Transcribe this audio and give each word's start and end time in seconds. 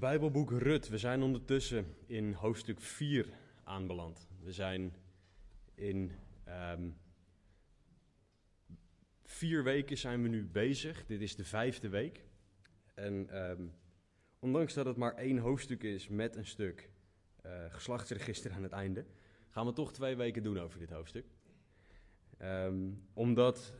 Bijbelboek 0.00 0.50
Rut. 0.50 0.88
We 0.88 0.98
zijn 0.98 1.22
ondertussen 1.22 1.94
in 2.06 2.32
hoofdstuk 2.32 2.80
4 2.80 3.28
aanbeland. 3.64 4.28
We 4.42 4.52
zijn 4.52 4.96
in 5.74 6.12
ehm, 6.44 6.90
vier 9.24 9.64
weken 9.64 9.98
zijn 9.98 10.22
we 10.22 10.28
nu 10.28 10.44
bezig. 10.44 11.06
Dit 11.06 11.20
is 11.20 11.36
de 11.36 11.44
vijfde 11.44 11.88
week. 11.88 12.24
En 12.94 13.28
ehm, 13.30 13.66
ondanks 14.38 14.74
dat 14.74 14.86
het 14.86 14.96
maar 14.96 15.14
één 15.14 15.38
hoofdstuk 15.38 15.82
is 15.82 16.08
met 16.08 16.36
een 16.36 16.46
stuk 16.46 16.90
uh, 17.46 17.52
geslachtsregister 17.68 18.52
aan 18.52 18.62
het 18.62 18.72
einde, 18.72 19.04
gaan 19.48 19.66
we 19.66 19.72
toch 19.72 19.92
twee 19.92 20.16
weken 20.16 20.42
doen 20.42 20.58
over 20.58 20.78
dit 20.78 20.90
hoofdstuk. 20.90 21.26
Ehm, 22.38 22.90
omdat 23.12 23.74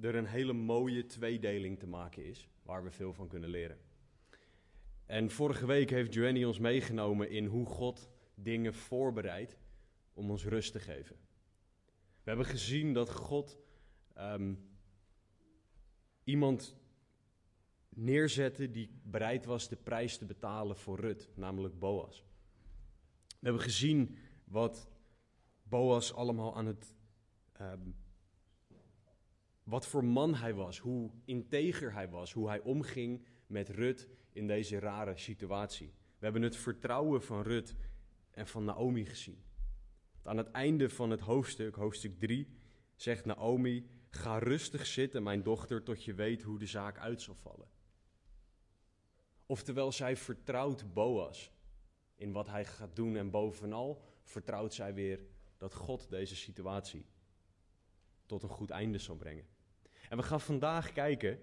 er 0.00 0.14
een 0.14 0.26
hele 0.26 0.52
mooie 0.52 1.06
tweedeling 1.06 1.78
te 1.78 1.86
maken 1.86 2.24
is, 2.24 2.48
waar 2.62 2.84
we 2.84 2.90
veel 2.90 3.12
van 3.12 3.28
kunnen 3.28 3.50
leren. 3.50 3.89
En 5.10 5.30
vorige 5.30 5.66
week 5.66 5.90
heeft 5.90 6.14
Joanny 6.14 6.44
ons 6.44 6.58
meegenomen 6.58 7.30
in 7.30 7.46
hoe 7.46 7.66
God 7.66 8.10
dingen 8.34 8.74
voorbereidt 8.74 9.58
om 10.14 10.30
ons 10.30 10.44
rust 10.44 10.72
te 10.72 10.80
geven. 10.80 11.16
We 12.22 12.28
hebben 12.28 12.46
gezien 12.46 12.92
dat 12.92 13.10
God 13.10 13.58
um, 14.18 14.70
iemand 16.24 16.76
neerzette 17.88 18.70
die 18.70 19.00
bereid 19.02 19.44
was 19.44 19.68
de 19.68 19.76
prijs 19.76 20.18
te 20.18 20.24
betalen 20.24 20.76
voor 20.76 21.00
Rut, 21.00 21.30
namelijk 21.34 21.78
Boas. 21.78 22.24
We 23.26 23.36
hebben 23.40 23.62
gezien 23.62 24.16
wat 24.44 24.88
Boas 25.62 26.12
allemaal 26.12 26.56
aan 26.56 26.66
het. 26.66 26.94
Um, 27.60 27.96
wat 29.62 29.86
voor 29.86 30.04
man 30.04 30.34
hij 30.34 30.54
was, 30.54 30.78
hoe 30.78 31.10
integer 31.24 31.92
hij 31.92 32.08
was, 32.08 32.32
hoe 32.32 32.48
hij 32.48 32.60
omging 32.60 33.26
met 33.46 33.68
Rut 33.68 34.08
in 34.32 34.46
deze 34.46 34.78
rare 34.78 35.16
situatie. 35.16 35.94
We 36.18 36.24
hebben 36.24 36.42
het 36.42 36.56
vertrouwen 36.56 37.22
van 37.22 37.42
Rut 37.42 37.74
en 38.30 38.46
van 38.46 38.64
Naomi 38.64 39.04
gezien. 39.04 39.42
Aan 40.22 40.36
het 40.36 40.50
einde 40.50 40.88
van 40.88 41.10
het 41.10 41.20
hoofdstuk, 41.20 41.74
hoofdstuk 41.74 42.18
3, 42.18 42.48
zegt 42.96 43.24
Naomi: 43.24 43.90
Ga 44.10 44.38
rustig 44.38 44.86
zitten, 44.86 45.22
mijn 45.22 45.42
dochter, 45.42 45.82
tot 45.82 46.04
je 46.04 46.14
weet 46.14 46.42
hoe 46.42 46.58
de 46.58 46.66
zaak 46.66 46.98
uit 46.98 47.22
zal 47.22 47.34
vallen. 47.34 47.68
Oftewel, 49.46 49.92
zij 49.92 50.16
vertrouwt 50.16 50.92
Boas 50.92 51.52
in 52.14 52.32
wat 52.32 52.46
hij 52.46 52.64
gaat 52.64 52.96
doen 52.96 53.16
en 53.16 53.30
bovenal 53.30 54.04
vertrouwt 54.22 54.74
zij 54.74 54.94
weer 54.94 55.20
dat 55.56 55.74
God 55.74 56.10
deze 56.10 56.36
situatie 56.36 57.06
tot 58.26 58.42
een 58.42 58.48
goed 58.48 58.70
einde 58.70 58.98
zal 58.98 59.16
brengen. 59.16 59.46
En 60.08 60.16
we 60.16 60.22
gaan 60.22 60.40
vandaag 60.40 60.92
kijken 60.92 61.40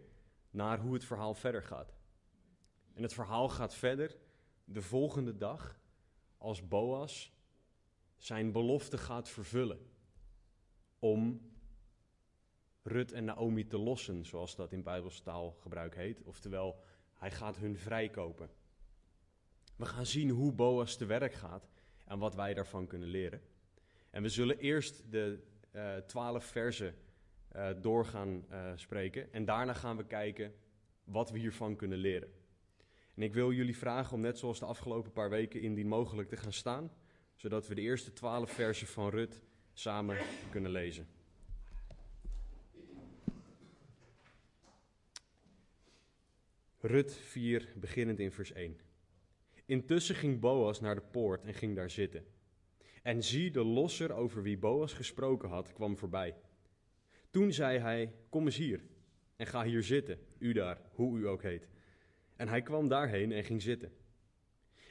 naar 0.50 0.80
hoe 0.80 0.94
het 0.94 1.04
verhaal 1.06 1.34
verder 1.34 1.64
gaat. 1.64 1.97
En 2.98 3.04
het 3.04 3.14
verhaal 3.14 3.50
gaat 3.50 3.76
verder 3.76 4.18
de 4.66 4.82
volgende 4.82 5.38
dag 5.38 5.80
als 6.38 6.68
Boas 6.68 7.34
zijn 8.16 8.52
belofte 8.52 8.98
gaat 8.98 9.30
vervullen 9.30 9.80
om 11.00 11.42
Rut 12.82 13.12
en 13.12 13.26
Naomi 13.26 13.68
te 13.68 13.78
lossen, 13.78 14.26
zoals 14.26 14.56
dat 14.56 14.72
in 14.72 14.84
Bijbelstaal 14.84 15.52
gebruik 15.52 15.96
heet. 15.96 16.24
Oftewel, 16.24 16.84
hij 17.14 17.32
gaat 17.32 17.58
hun 17.58 17.78
vrijkopen. 17.78 18.50
We 19.76 19.86
gaan 19.86 20.06
zien 20.06 20.30
hoe 20.30 20.54
Boas 20.54 20.96
te 20.96 21.06
werk 21.06 21.34
gaat 21.34 21.70
en 22.06 22.20
wat 22.20 22.36
wij 22.36 22.54
daarvan 22.54 22.88
kunnen 22.88 23.10
leren. 23.10 23.42
En 24.10 24.22
we 24.22 24.30
zullen 24.30 24.58
eerst 24.58 25.12
de 25.12 25.44
uh, 25.72 25.96
twaalf 25.96 26.46
versen 26.46 26.96
uh, 27.56 27.70
doorgaan 27.82 28.46
uh, 28.52 28.72
spreken 28.76 29.34
en 29.34 29.46
daarna 29.46 29.74
gaan 29.74 29.98
we 29.98 30.06
kijken 30.06 30.54
wat 31.04 31.32
we 31.32 31.40
hiervan 31.40 31.76
kunnen 31.76 31.98
leren. 31.98 32.37
En 33.18 33.24
ik 33.24 33.34
wil 33.34 33.52
jullie 33.52 33.78
vragen 33.78 34.14
om 34.14 34.22
net 34.22 34.38
zoals 34.38 34.60
de 34.60 34.66
afgelopen 34.66 35.12
paar 35.12 35.30
weken 35.30 35.62
indien 35.62 35.88
mogelijk 35.88 36.30
te 36.30 36.38
gaan 36.38 36.54
staan, 36.54 36.92
zodat 37.36 37.68
we 37.68 37.76
de 37.76 37.82
eerste 37.82 38.14
twaalf 38.14 38.52
versen 38.52 38.88
van 38.88 39.10
Rut 39.10 39.44
samen 39.74 40.18
kunnen 40.52 40.72
lezen. 40.72 41.08
Rut 46.80 47.14
4, 47.14 47.74
beginnend 47.76 48.20
in 48.20 48.32
vers 48.32 48.52
1. 48.52 48.80
Intussen 49.66 50.16
ging 50.16 50.40
Boas 50.40 50.80
naar 50.80 50.96
de 50.96 51.02
poort 51.02 51.44
en 51.44 51.54
ging 51.54 51.76
daar 51.76 51.90
zitten. 51.90 52.26
En 53.04 53.24
zie, 53.24 53.52
de 53.52 53.64
losser 53.64 54.14
over 54.14 54.44
wie 54.44 54.58
Boas 54.58 54.94
gesproken 54.94 55.50
had, 55.50 55.74
kwam 55.74 55.98
voorbij. 55.98 56.36
Toen 57.30 57.54
zei 57.54 57.80
hij: 57.80 58.14
Kom 58.30 58.46
eens 58.46 58.58
hier 58.58 58.82
en 59.36 59.48
ga 59.48 59.64
hier 59.64 59.84
zitten, 59.84 60.20
u 60.40 60.54
daar, 60.54 60.82
hoe 60.92 61.20
u 61.20 61.28
ook 61.28 61.42
heet. 61.42 61.68
En 62.38 62.48
hij 62.48 62.62
kwam 62.62 62.88
daarheen 62.88 63.32
en 63.32 63.44
ging 63.44 63.62
zitten. 63.62 63.92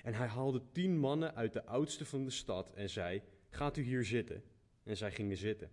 En 0.02 0.14
hij 0.14 0.26
haalde 0.26 0.62
tien 0.72 0.98
mannen 0.98 1.34
uit 1.34 1.52
de 1.52 1.64
oudste 1.64 2.04
van 2.04 2.24
de 2.24 2.30
stad 2.30 2.72
en 2.72 2.90
zei: 2.90 3.22
Gaat 3.48 3.76
u 3.76 3.82
hier 3.82 4.04
zitten? 4.04 4.42
En 4.82 4.96
zij 4.96 5.12
gingen 5.12 5.36
zitten. 5.36 5.70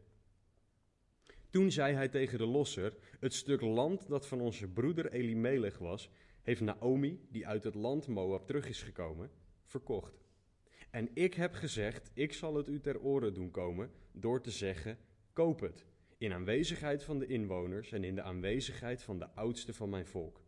Toen 1.50 1.72
zei 1.72 1.94
hij 1.94 2.10
tegen 2.10 2.38
de 2.38 2.46
losser: 2.46 2.98
Het 3.20 3.34
stuk 3.34 3.62
land 3.62 4.08
dat 4.08 4.28
van 4.28 4.42
onze 4.42 4.68
broeder 4.68 5.12
Elimelech 5.12 5.78
was, 5.78 6.10
heeft 6.42 6.62
Naomi, 6.62 7.28
die 7.30 7.48
uit 7.48 7.64
het 7.64 7.76
land 7.76 8.08
Moab 8.08 8.48
terug 8.48 8.68
is 8.68 8.82
gekomen, 8.82 9.32
verkocht. 9.66 10.24
En 10.90 11.10
ik 11.14 11.34
heb 11.34 11.54
gezegd: 11.54 12.12
Ik 12.14 12.34
zal 12.34 12.56
het 12.56 12.68
u 12.68 12.80
ter 12.80 13.00
oren 13.00 13.34
doen 13.34 13.52
komen 13.52 13.92
door 14.12 14.42
te 14.42 14.52
zeggen: 14.52 14.98
Koop 15.34 15.60
het, 15.60 15.86
in 16.18 16.34
aanwezigheid 16.34 17.04
van 17.04 17.20
de 17.20 17.26
inwoners 17.26 17.92
en 17.92 18.04
in 18.04 18.16
de 18.16 18.22
aanwezigheid 18.22 19.02
van 19.02 19.20
de 19.20 19.30
oudste 19.30 19.74
van 19.74 19.90
mijn 19.90 20.08
volk. 20.08 20.43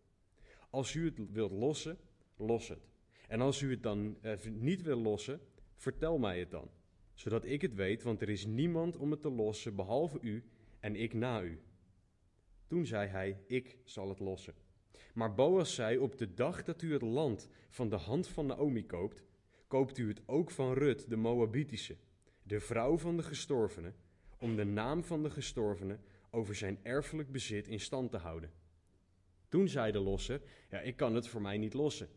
Als 0.76 0.94
u 0.94 1.06
het 1.06 1.32
wilt 1.32 1.52
lossen, 1.52 1.98
los 2.38 2.68
het. 2.68 2.90
En 3.28 3.42
als 3.42 3.62
u 3.62 3.72
het 3.72 3.84
dan 3.84 4.18
eh, 4.22 4.38
niet 4.46 4.82
wil 4.82 4.98
lossen, 4.98 5.40
vertel 5.76 6.18
mij 6.18 6.40
het 6.40 6.52
dan, 6.52 6.70
zodat 7.14 7.46
ik 7.46 7.62
het 7.62 7.74
weet, 7.74 8.04
want 8.04 8.22
er 8.22 8.30
is 8.30 8.46
niemand 8.46 8.98
om 8.98 9.12
het 9.12 9.22
te 9.22 9.30
lossen 9.30 9.76
behalve 9.76 10.18
u 10.22 10.44
en 10.80 10.96
ik 10.96 11.14
na 11.14 11.42
u. 11.42 11.62
Toen 12.68 12.86
zei 12.86 13.08
hij: 13.10 13.38
Ik 13.48 13.78
zal 13.84 14.10
het 14.10 14.20
lossen. 14.20 14.54
Maar 15.14 15.34
Boas 15.34 15.76
zei: 15.76 15.98
Op 15.98 16.18
de 16.18 16.34
dag 16.34 16.64
dat 16.64 16.82
u 16.82 16.94
het 16.94 17.02
land 17.02 17.50
van 17.70 17.90
de 17.90 17.96
hand 17.96 18.28
van 18.28 18.46
Naomi 18.46 18.86
koopt, 18.86 19.24
koopt 19.68 19.98
u 19.98 20.08
het 20.08 20.22
ook 20.26 20.52
van 20.52 20.74
Rut, 20.74 21.10
de 21.10 21.16
Moabitische, 21.16 21.98
de 22.44 22.60
vrouw 22.60 22.98
van 22.98 23.18
de 23.18 23.24
gestorvene, 23.24 23.94
om 24.40 24.56
de 24.56 24.66
naam 24.66 25.04
van 25.04 25.24
de 25.24 25.30
gestorvene 25.30 26.00
over 26.30 26.56
zijn 26.56 26.80
erfelijk 26.84 27.32
bezit 27.32 27.68
in 27.68 27.80
stand 27.80 28.12
te 28.12 28.18
houden. 28.18 28.64
Toen 29.50 29.68
zei 29.68 29.92
de 29.92 30.00
losser: 30.00 30.42
Ja, 30.70 30.80
ik 30.80 30.96
kan 30.96 31.16
het 31.16 31.28
voor 31.28 31.42
mij 31.42 31.58
niet 31.58 31.74
lossen. 31.74 32.10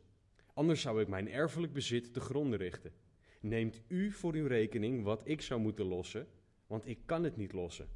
Anders 0.55 0.81
zou 0.81 1.00
ik 1.00 1.09
mijn 1.09 1.31
erfelijk 1.31 1.72
bezit 1.72 2.12
te 2.12 2.21
gronden 2.21 2.59
richten. 2.59 2.93
Neemt 3.41 3.81
u 3.89 4.11
voor 4.12 4.34
uw 4.34 4.47
rekening 4.47 5.05
wat 5.05 5.28
ik 5.28 5.41
zou 5.41 5.61
moeten 5.61 5.84
lossen, 5.84 6.27
want 6.66 6.87
ik 6.87 6.99
kan 7.05 7.25
het 7.25 7.37
niet 7.37 7.53
lossen. 7.53 7.89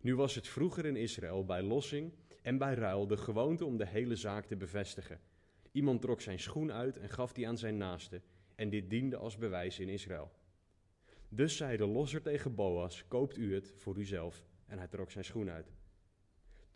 Nu 0.00 0.16
was 0.16 0.34
het 0.34 0.48
vroeger 0.48 0.86
in 0.86 0.96
Israël 0.96 1.44
bij 1.44 1.62
lossing 1.62 2.12
en 2.42 2.58
bij 2.58 2.74
ruil 2.74 3.06
de 3.06 3.16
gewoonte 3.16 3.64
om 3.64 3.76
de 3.76 3.86
hele 3.86 4.16
zaak 4.16 4.46
te 4.46 4.56
bevestigen. 4.56 5.20
Iemand 5.72 6.00
trok 6.00 6.20
zijn 6.20 6.38
schoen 6.38 6.72
uit 6.72 6.96
en 6.96 7.08
gaf 7.08 7.32
die 7.32 7.48
aan 7.48 7.58
zijn 7.58 7.76
naaste, 7.76 8.22
en 8.54 8.70
dit 8.70 8.90
diende 8.90 9.16
als 9.16 9.36
bewijs 9.36 9.78
in 9.78 9.88
Israël. 9.88 10.30
Dus 11.28 11.56
zei 11.56 11.76
de 11.76 11.86
losser 11.86 12.22
tegen 12.22 12.54
Boas: 12.54 13.04
Koopt 13.08 13.36
u 13.36 13.54
het 13.54 13.72
voor 13.76 13.98
uzelf. 13.98 14.44
En 14.66 14.78
hij 14.78 14.88
trok 14.88 15.10
zijn 15.10 15.24
schoen 15.24 15.50
uit. 15.50 15.72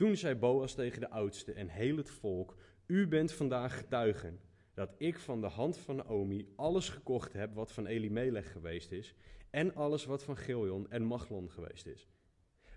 Toen 0.01 0.17
zei 0.17 0.35
Boas 0.35 0.75
tegen 0.75 1.01
de 1.01 1.11
oudste 1.11 1.53
en 1.53 1.69
heel 1.69 1.97
het 1.97 2.11
volk: 2.11 2.57
U 2.87 3.09
bent 3.09 3.33
vandaag 3.33 3.77
getuigen 3.77 4.41
dat 4.75 4.95
ik 4.99 5.19
van 5.19 5.41
de 5.41 5.47
hand 5.47 5.79
van 5.79 5.97
Naomi 5.97 6.53
alles 6.57 6.89
gekocht 6.89 7.33
heb 7.33 7.55
wat 7.55 7.73
van 7.73 7.87
Elimelech 7.87 8.53
geweest 8.53 8.93
is, 8.93 9.15
en 9.51 9.75
alles 9.75 10.05
wat 10.05 10.25
van 10.25 10.37
Giljon 10.37 10.91
en 10.91 11.03
Machlon 11.03 11.51
geweest 11.51 11.87
is. 11.87 12.09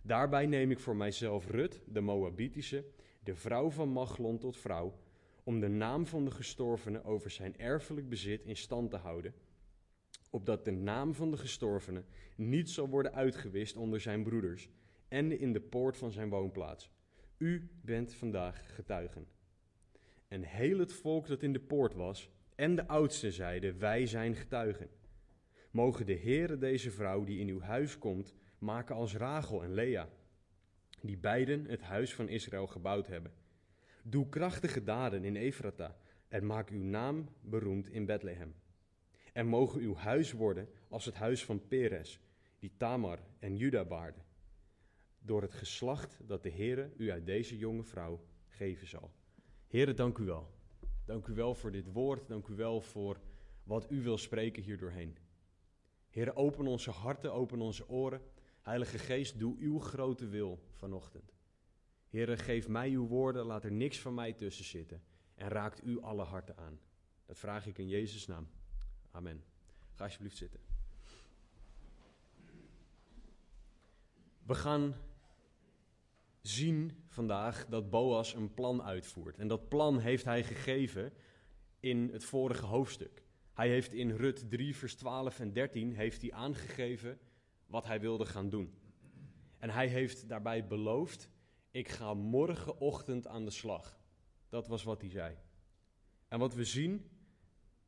Daarbij 0.02 0.46
neem 0.46 0.72
ik 0.72 0.80
voor 0.80 0.96
mijzelf 0.96 1.50
Rut, 1.50 1.82
de 1.86 2.02
Moabitische, 2.02 2.86
de 3.20 3.36
vrouw 3.36 3.70
van 3.70 3.90
Machlon 3.90 4.38
tot 4.38 4.58
vrouw, 4.58 5.00
om 5.44 5.60
de 5.60 5.70
naam 5.70 6.06
van 6.06 6.26
de 6.26 6.32
gestorvene 6.32 7.04
over 7.04 7.30
zijn 7.30 7.58
erfelijk 7.58 8.10
bezit 8.10 8.46
in 8.46 8.58
stand 8.58 8.90
te 8.90 8.98
houden, 8.98 9.34
opdat 10.30 10.66
de 10.66 10.72
naam 10.72 11.14
van 11.14 11.32
de 11.32 11.38
gestorvene 11.38 12.04
niet 12.36 12.70
zal 12.70 12.90
worden 12.90 13.14
uitgewist 13.14 13.76
onder 13.76 14.02
zijn 14.02 14.24
broeders 14.24 14.70
en 15.08 15.40
in 15.40 15.54
de 15.54 15.62
poort 15.62 15.98
van 15.98 16.12
zijn 16.12 16.30
woonplaats. 16.30 16.92
U 17.44 17.70
bent 17.82 18.14
vandaag 18.14 18.76
getuigen. 18.76 19.28
En 20.28 20.44
heel 20.44 20.80
het 20.80 20.94
volk 20.94 21.28
dat 21.28 21.44
in 21.44 21.54
de 21.54 21.60
poort 21.60 21.94
was 21.94 22.30
en 22.56 22.76
de 22.76 22.88
oudsten 22.88 23.32
zeiden: 23.32 23.80
Wij 23.80 24.06
zijn 24.06 24.36
getuigen. 24.36 24.90
Mogen 25.72 26.06
de 26.06 26.18
Heere 26.18 26.58
deze 26.58 26.92
vrouw 26.92 27.24
die 27.24 27.40
in 27.40 27.48
uw 27.48 27.60
huis 27.62 27.98
komt 27.98 28.36
maken 28.58 28.96
als 28.96 29.16
Rachel 29.16 29.64
en 29.64 29.74
Lea, 29.74 30.10
die 31.02 31.18
beiden 31.18 31.66
het 31.66 31.82
huis 31.82 32.14
van 32.14 32.30
Israël 32.30 32.68
gebouwd 32.68 33.08
hebben. 33.08 33.32
Doe 34.04 34.30
krachtige 34.30 34.84
daden 34.84 35.24
in 35.24 35.36
Efrata 35.36 35.98
en 36.28 36.46
maak 36.46 36.70
uw 36.70 36.84
naam 36.84 37.30
beroemd 37.42 37.90
in 37.90 38.06
Bethlehem. 38.06 38.56
En 39.34 39.48
mogen 39.48 39.82
uw 39.82 39.96
huis 39.96 40.32
worden 40.32 40.70
als 40.90 41.06
het 41.06 41.16
huis 41.16 41.46
van 41.46 41.68
Peres, 41.68 42.20
die 42.60 42.72
Tamar 42.78 43.20
en 43.40 43.58
Juda 43.58 43.86
baarde, 43.86 44.20
door 45.26 45.42
het 45.42 45.54
geslacht 45.54 46.20
dat 46.26 46.44
de 46.44 46.52
Heere 46.52 46.92
u 46.98 47.12
uit 47.12 47.26
deze 47.26 47.58
jonge 47.58 47.84
vrouw 47.84 48.26
geven 48.48 48.88
zal. 48.88 49.12
Heere, 49.68 49.94
dank 49.94 50.18
u 50.18 50.26
wel 50.26 50.54
Dank 51.06 51.28
u 51.28 51.34
wel 51.34 51.56
voor 51.56 51.72
dit 51.72 51.92
woord. 51.92 52.28
Dank 52.28 52.48
u 52.48 52.56
wel 52.56 52.82
voor 52.82 53.20
wat 53.64 53.92
u 53.92 54.02
wil 54.02 54.18
spreken 54.18 54.64
hier 54.64 54.78
doorheen. 54.78 55.18
Heer, 56.10 56.36
open 56.36 56.68
onze 56.68 56.92
harten, 56.92 57.34
open 57.34 57.62
onze 57.62 57.90
oren. 57.90 58.22
Heilige 58.62 58.98
Geest, 58.98 59.40
doe 59.40 59.58
uw 59.60 59.80
grote 59.80 60.28
wil 60.28 60.64
vanochtend. 60.72 61.34
Heer, 62.10 62.38
geef 62.38 62.68
mij 62.68 62.90
uw 62.90 63.08
woorden, 63.08 63.46
laat 63.46 63.64
er 63.64 63.72
niks 63.72 64.00
van 64.00 64.14
mij 64.14 64.34
tussen 64.34 64.66
zitten. 64.66 65.04
En 65.36 65.48
raakt 65.48 65.86
u 65.86 66.02
alle 66.02 66.24
harten 66.24 66.58
aan. 66.58 66.80
Dat 67.26 67.38
vraag 67.38 67.66
ik 67.68 67.78
in 67.78 67.88
Jezus' 67.88 68.28
naam. 68.28 68.48
Amen. 69.12 69.44
Ga 69.92 70.04
alsjeblieft 70.04 70.38
zitten. 70.38 70.60
We 74.44 74.56
gaan 74.56 74.96
zien 76.44 77.04
vandaag 77.08 77.66
dat 77.66 77.90
Boas 77.90 78.34
een 78.34 78.54
plan 78.54 78.84
uitvoert. 78.84 79.38
En 79.38 79.48
dat 79.48 79.70
plan 79.70 80.00
heeft 80.00 80.26
hij 80.26 80.44
gegeven 80.44 81.14
in 81.80 82.10
het 82.12 82.24
vorige 82.24 82.66
hoofdstuk. 82.66 83.24
Hij 83.54 83.70
heeft 83.70 83.94
in 83.94 84.12
Rut 84.12 84.50
3, 84.50 84.76
vers 84.76 84.96
12 84.96 85.40
en 85.40 85.54
13 85.54 85.94
heeft 85.94 86.22
hij 86.22 86.32
aangegeven 86.32 87.20
wat 87.66 87.86
hij 87.86 88.00
wilde 88.00 88.26
gaan 88.26 88.50
doen. 88.50 88.74
En 89.58 89.70
hij 89.70 89.88
heeft 89.88 90.30
daarbij 90.30 90.68
beloofd: 90.68 91.30
Ik 91.72 91.88
ga 91.88 92.14
morgenochtend 92.14 93.28
aan 93.28 93.46
de 93.46 93.52
slag. 93.52 94.00
Dat 94.50 94.68
was 94.68 94.84
wat 94.84 95.02
hij 95.02 95.10
zei. 95.10 95.38
En 96.28 96.40
wat 96.40 96.54
we 96.54 96.64
zien 96.64 97.10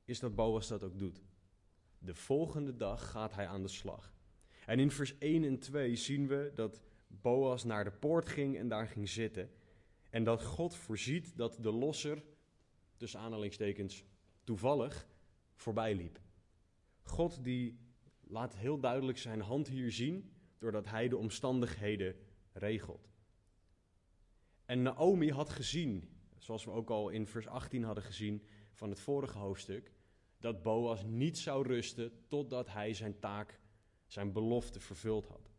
is 0.06 0.20
dat 0.20 0.36
Boas 0.36 0.68
dat 0.68 0.84
ook 0.84 1.00
doet. 1.00 1.24
De 1.98 2.16
volgende 2.16 2.76
dag 2.76 3.12
gaat 3.12 3.34
hij 3.34 3.48
aan 3.48 3.62
de 3.62 3.68
slag. 3.68 4.14
En 4.66 4.80
in 4.80 4.92
vers 4.92 5.18
1 5.18 5.44
en 5.44 5.60
2 5.60 5.96
zien 5.96 6.28
we 6.28 6.52
dat 6.54 6.82
Boas 7.08 7.64
naar 7.64 7.84
de 7.84 7.92
poort 7.92 8.30
ging 8.30 8.58
en 8.58 8.68
daar 8.68 8.88
ging 8.88 9.10
zitten. 9.10 9.52
En 10.10 10.24
dat 10.24 10.44
God 10.44 10.76
voorziet 10.76 11.38
dat 11.38 11.58
de 11.60 11.72
losser, 11.72 12.24
tussen 12.98 13.20
aanhalingstekens 13.20 14.04
toevallig, 14.44 15.08
voorbij 15.56 15.96
liep. 15.96 16.20
God 17.02 17.44
die 17.44 17.80
laat 18.22 18.56
heel 18.56 18.80
duidelijk 18.80 19.18
zijn 19.18 19.42
hand 19.42 19.68
hier 19.68 19.92
zien, 19.92 20.34
doordat 20.58 20.86
hij 20.86 21.08
de 21.08 21.18
omstandigheden 21.18 22.16
regelt. 22.52 23.10
En 24.66 24.82
Naomi 24.82 25.32
had 25.32 25.50
gezien, 25.50 26.10
zoals 26.38 26.66
we 26.66 26.72
ook 26.72 26.90
al 26.90 27.10
in 27.10 27.28
vers 27.28 27.48
18 27.48 27.84
hadden 27.84 28.04
gezien 28.04 28.46
van 28.72 28.90
het 28.90 29.00
vorige 29.00 29.38
hoofdstuk, 29.38 29.92
dat 30.40 30.62
Boas 30.62 31.04
niet 31.04 31.38
zou 31.38 31.68
rusten 31.68 32.26
totdat 32.28 32.72
hij 32.72 32.94
zijn 32.94 33.20
taak, 33.20 33.60
zijn 34.08 34.32
belofte 34.32 34.80
vervuld 34.80 35.28
had. 35.28 35.55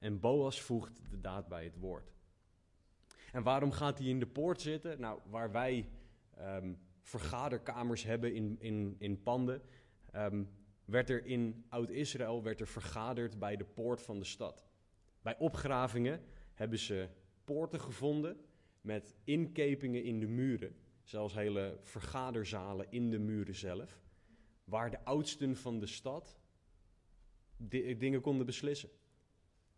En 0.00 0.20
Boas 0.20 0.60
voegt 0.60 1.10
de 1.10 1.20
daad 1.20 1.48
bij 1.48 1.64
het 1.64 1.76
woord. 1.76 2.12
En 3.32 3.42
waarom 3.42 3.72
gaat 3.72 3.98
hij 3.98 4.08
in 4.08 4.18
de 4.18 4.26
poort 4.26 4.60
zitten? 4.60 5.00
Nou, 5.00 5.20
waar 5.26 5.52
wij 5.52 5.88
um, 6.38 6.78
vergaderkamers 7.02 8.02
hebben 8.02 8.34
in, 8.34 8.56
in, 8.60 8.96
in 8.98 9.22
panden, 9.22 9.62
um, 10.14 10.50
werd 10.84 11.10
er 11.10 11.24
in 11.24 11.64
Oud-Israël 11.68 12.42
werd 12.42 12.60
er 12.60 12.66
vergaderd 12.66 13.38
bij 13.38 13.56
de 13.56 13.64
poort 13.64 14.02
van 14.02 14.18
de 14.18 14.24
stad. 14.24 14.64
Bij 15.22 15.38
opgravingen 15.38 16.20
hebben 16.54 16.78
ze 16.78 17.08
poorten 17.44 17.80
gevonden 17.80 18.36
met 18.80 19.14
inkepingen 19.24 20.04
in 20.04 20.20
de 20.20 20.26
muren, 20.26 20.76
zelfs 21.02 21.34
hele 21.34 21.78
vergaderzalen 21.82 22.86
in 22.90 23.10
de 23.10 23.18
muren 23.18 23.54
zelf, 23.54 24.00
waar 24.64 24.90
de 24.90 25.04
oudsten 25.04 25.56
van 25.56 25.78
de 25.78 25.86
stad 25.86 26.38
dingen 27.96 28.20
konden 28.20 28.46
beslissen. 28.46 28.90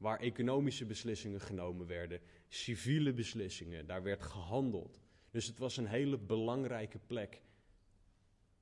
Waar 0.02 0.20
economische 0.20 0.84
beslissingen 0.84 1.40
genomen 1.40 1.86
werden, 1.86 2.20
civiele 2.48 3.12
beslissingen, 3.12 3.86
daar 3.86 4.02
werd 4.02 4.22
gehandeld. 4.22 5.00
Dus 5.30 5.46
het 5.46 5.58
was 5.58 5.76
een 5.76 5.86
hele 5.86 6.18
belangrijke 6.18 6.98
plek. 7.06 7.42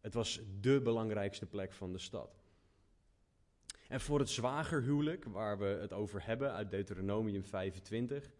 Het 0.00 0.14
was 0.14 0.40
de 0.60 0.80
belangrijkste 0.80 1.46
plek 1.46 1.72
van 1.72 1.92
de 1.92 1.98
stad. 1.98 2.40
En 3.88 4.00
voor 4.00 4.18
het 4.18 4.28
zwagerhuwelijk, 4.28 5.24
waar 5.24 5.58
we 5.58 5.64
het 5.64 5.92
over 5.92 6.26
hebben 6.26 6.52
uit 6.52 6.70
Deuteronomium 6.70 7.44
25, 7.44 8.30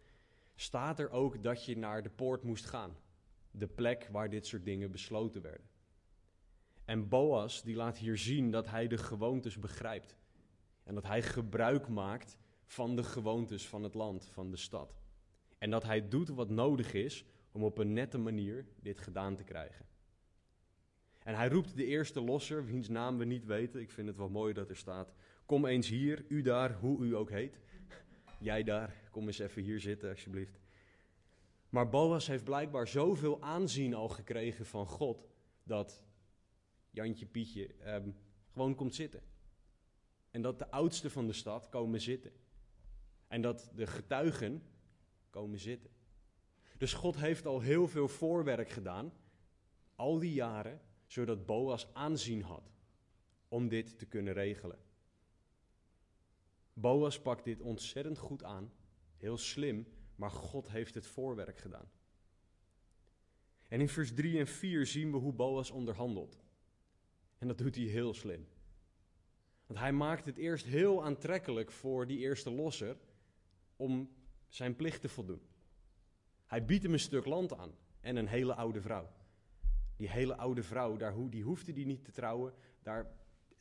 staat 0.55 0.99
er 0.99 1.09
ook 1.09 1.43
dat 1.43 1.65
je 1.65 1.77
naar 1.77 2.03
de 2.03 2.09
poort 2.09 2.43
moest 2.43 2.65
gaan. 2.65 2.97
De 3.51 3.67
plek 3.67 4.07
waar 4.11 4.29
dit 4.29 4.45
soort 4.45 4.65
dingen 4.65 4.91
besloten 4.91 5.41
werden. 5.41 5.69
En 6.85 7.07
Boas 7.07 7.63
die 7.63 7.75
laat 7.75 7.97
hier 7.97 8.17
zien 8.17 8.51
dat 8.51 8.67
hij 8.67 8.87
de 8.87 8.97
gewoontes 8.97 9.59
begrijpt. 9.59 10.15
En 10.83 10.95
dat 10.95 11.05
hij 11.05 11.21
gebruik 11.21 11.87
maakt 11.87 12.39
van 12.71 12.95
de 12.95 13.03
gewoontes 13.03 13.67
van 13.67 13.83
het 13.83 13.93
land, 13.93 14.25
van 14.25 14.51
de 14.51 14.57
stad. 14.57 15.01
En 15.57 15.69
dat 15.69 15.83
hij 15.83 16.07
doet 16.07 16.29
wat 16.29 16.49
nodig 16.49 16.93
is 16.93 17.25
om 17.51 17.63
op 17.63 17.77
een 17.77 17.93
nette 17.93 18.17
manier 18.17 18.65
dit 18.81 18.99
gedaan 18.99 19.35
te 19.35 19.43
krijgen. 19.43 19.85
En 21.23 21.35
hij 21.35 21.47
roept 21.47 21.75
de 21.75 21.85
eerste 21.85 22.21
losser, 22.21 22.65
wiens 22.65 22.87
naam 22.87 23.17
we 23.17 23.25
niet 23.25 23.45
weten. 23.45 23.81
Ik 23.81 23.91
vind 23.91 24.07
het 24.07 24.17
wel 24.17 24.29
mooi 24.29 24.53
dat 24.53 24.69
er 24.69 24.75
staat: 24.75 25.13
Kom 25.45 25.65
eens 25.65 25.87
hier, 25.87 26.25
u 26.27 26.41
daar, 26.41 26.73
hoe 26.73 27.05
u 27.05 27.15
ook 27.15 27.29
heet. 27.29 27.59
Jij 28.39 28.63
daar, 28.63 29.09
kom 29.11 29.27
eens 29.27 29.39
even 29.39 29.61
hier 29.61 29.79
zitten, 29.79 30.09
alsjeblieft. 30.09 30.59
Maar 31.69 31.89
Boas 31.89 32.27
heeft 32.27 32.43
blijkbaar 32.43 32.87
zoveel 32.87 33.41
aanzien 33.41 33.93
al 33.93 34.09
gekregen 34.09 34.65
van 34.65 34.85
God, 34.85 35.27
dat 35.63 36.03
Jantje 36.91 37.25
Pietje 37.25 37.73
eh, 37.73 38.03
gewoon 38.51 38.75
komt 38.75 38.95
zitten. 38.95 39.21
En 40.31 40.41
dat 40.41 40.59
de 40.59 40.71
oudsten 40.71 41.11
van 41.11 41.27
de 41.27 41.33
stad 41.33 41.69
komen 41.69 42.01
zitten. 42.01 42.40
En 43.31 43.41
dat 43.41 43.71
de 43.75 43.87
getuigen 43.87 44.63
komen 45.29 45.59
zitten. 45.59 45.91
Dus 46.77 46.93
God 46.93 47.15
heeft 47.15 47.45
al 47.45 47.59
heel 47.59 47.87
veel 47.87 48.07
voorwerk 48.07 48.69
gedaan, 48.69 49.13
al 49.95 50.19
die 50.19 50.33
jaren, 50.33 50.81
zodat 51.07 51.45
Boas 51.45 51.93
aanzien 51.93 52.41
had 52.41 52.71
om 53.47 53.67
dit 53.67 53.99
te 53.99 54.05
kunnen 54.05 54.33
regelen. 54.33 54.79
Boas 56.73 57.21
pakt 57.21 57.43
dit 57.43 57.61
ontzettend 57.61 58.17
goed 58.17 58.43
aan, 58.43 58.73
heel 59.17 59.37
slim, 59.37 59.87
maar 60.15 60.31
God 60.31 60.69
heeft 60.69 60.93
het 60.93 61.07
voorwerk 61.07 61.57
gedaan. 61.57 61.89
En 63.67 63.79
in 63.79 63.89
vers 63.89 64.13
3 64.13 64.39
en 64.39 64.47
4 64.47 64.85
zien 64.85 65.11
we 65.11 65.17
hoe 65.17 65.33
Boas 65.33 65.71
onderhandelt. 65.71 66.39
En 67.37 67.47
dat 67.47 67.57
doet 67.57 67.75
hij 67.75 67.85
heel 67.85 68.13
slim. 68.13 68.47
Want 69.65 69.79
hij 69.79 69.91
maakt 69.91 70.25
het 70.25 70.37
eerst 70.37 70.65
heel 70.65 71.03
aantrekkelijk 71.03 71.71
voor 71.71 72.07
die 72.07 72.17
eerste 72.17 72.51
losser 72.51 72.97
om 73.81 74.09
zijn 74.47 74.75
plicht 74.75 75.01
te 75.01 75.09
voldoen. 75.09 75.41
Hij 76.45 76.65
biedt 76.65 76.83
hem 76.83 76.93
een 76.93 76.99
stuk 76.99 77.25
land 77.25 77.57
aan 77.57 77.75
en 77.99 78.15
een 78.15 78.27
hele 78.27 78.53
oude 78.53 78.81
vrouw. 78.81 79.09
Die 79.95 80.09
hele 80.09 80.35
oude 80.35 80.63
vrouw, 80.63 80.97
daar, 80.97 81.29
die 81.29 81.43
hoefde 81.43 81.73
die 81.73 81.85
niet 81.85 82.03
te 82.05 82.11
trouwen. 82.11 82.53
Daar, 82.81 83.11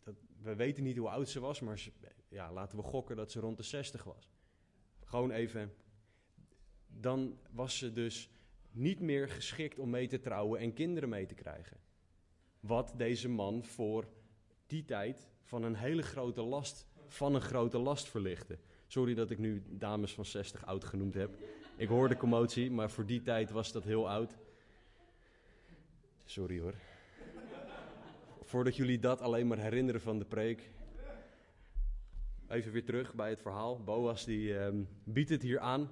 dat, 0.02 0.14
we 0.42 0.54
weten 0.54 0.82
niet 0.82 0.96
hoe 0.96 1.08
oud 1.08 1.28
ze 1.28 1.40
was, 1.40 1.60
maar 1.60 1.88
ja, 2.28 2.52
laten 2.52 2.78
we 2.78 2.84
gokken 2.84 3.16
dat 3.16 3.30
ze 3.30 3.40
rond 3.40 3.56
de 3.56 3.62
60 3.62 4.04
was. 4.04 4.32
Gewoon 5.04 5.30
even. 5.30 5.74
Dan 6.86 7.38
was 7.50 7.78
ze 7.78 7.92
dus 7.92 8.30
niet 8.70 9.00
meer 9.00 9.28
geschikt 9.28 9.78
om 9.78 9.90
mee 9.90 10.06
te 10.06 10.20
trouwen 10.20 10.60
en 10.60 10.72
kinderen 10.72 11.08
mee 11.08 11.26
te 11.26 11.34
krijgen. 11.34 11.80
Wat 12.60 12.94
deze 12.96 13.28
man 13.28 13.64
voor 13.64 14.08
die 14.66 14.84
tijd 14.84 15.28
van 15.42 15.62
een 15.62 15.76
hele 15.76 16.02
grote 16.02 16.42
last, 16.42 16.86
van 17.06 17.34
een 17.34 17.40
grote 17.40 17.78
last 17.78 18.08
verlichtte. 18.08 18.58
Sorry 18.90 19.14
dat 19.14 19.30
ik 19.30 19.38
nu 19.38 19.62
dames 19.68 20.14
van 20.14 20.24
60 20.24 20.66
oud 20.66 20.84
genoemd 20.84 21.14
heb. 21.14 21.38
Ik 21.76 21.88
hoor 21.88 22.08
de 22.08 22.16
commotie, 22.16 22.70
maar 22.70 22.90
voor 22.90 23.06
die 23.06 23.22
tijd 23.22 23.50
was 23.50 23.72
dat 23.72 23.84
heel 23.84 24.08
oud. 24.08 24.36
Sorry 26.24 26.60
hoor. 26.60 26.74
Voordat 28.42 28.76
jullie 28.76 28.98
dat 28.98 29.20
alleen 29.20 29.46
maar 29.46 29.58
herinneren 29.58 30.00
van 30.00 30.18
de 30.18 30.24
preek. 30.24 30.70
Even 32.48 32.72
weer 32.72 32.84
terug 32.84 33.14
bij 33.14 33.30
het 33.30 33.40
verhaal. 33.40 33.82
Boas 33.82 34.24
die 34.24 34.54
um, 34.54 34.88
biedt 35.04 35.30
het 35.30 35.42
hier 35.42 35.58
aan. 35.58 35.90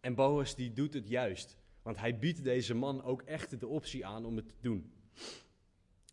En 0.00 0.14
Boas 0.14 0.54
die 0.54 0.72
doet 0.72 0.94
het 0.94 1.08
juist. 1.08 1.56
Want 1.82 1.98
hij 1.98 2.18
biedt 2.18 2.44
deze 2.44 2.74
man 2.74 3.02
ook 3.02 3.22
echt 3.22 3.60
de 3.60 3.66
optie 3.66 4.06
aan 4.06 4.24
om 4.24 4.36
het 4.36 4.48
te 4.48 4.56
doen. 4.60 4.92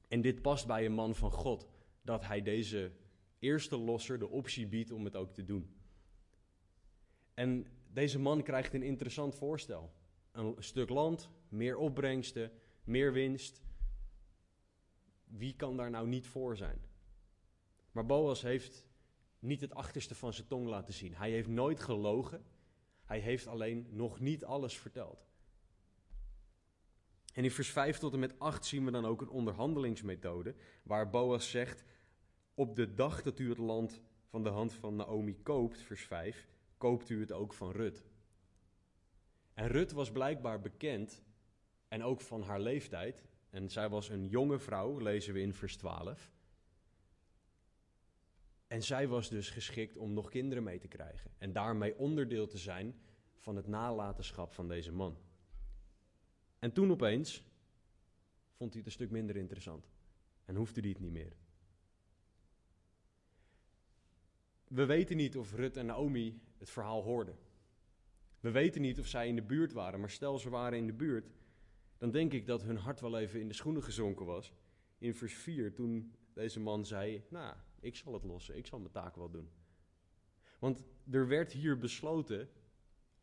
En 0.08 0.22
dit 0.22 0.42
past 0.42 0.68
bij 0.68 0.86
een 0.86 0.94
man 0.94 1.16
van 1.16 1.32
God. 1.32 1.68
Dat 2.02 2.26
hij 2.26 2.42
deze 2.42 2.92
eerste 3.40 3.78
losser 3.78 4.20
de 4.20 4.28
optie 4.28 4.68
biedt 4.68 4.92
om 4.92 5.06
het 5.06 5.16
ook 5.16 5.34
te 5.34 5.46
doen. 5.46 5.76
En 7.38 7.68
deze 7.88 8.20
man 8.20 8.44
krijgt 8.44 8.74
een 8.74 8.84
interessant 8.84 9.36
voorstel. 9.36 9.92
Een 10.32 10.56
stuk 10.60 10.90
land, 10.90 11.30
meer 11.50 11.78
opbrengsten, 11.78 12.52
meer 12.84 13.14
winst. 13.14 13.62
Wie 15.24 15.56
kan 15.56 15.78
daar 15.78 15.90
nou 15.90 16.08
niet 16.08 16.28
voor 16.28 16.58
zijn? 16.58 16.82
Maar 17.92 18.06
Boas 18.06 18.42
heeft 18.42 18.86
niet 19.40 19.62
het 19.62 19.74
achterste 19.74 20.16
van 20.16 20.34
zijn 20.34 20.48
tong 20.48 20.68
laten 20.68 20.94
zien. 20.94 21.16
Hij 21.16 21.32
heeft 21.32 21.48
nooit 21.48 21.80
gelogen. 21.80 22.46
Hij 23.06 23.20
heeft 23.20 23.48
alleen 23.48 23.88
nog 23.90 24.20
niet 24.20 24.46
alles 24.46 24.78
verteld. 24.78 25.28
En 27.34 27.44
in 27.44 27.52
vers 27.52 27.70
5 27.70 27.98
tot 27.98 28.14
en 28.14 28.20
met 28.20 28.40
8 28.40 28.66
zien 28.66 28.86
we 28.86 28.92
dan 28.92 29.06
ook 29.06 29.22
een 29.22 29.30
onderhandelingsmethode. 29.30 30.56
Waar 30.84 31.10
Boas 31.10 31.50
zegt: 31.50 31.84
Op 32.54 32.76
de 32.76 32.94
dag 32.94 33.22
dat 33.22 33.40
u 33.40 33.50
het 33.50 33.58
land 33.58 34.02
van 34.26 34.44
de 34.44 34.50
hand 34.50 34.74
van 34.74 34.96
Naomi 34.96 35.42
koopt, 35.44 35.82
vers 35.82 36.06
5, 36.06 36.48
koopt 36.78 37.10
u 37.10 37.20
het 37.20 37.32
ook 37.32 37.54
van 37.54 37.72
Rut. 37.72 38.04
En 39.54 39.68
Rut 39.68 39.92
was 39.92 40.12
blijkbaar 40.12 40.62
bekend 40.62 41.24
En 41.88 42.04
ook 42.04 42.22
van 42.22 42.42
haar 42.42 42.60
leeftijd. 42.60 43.24
En 43.50 43.70
zij 43.70 43.90
was 43.90 44.10
een 44.10 44.28
jonge 44.28 44.60
vrouw, 44.60 44.98
lezen 44.98 45.34
we 45.34 45.42
in 45.42 45.54
vers 45.54 45.78
12. 45.78 46.32
En 48.68 48.84
zij 48.84 49.08
was 49.08 49.30
dus 49.30 49.50
geschikt 49.50 49.98
om 49.98 50.14
nog 50.14 50.30
kinderen 50.30 50.64
mee 50.64 50.80
te 50.80 50.88
krijgen. 50.88 51.32
En 51.38 51.52
daarmee 51.52 51.98
onderdeel 51.98 52.48
te 52.48 52.58
zijn 52.58 53.00
van 53.38 53.56
het 53.56 53.68
nalatenschap 53.68 54.54
van 54.54 54.68
deze 54.68 54.92
man. 54.92 55.18
En 56.60 56.72
toen 56.72 56.92
opeens 56.92 57.44
vond 58.54 58.70
hij 58.70 58.78
het 58.78 58.86
een 58.86 58.92
stuk 58.92 59.12
minder 59.12 59.36
interessant. 59.36 59.90
En 60.46 60.56
hoefde 60.56 60.82
hij 60.82 60.90
het 60.90 61.00
niet 61.00 61.12
meer. 61.12 61.36
We 64.68 64.86
weten 64.86 65.18
niet 65.18 65.38
of 65.38 65.54
Rut 65.54 65.78
en 65.78 65.86
Naomi 65.86 66.42
het 66.58 66.70
verhaal 66.70 67.04
hoorden. 67.04 67.38
We 68.40 68.52
weten 68.52 68.82
niet 68.82 69.00
of 69.00 69.08
zij 69.08 69.28
in 69.28 69.36
de 69.36 69.42
buurt 69.42 69.74
waren, 69.74 70.00
maar 70.00 70.10
stel 70.10 70.38
ze 70.38 70.50
waren 70.50 70.78
in 70.78 70.88
de 70.88 70.94
buurt, 70.94 71.30
dan 71.98 72.12
denk 72.12 72.34
ik 72.34 72.46
dat 72.46 72.64
hun 72.64 72.78
hart 72.78 73.00
wel 73.00 73.18
even 73.18 73.40
in 73.40 73.48
de 73.48 73.54
schoenen 73.54 73.84
gezonken 73.84 74.26
was. 74.26 74.54
In 74.98 75.16
vers 75.16 75.34
4, 75.34 75.74
toen 75.74 76.16
deze 76.34 76.60
man 76.60 76.86
zei: 76.86 77.24
Nou, 77.30 77.56
ik 77.80 77.96
zal 77.96 78.14
het 78.14 78.24
lossen, 78.24 78.58
ik 78.58 78.68
zal 78.68 78.80
mijn 78.80 78.92
taak 78.92 79.16
wel 79.16 79.30
doen. 79.30 79.50
Want 80.60 80.84
er 81.12 81.28
werd 81.28 81.52
hier 81.52 81.78
besloten 81.78 82.50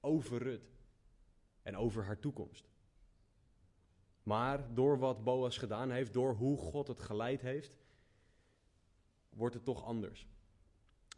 over 0.00 0.38
Rut 0.38 0.72
en 1.62 1.76
over 1.76 2.04
haar 2.04 2.18
toekomst. 2.18 2.68
Maar 4.22 4.74
door 4.74 4.98
wat 4.98 5.24
Boas 5.24 5.58
gedaan 5.58 5.90
heeft, 5.90 6.12
door 6.12 6.34
hoe 6.34 6.56
God 6.56 6.88
het 6.88 7.00
geleid 7.00 7.40
heeft, 7.40 7.78
wordt 9.28 9.54
het 9.54 9.64
toch 9.64 9.84
anders. 9.84 10.28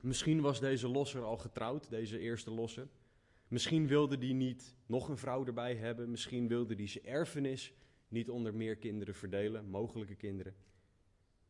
Misschien 0.01 0.41
was 0.41 0.61
deze 0.61 0.89
losser 0.89 1.23
al 1.23 1.37
getrouwd, 1.37 1.91
deze 1.91 2.19
eerste 2.19 2.51
losser. 2.51 2.89
Misschien 3.49 3.87
wilde 3.87 4.19
die 4.19 4.35
niet 4.35 4.77
nog 4.87 5.09
een 5.09 5.19
vrouw 5.19 5.47
erbij 5.47 5.77
hebben. 5.77 6.11
Misschien 6.11 6.49
wilde 6.49 6.75
die 6.75 6.89
zijn 6.89 7.05
erfenis 7.05 7.73
niet 8.09 8.31
onder 8.31 8.55
meer 8.55 8.77
kinderen 8.77 9.15
verdelen, 9.15 9.69
mogelijke 9.69 10.15
kinderen. 10.15 10.55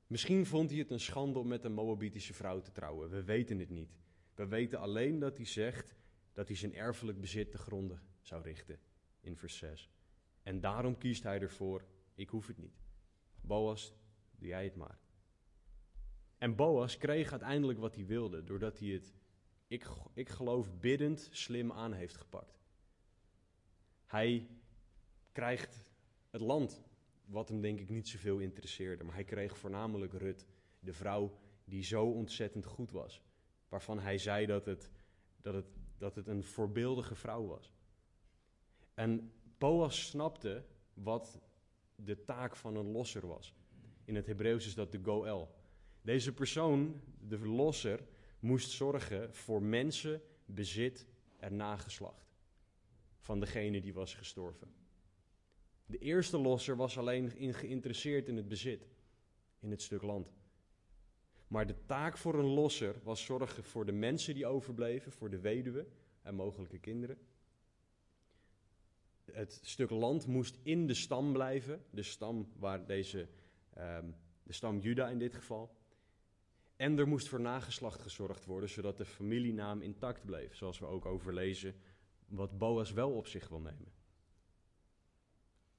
Misschien 0.07 0.47
vond 0.47 0.71
hij 0.71 0.79
het 0.79 0.91
een 0.91 1.01
schande 1.01 1.39
om 1.39 1.49
met 1.49 1.65
een 1.65 1.73
Moabitische 1.73 2.35
vrouw 2.35 2.61
te 2.61 2.73
trouwen. 2.73 3.11
We 3.11 3.25
weten 3.25 3.59
het 3.59 3.71
niet. 3.71 3.97
We 4.35 4.47
weten 4.47 4.79
alleen 4.79 5.19
dat 5.19 5.37
hij 5.37 5.47
zegt 5.47 5.95
dat 6.33 6.49
hij 6.49 6.57
zijn 6.57 6.75
erfelijk 6.75 7.21
bezit 7.21 7.51
te 7.51 7.59
gronden 7.59 8.03
zou 8.21 8.43
richten 8.43 8.79
in 9.21 9.37
vers 9.37 9.57
6. 9.57 9.91
En 10.43 10.61
daarom 10.61 10.99
kiest 10.99 11.23
hij 11.23 11.41
ervoor, 11.41 11.85
ik 12.15 12.29
hoef 12.29 12.47
het 12.47 12.59
niet. 12.59 12.81
Boas, 13.41 13.95
doe 14.39 14.49
jij 14.49 14.65
het 14.65 14.77
maar. 14.77 14.99
En 16.39 16.55
Boas 16.55 16.99
kreeg 16.99 17.31
uiteindelijk 17.31 17.79
wat 17.79 17.95
hij 17.95 18.07
wilde, 18.07 18.45
doordat 18.45 18.79
hij 18.79 18.89
het, 18.89 19.15
ik, 19.67 19.87
ik 20.15 20.29
geloof, 20.29 20.79
biddend 20.81 21.29
slim 21.31 21.73
aan 21.73 21.93
heeft 21.93 22.17
gepakt. 22.17 22.61
Hij 24.07 24.49
krijgt 25.33 25.85
het 26.31 26.41
land, 26.41 26.83
wat 27.25 27.49
hem 27.49 27.61
denk 27.61 27.81
ik 27.81 27.89
niet 27.89 28.09
zoveel 28.09 28.39
interesseerde, 28.39 29.05
maar 29.05 29.15
hij 29.15 29.25
kreeg 29.25 29.59
voornamelijk 29.59 30.13
Rut, 30.13 30.47
de 30.81 30.93
vrouw 30.93 31.39
die 31.65 31.83
zo 31.83 32.05
ontzettend 32.05 32.65
goed 32.65 32.91
was. 32.91 33.23
Waarvan 33.69 33.99
hij 33.99 34.19
zei 34.19 34.47
dat 34.47 34.67
het, 34.67 34.91
dat 35.41 35.55
het, 35.55 35.67
dat 35.99 36.15
het 36.15 36.27
een 36.27 36.45
voorbeeldige 36.45 37.15
vrouw 37.15 37.47
was. 37.47 37.73
En 38.95 39.33
Boas 39.59 40.07
snapte 40.07 40.65
wat 40.95 41.41
de 41.95 42.25
taak 42.25 42.57
van 42.57 42.77
een 42.77 42.91
losser 42.91 43.27
was. 43.27 43.55
In 44.05 44.15
het 44.15 44.27
Hebreeuws 44.27 44.67
is 44.67 44.75
dat 44.75 44.93
de 44.93 45.01
goel. 45.03 45.49
Deze 46.07 46.33
persoon, 46.33 47.01
de 47.29 47.39
losser, 47.39 48.07
moest 48.39 48.71
zorgen 48.71 49.35
voor 49.35 49.63
mensen, 49.63 50.23
bezit 50.45 51.07
en 51.37 51.57
nageslacht 51.57 52.35
van 53.19 53.41
degene 53.41 53.81
die 53.81 53.95
was 53.95 54.15
gestorven. 54.15 54.69
De 55.87 55.99
eerste 55.99 56.39
losser 56.39 56.77
was 56.77 56.99
alleen 56.99 57.37
in 57.37 57.55
geïnteresseerd 57.55 58.29
in 58.29 58.37
het 58.37 58.49
bezit, 58.49 58.89
in 59.61 59.71
het 59.71 59.83
stuk 59.83 60.03
land. 60.03 60.35
Maar 61.49 61.67
de 61.67 61.85
taak 61.87 62.17
voor 62.17 62.39
een 62.39 62.55
losser 62.55 62.95
was 63.03 63.25
zorgen 63.25 63.65
voor 63.65 63.87
de 63.87 63.93
mensen 63.93 64.35
die 64.35 64.47
overbleven, 64.47 65.13
voor 65.13 65.31
de 65.31 65.41
weduwe 65.41 65.87
en 66.23 66.35
mogelijke 66.35 66.79
kinderen 66.79 67.19
het 69.33 69.61
stuk 69.63 69.91
land 69.91 70.27
moest 70.27 70.59
in 70.63 70.87
de 70.87 70.95
stam 70.95 71.33
blijven, 71.33 71.85
de 71.91 72.03
stam 72.03 72.49
waar 72.59 72.87
deze, 72.87 73.29
um, 73.79 74.15
de 74.43 74.53
stam 74.53 74.79
Juda 74.79 75.09
in 75.09 75.19
dit 75.19 75.35
geval. 75.35 75.77
En 76.77 76.99
er 76.99 77.09
moest 77.09 77.29
voor 77.29 77.41
nageslacht 77.41 78.01
gezorgd 78.01 78.45
worden, 78.45 78.69
zodat 78.69 78.97
de 78.97 79.05
familienaam 79.05 79.83
intact 79.83 80.25
bleef, 80.25 80.57
zoals 80.57 80.79
we 80.79 80.87
ook 80.87 81.07
overlezen 81.07 81.75
wat 82.27 82.59
Boas 82.59 82.93
wel 82.93 83.11
op 83.11 83.27
zich 83.27 83.49
wil 83.49 83.61
nemen. 83.61 83.93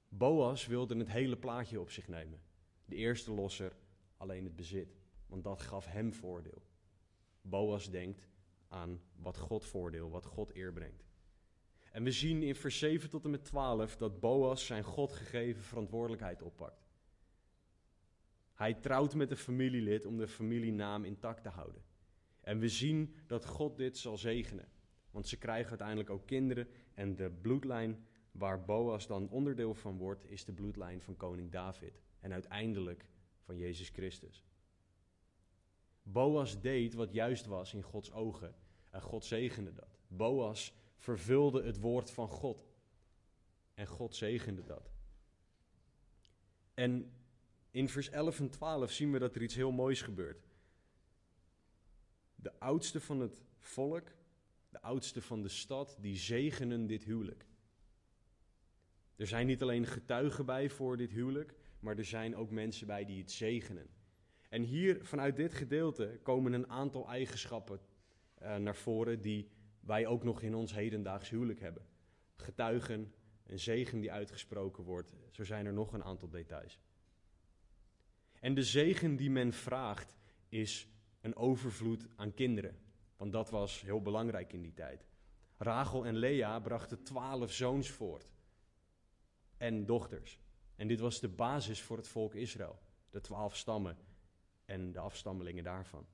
Boas 0.09 0.65
wilde 0.65 0.97
het 0.97 1.09
hele 1.09 1.37
plaatje 1.37 1.79
op 1.79 1.91
zich 1.91 2.07
nemen. 2.07 2.41
De 2.85 2.95
eerste 2.95 3.31
losser 3.31 3.75
alleen 4.17 4.43
het 4.43 4.55
bezit, 4.55 4.97
want 5.25 5.43
dat 5.43 5.61
gaf 5.61 5.85
hem 5.85 6.13
voordeel. 6.13 6.61
Boas 7.41 7.89
denkt 7.89 8.27
aan 8.67 9.01
wat 9.15 9.37
God 9.37 9.65
voordeel, 9.65 10.09
wat 10.09 10.25
God 10.25 10.55
eer 10.55 10.73
brengt. 10.73 11.05
En 11.91 12.03
we 12.03 12.11
zien 12.11 12.43
in 12.43 12.55
vers 12.55 12.79
7 12.79 13.09
tot 13.09 13.23
en 13.23 13.29
met 13.29 13.45
12 13.45 13.97
dat 13.97 14.19
Boas 14.19 14.65
zijn 14.65 14.83
God 14.83 15.11
gegeven 15.11 15.63
verantwoordelijkheid 15.63 16.41
oppakt. 16.41 16.86
Hij 18.57 18.73
trouwt 18.73 19.15
met 19.15 19.31
een 19.31 19.37
familielid 19.37 20.05
om 20.05 20.17
de 20.17 20.27
familienaam 20.27 21.05
intact 21.05 21.43
te 21.43 21.49
houden. 21.49 21.81
En 22.41 22.59
we 22.59 22.69
zien 22.69 23.15
dat 23.27 23.45
God 23.45 23.77
dit 23.77 23.97
zal 23.97 24.17
zegenen. 24.17 24.69
Want 25.11 25.27
ze 25.27 25.37
krijgen 25.37 25.69
uiteindelijk 25.69 26.09
ook 26.09 26.25
kinderen. 26.25 26.67
En 26.93 27.15
de 27.15 27.31
bloedlijn 27.41 28.05
waar 28.31 28.65
Boas 28.65 29.07
dan 29.07 29.29
onderdeel 29.29 29.73
van 29.73 29.97
wordt, 29.97 30.29
is 30.29 30.45
de 30.45 30.53
bloedlijn 30.53 31.01
van 31.01 31.17
koning 31.17 31.51
David. 31.51 32.01
En 32.19 32.33
uiteindelijk 32.33 33.05
van 33.39 33.57
Jezus 33.57 33.89
Christus. 33.89 34.45
Boas 36.03 36.61
deed 36.61 36.93
wat 36.93 37.13
juist 37.13 37.45
was 37.45 37.73
in 37.73 37.83
Gods 37.83 38.11
ogen. 38.11 38.55
En 38.89 39.01
God 39.01 39.25
zegende 39.25 39.73
dat. 39.73 39.99
Boas 40.07 40.73
vervulde 40.95 41.63
het 41.63 41.79
woord 41.79 42.11
van 42.11 42.27
God. 42.27 42.67
En 43.73 43.87
God 43.87 44.15
zegende 44.15 44.63
dat. 44.63 44.91
En 46.73 47.11
in 47.77 47.89
vers 47.89 48.09
11 48.09 48.39
en 48.39 48.49
12 48.49 48.91
zien 48.91 49.11
we 49.11 49.19
dat 49.19 49.35
er 49.35 49.41
iets 49.41 49.55
heel 49.55 49.71
moois 49.71 50.01
gebeurt. 50.01 50.47
De 52.35 52.59
oudste 52.59 52.99
van 52.99 53.19
het 53.19 53.41
volk, 53.59 54.11
de 54.69 54.81
oudste 54.81 55.21
van 55.21 55.41
de 55.41 55.49
stad, 55.49 55.97
die 55.99 56.15
zegenen 56.15 56.87
dit 56.87 57.03
huwelijk. 57.03 57.45
Er 59.15 59.27
zijn 59.27 59.47
niet 59.47 59.61
alleen 59.61 59.85
getuigen 59.85 60.45
bij 60.45 60.69
voor 60.69 60.97
dit 60.97 61.11
huwelijk, 61.11 61.53
maar 61.79 61.97
er 61.97 62.05
zijn 62.05 62.35
ook 62.35 62.51
mensen 62.51 62.87
bij 62.87 63.05
die 63.05 63.21
het 63.21 63.31
zegenen. 63.31 63.89
En 64.49 64.61
hier 64.61 65.05
vanuit 65.05 65.35
dit 65.35 65.53
gedeelte 65.53 66.19
komen 66.23 66.53
een 66.53 66.69
aantal 66.69 67.07
eigenschappen 67.07 67.79
uh, 68.41 68.55
naar 68.55 68.75
voren 68.75 69.21
die 69.21 69.49
wij 69.79 70.07
ook 70.07 70.23
nog 70.23 70.41
in 70.41 70.55
ons 70.55 70.73
hedendaags 70.73 71.29
huwelijk 71.29 71.59
hebben. 71.59 71.85
Getuigen, 72.35 73.13
een 73.43 73.59
zegen 73.59 73.99
die 73.99 74.11
uitgesproken 74.11 74.83
wordt. 74.83 75.15
Zo 75.31 75.43
zijn 75.43 75.65
er 75.65 75.73
nog 75.73 75.93
een 75.93 76.03
aantal 76.03 76.29
details. 76.29 76.79
En 78.39 78.53
de 78.53 78.63
zegen 78.63 79.15
die 79.15 79.29
men 79.29 79.53
vraagt 79.53 80.15
is 80.49 80.87
een 81.21 81.35
overvloed 81.35 82.07
aan 82.15 82.33
kinderen. 82.33 82.77
Want 83.17 83.31
dat 83.31 83.49
was 83.49 83.81
heel 83.81 84.01
belangrijk 84.01 84.53
in 84.53 84.61
die 84.61 84.73
tijd. 84.73 85.07
Rachel 85.57 86.05
en 86.05 86.15
Lea 86.15 86.59
brachten 86.59 87.03
twaalf 87.03 87.51
zoons 87.51 87.89
voort. 87.89 88.29
En 89.57 89.85
dochters. 89.85 90.39
En 90.75 90.87
dit 90.87 90.99
was 90.99 91.19
de 91.19 91.29
basis 91.29 91.81
voor 91.81 91.97
het 91.97 92.07
volk 92.07 92.33
Israël. 92.35 92.79
De 93.09 93.21
twaalf 93.21 93.55
stammen 93.55 93.97
en 94.65 94.91
de 94.91 94.99
afstammelingen 94.99 95.63
daarvan. 95.63 96.05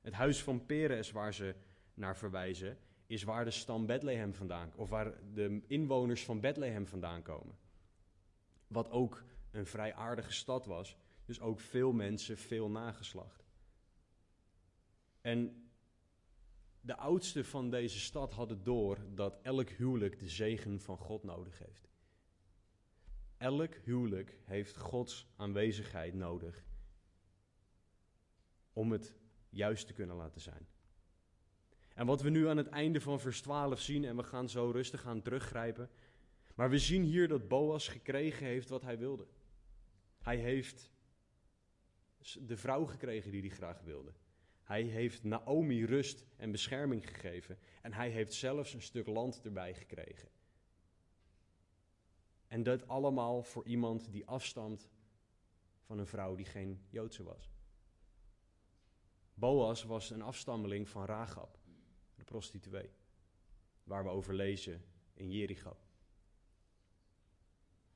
Het 0.00 0.12
huis 0.12 0.42
van 0.42 0.66
Peres, 0.66 1.10
waar 1.10 1.34
ze 1.34 1.54
naar 1.94 2.16
verwijzen, 2.16 2.78
is 3.06 3.22
waar 3.22 3.44
de 3.44 3.50
stam 3.50 3.86
Bethlehem 3.86 4.34
vandaan, 4.34 4.72
of 4.76 4.88
waar 4.88 5.12
de 5.32 5.62
inwoners 5.66 6.24
van 6.24 6.40
Bethlehem 6.40 6.86
vandaan 6.86 7.22
komen. 7.22 7.58
Wat 8.66 8.90
ook 8.90 9.24
een 9.50 9.66
vrij 9.66 9.94
aardige 9.94 10.32
stad 10.32 10.66
was, 10.66 10.96
dus 11.24 11.40
ook 11.40 11.60
veel 11.60 11.92
mensen, 11.92 12.38
veel 12.38 12.70
nageslacht. 12.70 13.44
En 15.20 15.70
de 16.80 16.96
oudsten 16.96 17.44
van 17.44 17.70
deze 17.70 18.00
stad 18.00 18.32
hadden 18.32 18.64
door 18.64 18.98
dat 19.14 19.38
elk 19.42 19.68
huwelijk 19.68 20.18
de 20.18 20.28
zegen 20.28 20.80
van 20.80 20.96
God 20.96 21.22
nodig 21.22 21.58
heeft. 21.58 21.88
Elk 23.36 23.74
huwelijk 23.74 24.38
heeft 24.44 24.76
Gods 24.76 25.26
aanwezigheid 25.36 26.14
nodig 26.14 26.64
om 28.72 28.92
het 28.92 29.16
juist 29.48 29.86
te 29.86 29.92
kunnen 29.92 30.16
laten 30.16 30.40
zijn. 30.40 30.66
En 31.94 32.06
wat 32.06 32.22
we 32.22 32.30
nu 32.30 32.48
aan 32.48 32.56
het 32.56 32.68
einde 32.68 33.00
van 33.00 33.20
vers 33.20 33.40
12 33.40 33.80
zien, 33.80 34.04
en 34.04 34.16
we 34.16 34.22
gaan 34.22 34.48
zo 34.48 34.70
rustig 34.70 35.00
gaan 35.00 35.22
teruggrijpen. 35.22 35.90
Maar 36.54 36.70
we 36.70 36.78
zien 36.78 37.02
hier 37.02 37.28
dat 37.28 37.48
Boas 37.48 37.88
gekregen 37.88 38.46
heeft 38.46 38.68
wat 38.68 38.82
hij 38.82 38.98
wilde. 38.98 39.26
Hij 40.18 40.36
heeft 40.36 40.91
de 42.40 42.56
vrouw 42.56 42.84
gekregen 42.84 43.30
die 43.30 43.40
hij 43.40 43.50
graag 43.50 43.80
wilde. 43.80 44.12
Hij 44.62 44.82
heeft 44.82 45.24
Naomi 45.24 45.84
rust 45.84 46.24
en 46.36 46.50
bescherming 46.50 47.08
gegeven. 47.08 47.58
En 47.82 47.92
hij 47.92 48.10
heeft 48.10 48.32
zelfs 48.32 48.74
een 48.74 48.82
stuk 48.82 49.06
land 49.06 49.40
erbij 49.44 49.74
gekregen. 49.74 50.28
En 52.46 52.62
dat 52.62 52.88
allemaal 52.88 53.42
voor 53.42 53.64
iemand 53.64 54.12
die 54.12 54.26
afstamt 54.26 54.88
van 55.82 55.98
een 55.98 56.06
vrouw 56.06 56.34
die 56.34 56.46
geen 56.46 56.86
Joodse 56.88 57.22
was. 57.22 57.50
Boas 59.34 59.82
was 59.84 60.10
een 60.10 60.22
afstammeling 60.22 60.88
van 60.88 61.04
Rahab, 61.04 61.58
de 62.14 62.24
prostituee, 62.24 62.90
waar 63.84 64.04
we 64.04 64.10
over 64.10 64.34
lezen 64.34 64.84
in 65.14 65.30
Jericho. 65.30 65.76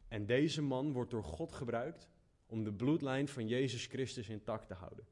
En 0.08 0.26
deze 0.26 0.62
man 0.62 0.92
wordt 0.92 1.10
door 1.10 1.24
God 1.24 1.52
gebruikt 1.52 2.08
om 2.46 2.64
de 2.64 2.72
bloedlijn 2.72 3.28
van 3.28 3.48
Jezus 3.48 3.86
Christus 3.86 4.28
intact 4.28 4.66
te 4.66 4.74
houden. 4.74 5.06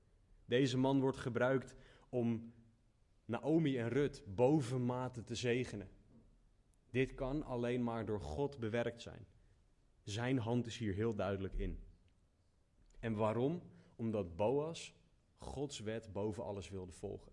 Deze 0.44 0.78
man 0.78 1.00
wordt 1.00 1.18
gebruikt 1.18 1.74
om 2.08 2.52
Naomi 3.24 3.78
en 3.78 3.88
Rut 3.88 4.22
bovenmate 4.34 5.24
te 5.24 5.34
zegenen. 5.34 5.88
Dit 6.90 7.14
kan 7.14 7.42
alleen 7.42 7.84
maar 7.84 8.06
door 8.06 8.20
God 8.20 8.58
bewerkt 8.58 9.02
zijn. 9.02 9.26
Zijn 10.02 10.38
hand 10.38 10.66
is 10.66 10.78
hier 10.78 10.94
heel 10.94 11.14
duidelijk 11.14 11.54
in. 11.54 11.78
En 12.98 13.14
waarom? 13.14 13.62
Omdat 13.96 14.36
Boas 14.36 14.94
Gods 15.44 15.80
wet 15.80 16.12
boven 16.12 16.44
alles 16.44 16.68
wilde 16.68 16.92
volgen. 16.92 17.32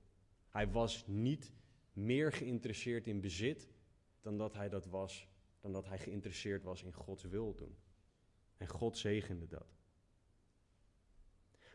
Hij 0.49 0.71
was 0.71 1.07
niet 1.07 1.53
meer 1.93 2.31
geïnteresseerd 2.31 3.07
in 3.07 3.21
bezit 3.21 3.69
dan 4.21 4.37
dat 4.37 4.53
hij 4.53 4.69
dat 4.69 4.85
was, 4.85 5.27
dan 5.59 5.71
dat 5.71 5.85
hij 5.85 5.99
geïnteresseerd 5.99 6.63
was 6.63 6.83
in 6.83 6.93
Gods 6.93 7.23
wil 7.23 7.55
doen. 7.55 7.75
En 8.57 8.67
God 8.67 8.97
zegende 8.97 9.47
dat. 9.47 9.80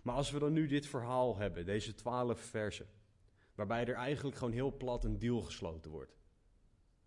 Maar 0.07 0.15
als 0.15 0.31
we 0.31 0.39
dan 0.39 0.53
nu 0.53 0.67
dit 0.67 0.87
verhaal 0.87 1.37
hebben, 1.37 1.65
deze 1.65 1.95
twaalf 1.95 2.41
versen, 2.41 2.87
waarbij 3.55 3.87
er 3.87 3.95
eigenlijk 3.95 4.37
gewoon 4.37 4.53
heel 4.53 4.77
plat 4.77 5.05
een 5.05 5.19
deal 5.19 5.41
gesloten 5.41 5.91
wordt 5.91 6.17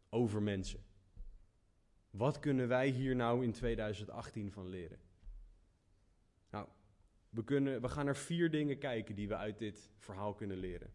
over 0.09 0.41
mensen. 0.41 0.83
Wat 2.09 2.39
kunnen 2.39 2.67
wij 2.67 2.87
hier 2.89 3.15
nou 3.15 3.43
in 3.43 3.51
2018 3.51 4.51
van 4.51 4.67
leren? 4.67 4.99
Nou, 6.49 6.67
we, 7.29 7.43
kunnen, 7.43 7.81
we 7.81 7.89
gaan 7.89 8.05
naar 8.05 8.15
vier 8.15 8.51
dingen 8.51 8.77
kijken 8.77 9.15
die 9.15 9.27
we 9.27 9.35
uit 9.35 9.57
dit 9.57 9.89
verhaal 9.97 10.33
kunnen 10.33 10.57
leren. 10.57 10.93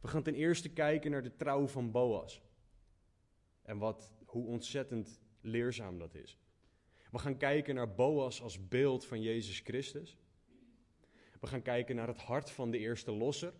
We 0.00 0.08
gaan 0.08 0.22
ten 0.22 0.34
eerste 0.34 0.68
kijken 0.68 1.10
naar 1.10 1.22
de 1.22 1.36
trouw 1.36 1.66
van 1.66 1.90
Boas. 1.90 2.42
En 3.62 3.78
wat, 3.78 4.12
hoe 4.24 4.46
ontzettend 4.46 5.20
leerzaam 5.40 5.98
dat 5.98 6.14
is. 6.14 6.38
We 7.10 7.18
gaan 7.18 7.36
kijken 7.36 7.74
naar 7.74 7.94
Boas 7.94 8.42
als 8.42 8.68
beeld 8.68 9.04
van 9.04 9.22
Jezus 9.22 9.60
Christus. 9.60 10.18
We 11.40 11.46
gaan 11.46 11.62
kijken 11.62 11.96
naar 11.96 12.08
het 12.08 12.20
hart 12.20 12.50
van 12.50 12.70
de 12.70 12.78
eerste 12.78 13.12
losser. 13.12 13.52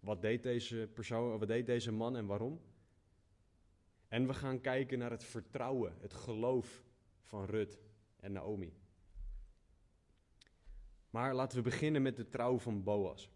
Wat 0.00 0.22
deed 0.22 0.42
deze 0.42 0.90
persoon, 0.94 1.38
wat 1.38 1.48
deed 1.48 1.66
deze 1.66 1.92
man 1.92 2.16
en 2.16 2.26
waarom? 2.26 2.60
En 4.08 4.26
we 4.26 4.34
gaan 4.34 4.60
kijken 4.60 4.98
naar 4.98 5.10
het 5.10 5.24
vertrouwen, 5.24 5.96
het 6.00 6.14
geloof 6.14 6.84
van 7.22 7.44
Rut 7.44 7.80
en 8.16 8.32
Naomi. 8.32 8.72
Maar 11.10 11.34
laten 11.34 11.56
we 11.56 11.62
beginnen 11.62 12.02
met 12.02 12.16
de 12.16 12.28
trouw 12.28 12.58
van 12.58 12.82
Boas. 12.82 13.30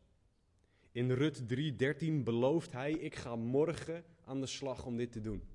In 0.92 1.10
Rut 1.10 1.42
3:13 1.46 2.22
belooft 2.25 2.72
hij: 2.72 2.92
Ik 2.92 3.14
ga 3.14 3.36
morgen 3.36 4.04
aan 4.25 4.40
de 4.40 4.46
slag 4.46 4.86
om 4.86 4.96
dit 4.96 5.12
te 5.12 5.20
doen. 5.20 5.48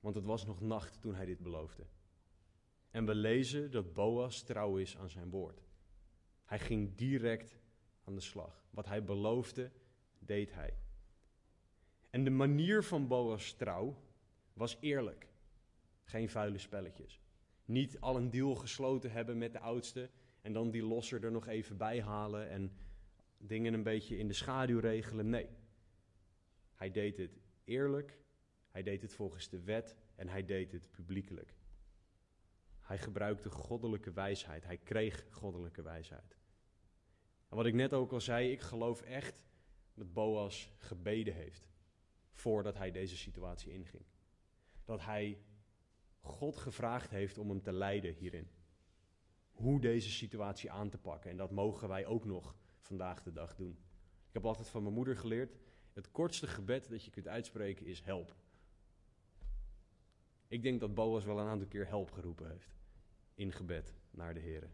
Want 0.00 0.14
het 0.14 0.24
was 0.24 0.46
nog 0.46 0.60
nacht 0.60 1.00
toen 1.00 1.14
hij 1.14 1.26
dit 1.26 1.38
beloofde. 1.38 1.86
En 2.90 3.06
we 3.06 3.14
lezen 3.14 3.70
dat 3.70 3.92
Boas 3.92 4.42
trouw 4.42 4.76
is 4.76 4.96
aan 4.96 5.10
zijn 5.10 5.30
woord. 5.30 5.65
Hij 6.46 6.58
ging 6.58 6.94
direct 6.94 7.58
aan 8.04 8.14
de 8.14 8.20
slag. 8.20 8.64
Wat 8.70 8.86
hij 8.86 9.04
beloofde, 9.04 9.70
deed 10.18 10.54
hij. 10.54 10.74
En 12.10 12.24
de 12.24 12.30
manier 12.30 12.84
van 12.84 13.08
Boas 13.08 13.52
trouw 13.52 14.02
was 14.52 14.76
eerlijk. 14.80 15.28
Geen 16.02 16.28
vuile 16.28 16.58
spelletjes. 16.58 17.20
Niet 17.64 18.00
al 18.00 18.16
een 18.16 18.30
deal 18.30 18.54
gesloten 18.54 19.10
hebben 19.10 19.38
met 19.38 19.52
de 19.52 19.60
oudste 19.60 20.10
en 20.42 20.52
dan 20.52 20.70
die 20.70 20.82
losser 20.82 21.24
er 21.24 21.32
nog 21.32 21.46
even 21.46 21.76
bij 21.76 22.02
halen 22.02 22.48
en 22.48 22.72
dingen 23.38 23.74
een 23.74 23.82
beetje 23.82 24.18
in 24.18 24.28
de 24.28 24.34
schaduw 24.34 24.78
regelen. 24.78 25.28
Nee. 25.28 25.48
Hij 26.74 26.90
deed 26.90 27.16
het 27.16 27.38
eerlijk, 27.64 28.18
hij 28.68 28.82
deed 28.82 29.02
het 29.02 29.12
volgens 29.12 29.48
de 29.48 29.60
wet 29.60 29.96
en 30.14 30.28
hij 30.28 30.44
deed 30.44 30.72
het 30.72 30.90
publiekelijk. 30.90 31.54
Hij 32.80 32.98
gebruikte 32.98 33.50
goddelijke 33.50 34.12
wijsheid, 34.12 34.64
hij 34.64 34.78
kreeg 34.78 35.26
goddelijke 35.30 35.82
wijsheid. 35.82 36.35
En 37.48 37.56
wat 37.56 37.66
ik 37.66 37.74
net 37.74 37.92
ook 37.92 38.12
al 38.12 38.20
zei, 38.20 38.50
ik 38.50 38.60
geloof 38.60 39.02
echt 39.02 39.42
dat 39.94 40.12
Boas 40.12 40.72
gebeden 40.78 41.34
heeft 41.34 41.68
voordat 42.32 42.76
hij 42.76 42.90
deze 42.90 43.16
situatie 43.16 43.72
inging. 43.72 44.04
Dat 44.84 45.00
hij 45.00 45.38
God 46.20 46.56
gevraagd 46.56 47.10
heeft 47.10 47.38
om 47.38 47.48
hem 47.48 47.62
te 47.62 47.72
leiden 47.72 48.14
hierin 48.14 48.48
hoe 49.56 49.80
deze 49.80 50.10
situatie 50.10 50.70
aan 50.70 50.88
te 50.88 50.98
pakken. 50.98 51.30
En 51.30 51.36
dat 51.36 51.50
mogen 51.50 51.88
wij 51.88 52.06
ook 52.06 52.24
nog 52.24 52.54
vandaag 52.78 53.22
de 53.22 53.32
dag 53.32 53.54
doen. 53.54 53.78
Ik 54.28 54.32
heb 54.32 54.44
altijd 54.44 54.68
van 54.68 54.82
mijn 54.82 54.94
moeder 54.94 55.16
geleerd: 55.16 55.56
het 55.92 56.10
kortste 56.10 56.46
gebed 56.46 56.88
dat 56.88 57.04
je 57.04 57.10
kunt 57.10 57.28
uitspreken 57.28 57.86
is 57.86 58.00
help. 58.00 58.34
Ik 60.48 60.62
denk 60.62 60.80
dat 60.80 60.94
Boas 60.94 61.24
wel 61.24 61.38
een 61.38 61.46
aantal 61.46 61.68
keer 61.68 61.86
help 61.86 62.10
geroepen 62.10 62.50
heeft 62.50 62.76
in 63.34 63.52
gebed 63.52 63.94
naar 64.10 64.34
de 64.34 64.40
Heer. 64.40 64.70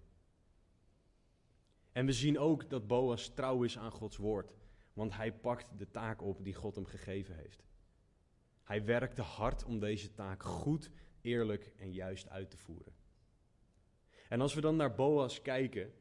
En 1.92 2.06
we 2.06 2.12
zien 2.12 2.38
ook 2.38 2.70
dat 2.70 2.86
Boas 2.86 3.28
trouw 3.28 3.62
is 3.62 3.78
aan 3.78 3.90
Gods 3.90 4.16
woord, 4.16 4.54
want 4.92 5.14
hij 5.14 5.32
pakt 5.32 5.78
de 5.78 5.90
taak 5.90 6.22
op 6.22 6.44
die 6.44 6.54
God 6.54 6.74
hem 6.74 6.86
gegeven 6.86 7.36
heeft. 7.36 7.64
Hij 8.62 8.84
werkte 8.84 9.22
hard 9.22 9.64
om 9.64 9.78
deze 9.78 10.14
taak 10.14 10.42
goed, 10.42 10.90
eerlijk 11.20 11.72
en 11.76 11.92
juist 11.92 12.28
uit 12.28 12.50
te 12.50 12.56
voeren. 12.56 12.94
En 14.28 14.40
als 14.40 14.54
we 14.54 14.60
dan 14.60 14.76
naar 14.76 14.94
Boas 14.94 15.42
kijken, 15.42 15.92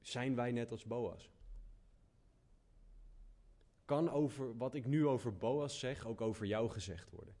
zijn 0.00 0.34
wij 0.34 0.52
net 0.52 0.70
als 0.70 0.84
Boas? 0.84 1.30
Kan 3.84 4.10
over 4.10 4.56
wat 4.56 4.74
ik 4.74 4.86
nu 4.86 5.06
over 5.06 5.36
Boas 5.36 5.78
zeg 5.78 6.06
ook 6.06 6.20
over 6.20 6.46
jou 6.46 6.70
gezegd 6.70 7.10
worden? 7.10 7.34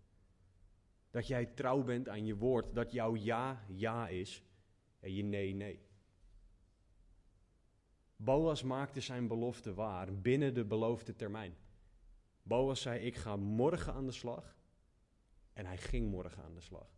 Dat 1.10 1.26
jij 1.26 1.46
trouw 1.46 1.82
bent 1.82 2.08
aan 2.08 2.26
je 2.26 2.36
woord, 2.36 2.74
dat 2.74 2.92
jouw 2.92 3.14
ja 3.14 3.64
ja 3.68 4.08
is 4.08 4.42
en 5.00 5.14
je 5.14 5.22
nee 5.22 5.54
nee. 5.54 5.90
Boas 8.24 8.62
maakte 8.62 9.00
zijn 9.00 9.26
belofte 9.26 9.74
waar 9.74 10.14
binnen 10.14 10.54
de 10.54 10.64
beloofde 10.64 11.16
termijn. 11.16 11.56
Boas 12.42 12.80
zei: 12.80 13.00
Ik 13.00 13.16
ga 13.16 13.36
morgen 13.36 13.92
aan 13.92 14.06
de 14.06 14.12
slag. 14.12 14.56
En 15.52 15.66
hij 15.66 15.78
ging 15.78 16.10
morgen 16.10 16.42
aan 16.42 16.54
de 16.54 16.60
slag. 16.60 16.88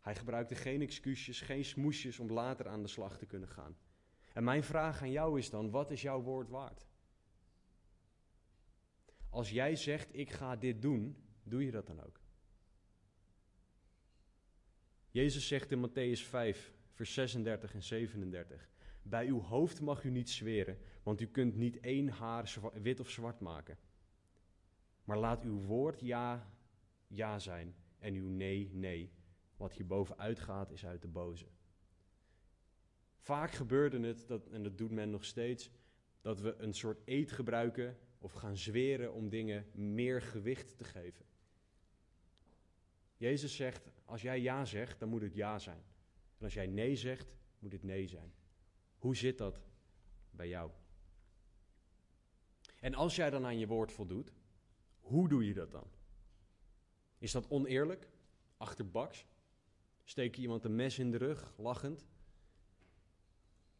Hij 0.00 0.14
gebruikte 0.14 0.54
geen 0.54 0.82
excuusjes, 0.82 1.40
geen 1.40 1.64
smoesjes 1.64 2.18
om 2.18 2.32
later 2.32 2.68
aan 2.68 2.82
de 2.82 2.88
slag 2.88 3.18
te 3.18 3.26
kunnen 3.26 3.48
gaan. 3.48 3.76
En 4.32 4.44
mijn 4.44 4.64
vraag 4.64 5.02
aan 5.02 5.10
jou 5.10 5.38
is 5.38 5.50
dan: 5.50 5.70
wat 5.70 5.90
is 5.90 6.02
jouw 6.02 6.20
woord 6.20 6.48
waard? 6.48 6.86
Als 9.28 9.50
jij 9.50 9.76
zegt: 9.76 10.16
Ik 10.16 10.30
ga 10.30 10.56
dit 10.56 10.82
doen, 10.82 11.24
doe 11.42 11.64
je 11.64 11.70
dat 11.70 11.86
dan 11.86 12.02
ook? 12.02 12.20
Jezus 15.10 15.48
zegt 15.48 15.70
in 15.70 15.88
Matthäus 15.88 16.20
5, 16.20 16.73
vers 16.94 17.14
36 17.14 17.74
en 17.74 17.82
37: 17.82 18.70
Bij 19.02 19.26
uw 19.26 19.40
hoofd 19.40 19.80
mag 19.80 20.04
u 20.04 20.10
niet 20.10 20.30
zweren, 20.30 20.78
want 21.02 21.20
u 21.20 21.26
kunt 21.26 21.56
niet 21.56 21.80
één 21.80 22.08
haar 22.08 22.58
wit 22.72 23.00
of 23.00 23.10
zwart 23.10 23.40
maken. 23.40 23.78
Maar 25.04 25.18
laat 25.18 25.42
uw 25.42 25.60
woord 25.60 26.00
ja, 26.00 26.52
ja 27.06 27.38
zijn 27.38 27.74
en 27.98 28.14
uw 28.14 28.28
nee, 28.28 28.70
nee. 28.72 29.12
Wat 29.56 29.72
hierboven 29.72 30.18
uitgaat 30.18 30.70
is 30.70 30.86
uit 30.86 31.02
de 31.02 31.08
boze. 31.08 31.46
Vaak 33.18 33.50
gebeurde 33.50 34.00
het, 34.00 34.28
dat, 34.28 34.46
en 34.46 34.62
dat 34.62 34.78
doet 34.78 34.90
men 34.90 35.10
nog 35.10 35.24
steeds, 35.24 35.70
dat 36.20 36.40
we 36.40 36.54
een 36.58 36.74
soort 36.74 37.00
eet 37.04 37.32
gebruiken 37.32 37.98
of 38.18 38.32
gaan 38.32 38.56
zweren 38.56 39.12
om 39.12 39.28
dingen 39.28 39.66
meer 39.72 40.22
gewicht 40.22 40.78
te 40.78 40.84
geven. 40.84 41.24
Jezus 43.16 43.56
zegt, 43.56 43.90
als 44.04 44.22
jij 44.22 44.40
ja 44.40 44.64
zegt, 44.64 45.00
dan 45.00 45.08
moet 45.08 45.22
het 45.22 45.34
ja 45.34 45.58
zijn. 45.58 45.82
En 46.38 46.44
als 46.44 46.54
jij 46.54 46.66
nee 46.66 46.96
zegt, 46.96 47.34
moet 47.58 47.72
het 47.72 47.82
nee 47.82 48.06
zijn. 48.06 48.34
Hoe 48.98 49.16
zit 49.16 49.38
dat 49.38 49.60
bij 50.30 50.48
jou? 50.48 50.70
En 52.80 52.94
als 52.94 53.16
jij 53.16 53.30
dan 53.30 53.44
aan 53.44 53.58
je 53.58 53.66
woord 53.66 53.92
voldoet, 53.92 54.32
hoe 55.00 55.28
doe 55.28 55.46
je 55.46 55.54
dat 55.54 55.70
dan? 55.70 55.86
Is 57.18 57.32
dat 57.32 57.48
oneerlijk? 57.48 58.08
Achterbaks? 58.56 59.26
Steek 60.04 60.34
je 60.34 60.42
iemand 60.42 60.64
een 60.64 60.74
mes 60.74 60.98
in 60.98 61.10
de 61.10 61.16
rug, 61.16 61.54
lachend? 61.56 62.06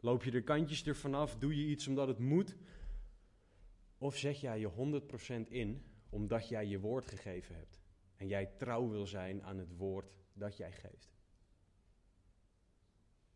Loop 0.01 0.25
je 0.25 0.31
de 0.31 0.43
kantjes 0.43 0.87
ervan 0.87 1.14
af? 1.14 1.37
Doe 1.38 1.57
je 1.57 1.67
iets 1.67 1.87
omdat 1.87 2.09
het 2.09 2.19
moet? 2.19 2.57
Of 3.99 4.17
zet 4.17 4.40
jij 4.40 4.61
je 4.61 5.01
100% 5.47 5.49
in 5.49 5.85
omdat 6.09 6.49
jij 6.49 6.67
je 6.67 6.81
woord 6.81 7.07
gegeven 7.07 7.55
hebt 7.55 7.81
en 8.17 8.27
jij 8.27 8.47
trouw 8.47 8.88
wil 8.88 9.07
zijn 9.07 9.43
aan 9.43 9.59
het 9.59 9.77
woord 9.77 10.12
dat 10.33 10.57
jij 10.57 10.73
geeft? 10.73 11.13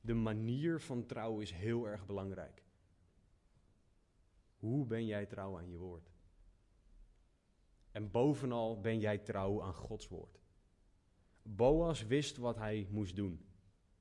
De 0.08 0.14
manier 0.14 0.80
van 0.80 1.06
trouw 1.06 1.40
is 1.40 1.52
heel 1.52 1.88
erg 1.88 2.06
belangrijk. 2.06 2.62
Hoe 4.56 4.86
ben 4.86 5.06
jij 5.06 5.26
trouw 5.26 5.58
aan 5.58 5.68
je 5.68 5.76
woord? 5.76 6.10
En 7.90 8.10
bovenal 8.10 8.80
ben 8.80 8.98
jij 8.98 9.18
trouw 9.18 9.62
aan 9.62 9.74
Gods 9.74 10.08
woord. 10.08 10.40
Boas 11.42 12.06
wist 12.06 12.36
wat 12.36 12.56
hij 12.56 12.86
moest 12.90 13.16
doen. 13.16 13.46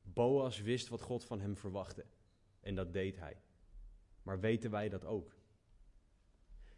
Boas 0.02 0.62
wist 0.62 0.88
wat 0.88 1.02
God 1.02 1.26
van 1.26 1.42
hem 1.42 1.58
verwachtte. 1.58 2.06
En 2.60 2.76
dat 2.76 2.94
deed 2.94 3.18
hij. 3.18 3.42
Maar 4.22 4.40
weten 4.40 4.72
wij 4.72 4.90
dat 4.90 5.06
ook? 5.06 5.36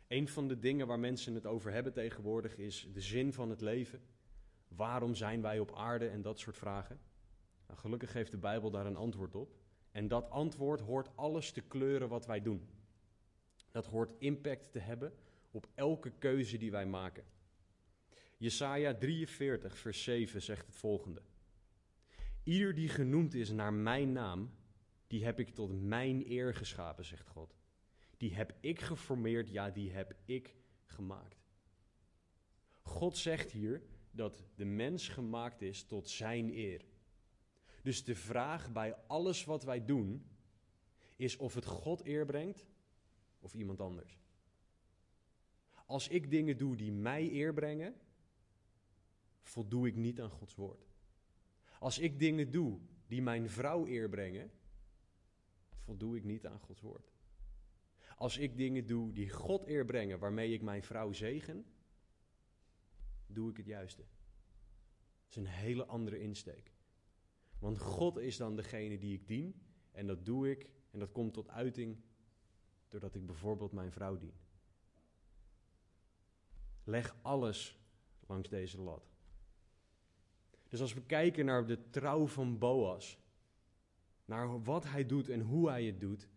Een 0.07 0.27
van 0.27 0.47
de 0.47 0.59
dingen 0.59 0.87
waar 0.87 0.99
mensen 0.99 1.33
het 1.33 1.45
over 1.45 1.71
hebben 1.71 1.93
tegenwoordig 1.93 2.57
is 2.57 2.89
de 2.93 3.01
zin 3.01 3.33
van 3.33 3.49
het 3.49 3.61
leven. 3.61 4.01
Waarom 4.67 5.15
zijn 5.15 5.41
wij 5.41 5.59
op 5.59 5.75
aarde 5.75 6.07
en 6.07 6.21
dat 6.21 6.39
soort 6.39 6.57
vragen? 6.57 7.08
Nou, 7.69 7.81
gelukkig 7.81 8.11
geeft 8.11 8.31
de 8.31 8.37
Bijbel 8.37 8.71
daar 8.71 8.85
een 8.85 8.95
antwoord 8.95 9.35
op. 9.35 9.55
En 9.91 10.07
dat 10.07 10.29
antwoord 10.29 10.81
hoort 10.81 11.09
alles 11.15 11.51
te 11.51 11.61
kleuren 11.61 12.09
wat 12.09 12.25
wij 12.25 12.41
doen. 12.41 12.69
Dat 13.71 13.85
hoort 13.85 14.11
impact 14.17 14.71
te 14.71 14.79
hebben 14.79 15.13
op 15.51 15.67
elke 15.75 16.11
keuze 16.11 16.57
die 16.57 16.71
wij 16.71 16.85
maken. 16.85 17.23
Jesaja 18.37 18.93
43, 18.93 19.77
vers 19.77 20.03
7 20.03 20.41
zegt 20.41 20.65
het 20.65 20.75
volgende. 20.75 21.21
Ieder 22.43 22.75
die 22.75 22.89
genoemd 22.89 23.33
is 23.33 23.51
naar 23.51 23.73
mijn 23.73 24.11
naam, 24.11 24.51
die 25.07 25.25
heb 25.25 25.39
ik 25.39 25.49
tot 25.49 25.81
mijn 25.81 26.31
eer 26.31 26.55
geschapen, 26.55 27.05
zegt 27.05 27.27
God. 27.27 27.55
Die 28.17 28.35
heb 28.35 28.53
ik 28.59 28.79
geformeerd, 28.79 29.49
ja, 29.49 29.69
die 29.69 29.91
heb 29.91 30.15
ik 30.25 30.55
gemaakt. 30.85 31.45
God 32.81 33.17
zegt 33.17 33.51
hier 33.51 33.81
dat 34.11 34.43
de 34.55 34.65
mens 34.65 35.07
gemaakt 35.07 35.61
is 35.61 35.83
tot 35.83 36.09
zijn 36.09 36.53
eer. 36.53 36.85
Dus 37.81 38.03
de 38.03 38.15
vraag 38.15 38.71
bij 38.71 38.95
alles 39.07 39.43
wat 39.43 39.63
wij 39.63 39.85
doen 39.85 40.25
is 41.15 41.37
of 41.37 41.53
het 41.53 41.65
God 41.65 42.05
eer 42.05 42.25
brengt 42.25 42.65
of 43.39 43.53
iemand 43.53 43.79
anders. 43.81 44.19
Als 45.85 46.07
ik 46.07 46.29
dingen 46.29 46.57
doe 46.57 46.75
die 46.75 46.91
mij 46.91 47.31
eer 47.31 47.53
brengen, 47.53 47.95
voldoe 49.41 49.87
ik 49.87 49.95
niet 49.95 50.21
aan 50.21 50.29
Gods 50.29 50.55
woord. 50.55 50.87
Als 51.79 51.99
ik 51.99 52.19
dingen 52.19 52.51
doe 52.51 52.79
die 53.07 53.21
mijn 53.21 53.49
vrouw 53.49 53.87
eer 53.87 54.09
brengen, 54.09 54.51
voldoe 55.79 56.17
ik 56.17 56.23
niet 56.23 56.45
aan 56.45 56.59
Gods 56.59 56.81
woord. 56.81 57.11
Als 58.15 58.37
ik 58.37 58.57
dingen 58.57 58.85
doe 58.85 59.11
die 59.13 59.29
God 59.29 59.67
eer 59.67 59.85
brengen, 59.85 60.19
waarmee 60.19 60.53
ik 60.53 60.61
mijn 60.61 60.83
vrouw 60.83 61.11
zegen, 61.11 61.65
doe 63.27 63.49
ik 63.49 63.57
het 63.57 63.65
juiste. 63.65 64.01
Dat 64.01 65.29
is 65.29 65.35
een 65.35 65.45
hele 65.45 65.85
andere 65.85 66.19
insteek. 66.19 66.71
Want 67.59 67.79
God 67.79 68.17
is 68.17 68.37
dan 68.37 68.55
degene 68.55 68.97
die 68.97 69.13
ik 69.13 69.27
dien 69.27 69.61
en 69.91 70.07
dat 70.07 70.25
doe 70.25 70.49
ik 70.49 70.69
en 70.91 70.99
dat 70.99 71.11
komt 71.11 71.33
tot 71.33 71.49
uiting 71.49 71.97
doordat 72.87 73.15
ik 73.15 73.25
bijvoorbeeld 73.25 73.71
mijn 73.71 73.91
vrouw 73.91 74.17
dien. 74.17 74.33
Leg 76.83 77.15
alles 77.21 77.79
langs 78.27 78.49
deze 78.49 78.81
lat. 78.81 79.09
Dus 80.69 80.81
als 80.81 80.93
we 80.93 81.01
kijken 81.01 81.45
naar 81.45 81.65
de 81.65 81.89
trouw 81.89 82.27
van 82.27 82.57
Boas, 82.57 83.19
naar 84.25 84.63
wat 84.63 84.83
hij 84.83 85.05
doet 85.05 85.29
en 85.29 85.41
hoe 85.41 85.69
hij 85.69 85.83
het 85.83 85.99
doet, 85.99 86.27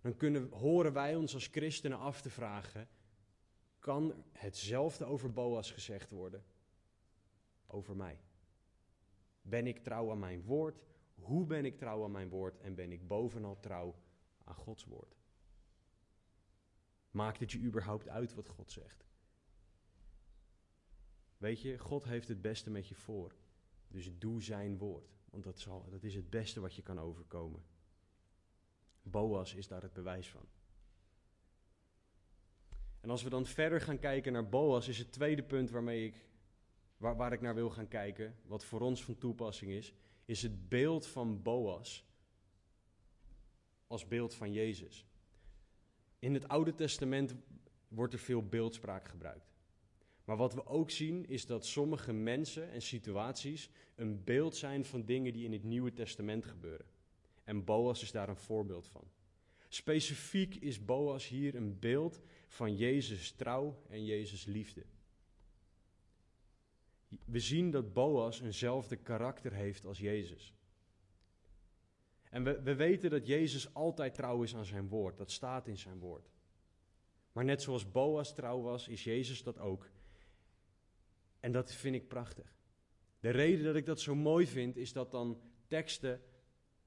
dan 0.00 0.16
kunnen, 0.16 0.50
horen 0.50 0.92
wij 0.92 1.16
ons 1.16 1.34
als 1.34 1.46
christenen 1.46 1.98
af 1.98 2.20
te 2.20 2.30
vragen: 2.30 2.88
kan 3.78 4.24
hetzelfde 4.32 5.04
over 5.04 5.32
Boas 5.32 5.70
gezegd 5.70 6.10
worden 6.10 6.44
over 7.66 7.96
mij? 7.96 8.20
Ben 9.48 9.66
ik 9.66 9.78
trouw 9.78 10.10
aan 10.10 10.18
mijn 10.18 10.42
woord? 10.42 10.82
Hoe 11.14 11.46
ben 11.46 11.64
ik 11.64 11.78
trouw 11.78 12.04
aan 12.04 12.10
mijn 12.10 12.28
woord? 12.28 12.58
En 12.58 12.74
ben 12.74 12.92
ik 12.92 13.08
bovenal 13.08 13.60
trouw 13.60 13.94
aan 14.44 14.54
Gods 14.54 14.84
woord? 14.84 15.16
Maakt 17.10 17.40
het 17.40 17.52
je 17.52 17.58
überhaupt 17.58 18.08
uit 18.08 18.34
wat 18.34 18.48
God 18.48 18.70
zegt? 18.70 19.04
Weet 21.36 21.60
je, 21.60 21.78
God 21.78 22.04
heeft 22.04 22.28
het 22.28 22.40
beste 22.40 22.70
met 22.70 22.88
je 22.88 22.94
voor. 22.94 23.34
Dus 23.88 24.18
doe 24.18 24.42
zijn 24.42 24.78
woord. 24.78 25.16
Want 25.30 25.44
dat, 25.44 25.58
zal, 25.58 25.88
dat 25.90 26.02
is 26.02 26.14
het 26.14 26.30
beste 26.30 26.60
wat 26.60 26.74
je 26.74 26.82
kan 26.82 27.00
overkomen. 27.00 27.64
Boas 29.02 29.54
is 29.54 29.68
daar 29.68 29.82
het 29.82 29.92
bewijs 29.92 30.30
van. 30.30 30.48
En 33.00 33.10
als 33.10 33.22
we 33.22 33.30
dan 33.30 33.46
verder 33.46 33.80
gaan 33.80 33.98
kijken 33.98 34.32
naar 34.32 34.48
Boas, 34.48 34.88
is 34.88 34.98
het 34.98 35.12
tweede 35.12 35.42
punt 35.42 35.70
waarmee 35.70 36.06
ik, 36.06 36.26
waar, 36.98 37.16
waar 37.16 37.32
ik 37.32 37.40
naar 37.40 37.54
wil 37.54 37.70
gaan 37.70 37.88
kijken, 37.88 38.36
wat 38.46 38.64
voor 38.64 38.80
ons 38.80 39.04
van 39.04 39.18
toepassing 39.18 39.70
is, 39.70 39.92
is 40.24 40.42
het 40.42 40.68
beeld 40.68 41.06
van 41.06 41.42
Boas 41.42 42.06
als 43.86 44.08
beeld 44.08 44.34
van 44.34 44.52
Jezus. 44.52 45.06
In 46.18 46.34
het 46.34 46.48
Oude 46.48 46.74
Testament 46.74 47.34
wordt 47.88 48.12
er 48.12 48.18
veel 48.18 48.48
beeldspraak 48.48 49.08
gebruikt. 49.08 49.56
Maar 50.24 50.36
wat 50.36 50.54
we 50.54 50.66
ook 50.66 50.90
zien 50.90 51.28
is 51.28 51.46
dat 51.46 51.66
sommige 51.66 52.12
mensen 52.12 52.70
en 52.70 52.82
situaties 52.82 53.70
een 53.94 54.24
beeld 54.24 54.56
zijn 54.56 54.84
van 54.84 55.04
dingen 55.04 55.32
die 55.32 55.44
in 55.44 55.52
het 55.52 55.64
Nieuwe 55.64 55.92
Testament 55.92 56.44
gebeuren. 56.44 56.86
En 57.44 57.64
Boas 57.64 58.02
is 58.02 58.12
daar 58.12 58.28
een 58.28 58.36
voorbeeld 58.36 58.86
van. 58.86 59.04
Specifiek 59.68 60.54
is 60.54 60.84
Boas 60.84 61.28
hier 61.28 61.54
een 61.54 61.78
beeld 61.78 62.20
van 62.48 62.76
Jezus 62.76 63.32
trouw 63.32 63.82
en 63.88 64.04
Jezus 64.04 64.44
liefde. 64.44 64.84
We 67.24 67.40
zien 67.40 67.70
dat 67.70 67.92
Boas 67.92 68.40
eenzelfde 68.40 68.96
karakter 68.96 69.52
heeft 69.52 69.84
als 69.84 69.98
Jezus. 69.98 70.54
En 72.30 72.44
we, 72.44 72.62
we 72.62 72.74
weten 72.74 73.10
dat 73.10 73.26
Jezus 73.26 73.74
altijd 73.74 74.14
trouw 74.14 74.42
is 74.42 74.56
aan 74.56 74.64
zijn 74.64 74.88
woord. 74.88 75.16
Dat 75.16 75.30
staat 75.30 75.66
in 75.66 75.78
zijn 75.78 75.98
woord. 75.98 76.30
Maar 77.32 77.44
net 77.44 77.62
zoals 77.62 77.90
Boas 77.90 78.34
trouw 78.34 78.60
was, 78.60 78.88
is 78.88 79.04
Jezus 79.04 79.42
dat 79.42 79.58
ook. 79.58 79.90
En 81.40 81.52
dat 81.52 81.72
vind 81.72 81.94
ik 81.94 82.08
prachtig. 82.08 82.56
De 83.20 83.30
reden 83.30 83.64
dat 83.64 83.76
ik 83.76 83.86
dat 83.86 84.00
zo 84.00 84.14
mooi 84.14 84.46
vind, 84.46 84.76
is 84.76 84.92
dat 84.92 85.10
dan 85.10 85.40
teksten 85.66 86.22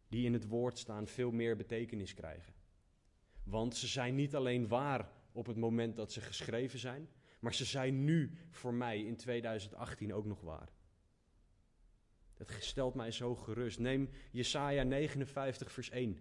die 0.08 0.26
in 0.26 0.34
het 0.34 0.48
woord 0.48 0.78
staan 0.78 1.08
veel 1.08 1.32
meer 1.32 1.56
betekenis 1.56 2.14
krijgen. 2.14 2.54
Want 3.44 3.76
ze 3.76 3.88
zijn 3.88 4.16
niet 4.16 4.36
alleen 4.36 4.68
waar 4.68 5.12
op 5.32 5.46
het 5.46 5.58
moment 5.58 5.96
dat 5.96 6.12
ze 6.12 6.22
geschreven 6.22 6.80
zijn, 6.80 7.10
maar 7.42 7.54
ze 7.54 7.66
zijn 7.66 8.04
nu 8.04 8.38
voor 8.50 8.74
mij 8.74 9.04
in 9.04 9.16
2018 9.16 10.14
ook 10.14 10.26
nog 10.26 10.42
waar. 10.42 10.70
Dat 12.34 12.52
stelt 12.60 12.94
mij 12.94 13.12
zo 13.12 13.36
gerust. 13.36 13.80
Neem 13.80 14.10
Jesaja 14.32 14.84
59, 14.84 15.72
vers 15.72 15.90
1. 15.90 16.18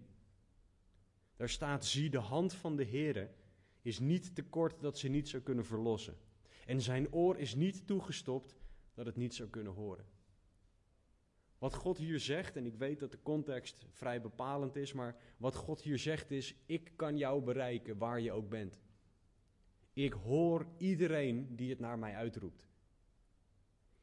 Daar 1.35 1.49
staat: 1.49 1.85
Zie, 1.85 2.09
de 2.09 2.17
hand 2.17 2.53
van 2.53 2.75
de 2.75 2.85
Heere 2.85 3.29
is 3.81 3.99
niet 3.99 4.35
te 4.35 4.43
kort 4.43 4.81
dat 4.81 4.97
ze 4.97 5.07
niet 5.07 5.29
zou 5.29 5.43
kunnen 5.43 5.65
verlossen. 5.65 6.17
En 6.65 6.81
zijn 6.81 7.13
oor 7.13 7.37
is 7.37 7.55
niet 7.55 7.87
toegestopt 7.87 8.57
dat 8.93 9.05
het 9.05 9.15
niet 9.15 9.35
zou 9.35 9.49
kunnen 9.49 9.73
horen. 9.73 10.05
Wat 11.57 11.73
God 11.73 11.97
hier 11.97 12.19
zegt, 12.19 12.55
en 12.55 12.65
ik 12.65 12.75
weet 12.75 12.99
dat 12.99 13.11
de 13.11 13.21
context 13.21 13.85
vrij 13.89 14.21
bepalend 14.21 14.75
is, 14.75 14.93
maar 14.93 15.15
wat 15.37 15.55
God 15.55 15.81
hier 15.81 15.99
zegt 15.99 16.31
is: 16.31 16.55
Ik 16.65 16.91
kan 16.95 17.17
jou 17.17 17.43
bereiken 17.43 17.97
waar 17.97 18.21
je 18.21 18.31
ook 18.31 18.49
bent. 18.49 18.79
Ik 19.93 20.13
hoor 20.13 20.67
iedereen 20.77 21.55
die 21.55 21.69
het 21.69 21.79
naar 21.79 21.99
mij 21.99 22.15
uitroept. 22.15 22.67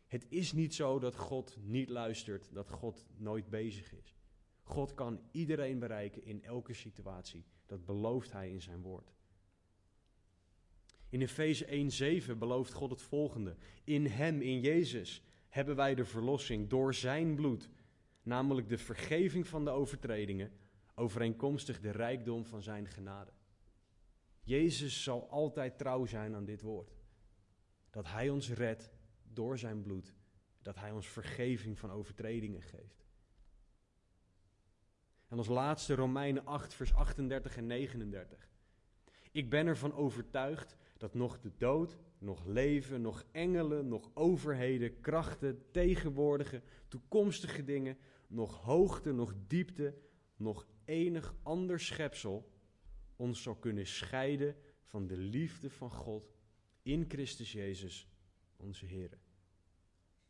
Het 0.07 0.27
is 0.29 0.53
niet 0.53 0.75
zo 0.75 0.99
dat 0.99 1.17
God 1.17 1.57
niet 1.61 1.89
luistert, 1.89 2.49
dat 2.53 2.71
God 2.71 3.07
nooit 3.17 3.51
bezig 3.51 3.93
is. 3.93 4.17
God 4.63 4.95
kan 4.95 5.21
iedereen 5.31 5.79
bereiken 5.79 6.25
in 6.25 6.43
elke 6.43 6.75
situatie. 6.75 7.45
Dat 7.67 7.85
belooft 7.85 8.33
Hij 8.33 8.51
in 8.51 8.63
zijn 8.63 8.83
woord. 8.83 9.13
In 11.09 11.21
Efeze 11.21 12.23
1:7 12.27 12.39
belooft 12.39 12.73
God 12.73 12.91
het 12.91 13.03
volgende: 13.03 13.57
In 13.85 14.07
Hem, 14.07 14.41
in 14.41 14.61
Jezus, 14.61 15.23
hebben 15.49 15.77
wij 15.77 15.95
de 15.95 16.05
verlossing 16.05 16.69
door 16.69 16.95
Zijn 16.95 17.35
bloed, 17.35 17.69
namelijk 18.23 18.69
de 18.69 18.79
vergeving 18.79 19.47
van 19.47 19.65
de 19.65 19.71
overtredingen, 19.71 20.53
overeenkomstig 20.95 21.81
de 21.81 21.91
rijkdom 21.91 22.45
van 22.45 22.63
Zijn 22.63 22.87
genade. 22.87 23.31
Jezus 24.49 25.03
zal 25.03 25.31
altijd 25.31 25.79
trouw 25.79 26.07
zijn 26.07 26.35
aan 26.35 26.45
dit 26.45 26.63
woord. 26.63 26.97
Dat 27.91 28.07
Hij 28.07 28.29
ons 28.31 28.51
redt 28.51 28.91
door 29.33 29.59
Zijn 29.59 29.83
bloed, 29.83 30.15
dat 30.63 30.77
Hij 30.77 30.91
ons 30.91 31.07
vergeving 31.09 31.79
van 31.79 31.91
overtredingen 31.91 32.63
geeft. 32.63 33.07
En 35.27 35.39
als 35.39 35.47
laatste 35.47 35.95
Romeinen 35.95 36.47
8, 36.47 36.75
vers 36.75 36.95
38 36.95 37.57
en 37.57 37.67
39. 37.67 38.49
Ik 39.33 39.51
ben 39.51 39.67
ervan 39.67 39.95
overtuigd 39.95 40.77
dat 40.97 41.15
nog 41.15 41.41
de 41.41 41.53
dood, 41.57 41.99
nog 42.19 42.45
leven, 42.45 43.01
nog 43.01 43.25
engelen, 43.31 43.89
nog 43.89 44.11
overheden, 44.15 45.01
krachten, 45.01 45.71
tegenwoordige, 45.71 46.63
toekomstige 46.89 47.65
dingen, 47.65 47.99
nog 48.27 48.63
hoogte, 48.63 49.13
nog 49.13 49.35
diepte, 49.47 49.95
nog 50.37 50.67
enig 50.85 51.35
ander 51.43 51.81
schepsel 51.81 52.57
ons 53.19 53.43
zal 53.43 53.57
kunnen 53.57 53.87
scheiden 53.87 54.57
van 54.85 55.07
de 55.07 55.17
liefde 55.17 55.71
van 55.71 55.91
God 55.91 56.33
in 56.83 57.05
Christus 57.09 57.53
Jezus, 57.53 58.09
onze 58.57 58.87
Heer. 58.87 59.19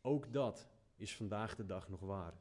Ook 0.01 0.33
dat 0.33 0.67
is 0.95 1.15
vandaag 1.15 1.55
de 1.55 1.65
dag 1.65 1.89
nog 1.89 1.99
waar. 1.99 2.33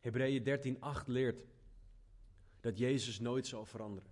Hebreeën 0.00 0.76
13:8 1.04 1.06
leert 1.06 1.46
dat 2.60 2.78
Jezus 2.78 3.20
nooit 3.20 3.46
zal 3.46 3.64
veranderen. 3.64 4.10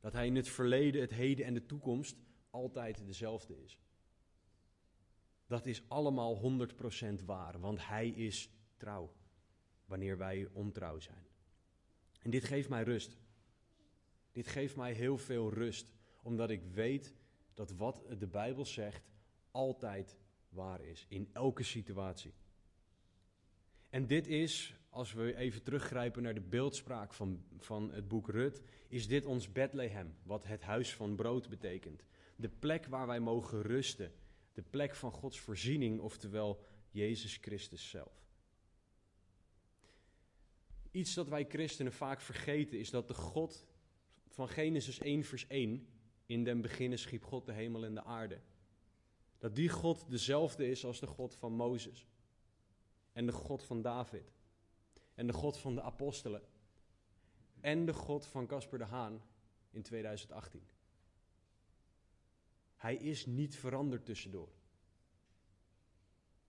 Dat 0.00 0.12
hij 0.12 0.26
in 0.26 0.36
het 0.36 0.48
verleden, 0.48 1.00
het 1.00 1.10
heden 1.10 1.46
en 1.46 1.54
de 1.54 1.66
toekomst 1.66 2.16
altijd 2.50 3.06
dezelfde 3.06 3.62
is. 3.62 3.78
Dat 5.46 5.66
is 5.66 5.88
allemaal 5.88 6.36
100% 6.36 7.24
waar, 7.24 7.60
want 7.60 7.86
hij 7.86 8.08
is 8.08 8.50
trouw 8.76 9.12
wanneer 9.84 10.18
wij 10.18 10.48
ontrouw 10.52 10.98
zijn. 10.98 11.26
En 12.26 12.32
dit 12.32 12.44
geeft 12.44 12.68
mij 12.68 12.82
rust. 12.82 13.16
Dit 14.32 14.46
geeft 14.46 14.76
mij 14.76 14.92
heel 14.92 15.18
veel 15.18 15.52
rust, 15.52 15.92
omdat 16.22 16.50
ik 16.50 16.62
weet 16.72 17.14
dat 17.54 17.70
wat 17.70 18.02
de 18.18 18.26
Bijbel 18.26 18.64
zegt 18.64 19.10
altijd 19.50 20.16
waar 20.48 20.84
is, 20.84 21.06
in 21.08 21.28
elke 21.32 21.62
situatie. 21.62 22.34
En 23.90 24.06
dit 24.06 24.26
is, 24.26 24.74
als 24.90 25.12
we 25.12 25.36
even 25.36 25.62
teruggrijpen 25.62 26.22
naar 26.22 26.34
de 26.34 26.40
beeldspraak 26.40 27.14
van, 27.14 27.44
van 27.58 27.92
het 27.92 28.08
boek 28.08 28.28
Rut, 28.28 28.62
is 28.88 29.08
dit 29.08 29.24
ons 29.24 29.52
Bethlehem, 29.52 30.14
wat 30.22 30.44
het 30.44 30.62
huis 30.62 30.94
van 30.94 31.16
brood 31.16 31.48
betekent. 31.48 32.04
De 32.36 32.48
plek 32.48 32.86
waar 32.86 33.06
wij 33.06 33.20
mogen 33.20 33.62
rusten, 33.62 34.12
de 34.52 34.62
plek 34.62 34.94
van 34.94 35.12
Gods 35.12 35.40
voorziening, 35.40 36.00
oftewel 36.00 36.64
Jezus 36.90 37.36
Christus 37.36 37.90
zelf. 37.90 38.25
Iets 40.96 41.14
dat 41.14 41.28
wij 41.28 41.44
christenen 41.48 41.92
vaak 41.92 42.20
vergeten 42.20 42.78
is 42.78 42.90
dat 42.90 43.08
de 43.08 43.14
God 43.14 43.66
van 44.28 44.48
Genesis 44.48 44.98
1 44.98 45.24
vers 45.24 45.46
1, 45.46 45.88
in 46.26 46.44
den 46.44 46.60
beginnen 46.60 46.98
schiep 46.98 47.24
God 47.24 47.46
de 47.46 47.52
hemel 47.52 47.84
en 47.84 47.94
de 47.94 48.04
aarde. 48.04 48.40
Dat 49.38 49.54
die 49.54 49.68
God 49.68 50.10
dezelfde 50.10 50.68
is 50.68 50.84
als 50.84 51.00
de 51.00 51.06
God 51.06 51.34
van 51.34 51.52
Mozes. 51.52 52.06
En 53.12 53.26
de 53.26 53.32
God 53.32 53.62
van 53.62 53.82
David. 53.82 54.32
En 55.14 55.26
de 55.26 55.32
God 55.32 55.58
van 55.58 55.74
de 55.74 55.82
apostelen. 55.82 56.42
En 57.60 57.86
de 57.86 57.92
God 57.92 58.26
van 58.26 58.46
Casper 58.46 58.78
de 58.78 58.84
Haan 58.84 59.22
in 59.70 59.82
2018. 59.82 60.66
Hij 62.76 62.96
is 62.96 63.26
niet 63.26 63.56
veranderd 63.56 64.04
tussendoor. 64.04 64.52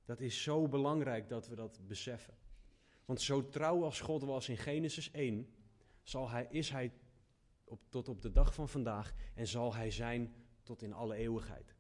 Dat 0.06 0.20
is 0.20 0.44
zo 0.44 0.68
belangrijk 0.68 1.30
dat 1.30 1.48
we 1.48 1.56
dat 1.56 1.80
beseffen. 1.88 2.47
Want 3.08 3.22
zo 3.22 3.50
trouw 3.50 3.84
als 3.84 4.00
God 4.00 4.22
was 4.24 4.50
in 4.50 4.58
Genesis 4.58 5.12
1, 5.12 5.54
zal 6.04 6.30
hij, 6.30 6.48
is 6.50 6.70
hij 6.70 6.94
op, 7.64 7.80
tot 7.90 8.10
op 8.10 8.22
de 8.22 8.32
dag 8.32 8.54
van 8.54 8.70
vandaag 8.70 9.14
en 9.34 9.48
zal 9.48 9.76
hij 9.76 9.92
zijn 9.92 10.36
tot 10.64 10.82
in 10.82 10.94
alle 10.94 11.16
eeuwigheid. 11.16 11.76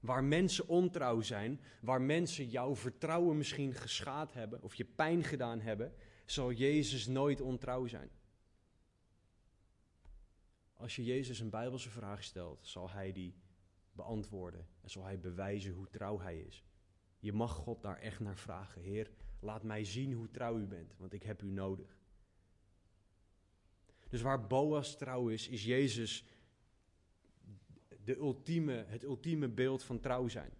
Waar 0.00 0.24
mensen 0.24 0.68
ontrouw 0.68 1.20
zijn, 1.20 1.60
waar 1.80 2.02
mensen 2.02 2.48
jouw 2.48 2.76
vertrouwen 2.76 3.36
misschien 3.36 3.74
geschaad 3.74 4.32
hebben 4.32 4.62
of 4.62 4.74
je 4.74 4.84
pijn 4.84 5.24
gedaan 5.24 5.60
hebben, 5.60 5.94
zal 6.24 6.52
Jezus 6.52 7.06
nooit 7.06 7.40
ontrouw 7.40 7.86
zijn. 7.86 8.10
Als 10.74 10.96
je 10.96 11.04
Jezus 11.04 11.40
een 11.40 11.50
Bijbelse 11.50 11.90
vraag 11.90 12.24
stelt, 12.24 12.66
zal 12.66 12.90
hij 12.90 13.12
die 13.12 13.34
beantwoorden 13.92 14.68
en 14.80 14.90
zal 14.90 15.04
hij 15.04 15.20
bewijzen 15.20 15.72
hoe 15.72 15.88
trouw 15.90 16.20
hij 16.20 16.38
is. 16.38 16.64
Je 17.18 17.32
mag 17.32 17.52
God 17.52 17.82
daar 17.82 17.98
echt 17.98 18.20
naar 18.20 18.36
vragen. 18.36 18.82
Heer, 18.82 19.10
laat 19.40 19.62
mij 19.62 19.84
zien 19.84 20.12
hoe 20.12 20.30
trouw 20.30 20.58
u 20.58 20.66
bent, 20.66 20.96
want 20.96 21.12
ik 21.12 21.22
heb 21.22 21.42
u 21.42 21.50
nodig. 21.50 21.96
Dus 24.08 24.22
waar 24.22 24.46
Boas 24.46 24.96
trouw 24.96 25.28
is, 25.28 25.48
is 25.48 25.64
Jezus 25.64 26.24
de 28.04 28.16
ultieme, 28.16 28.84
het 28.86 29.02
ultieme 29.02 29.48
beeld 29.48 29.82
van 29.82 30.00
trouw 30.00 30.28
zijn. 30.28 30.50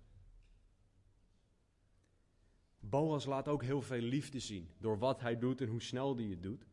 Boas 2.80 3.24
laat 3.24 3.48
ook 3.48 3.62
heel 3.62 3.82
veel 3.82 4.00
liefde 4.00 4.38
zien 4.38 4.68
door 4.78 4.98
wat 4.98 5.20
hij 5.20 5.38
doet 5.38 5.60
en 5.60 5.68
hoe 5.68 5.82
snel 5.82 6.16
hij 6.16 6.24
het 6.24 6.42
doet. 6.42 6.66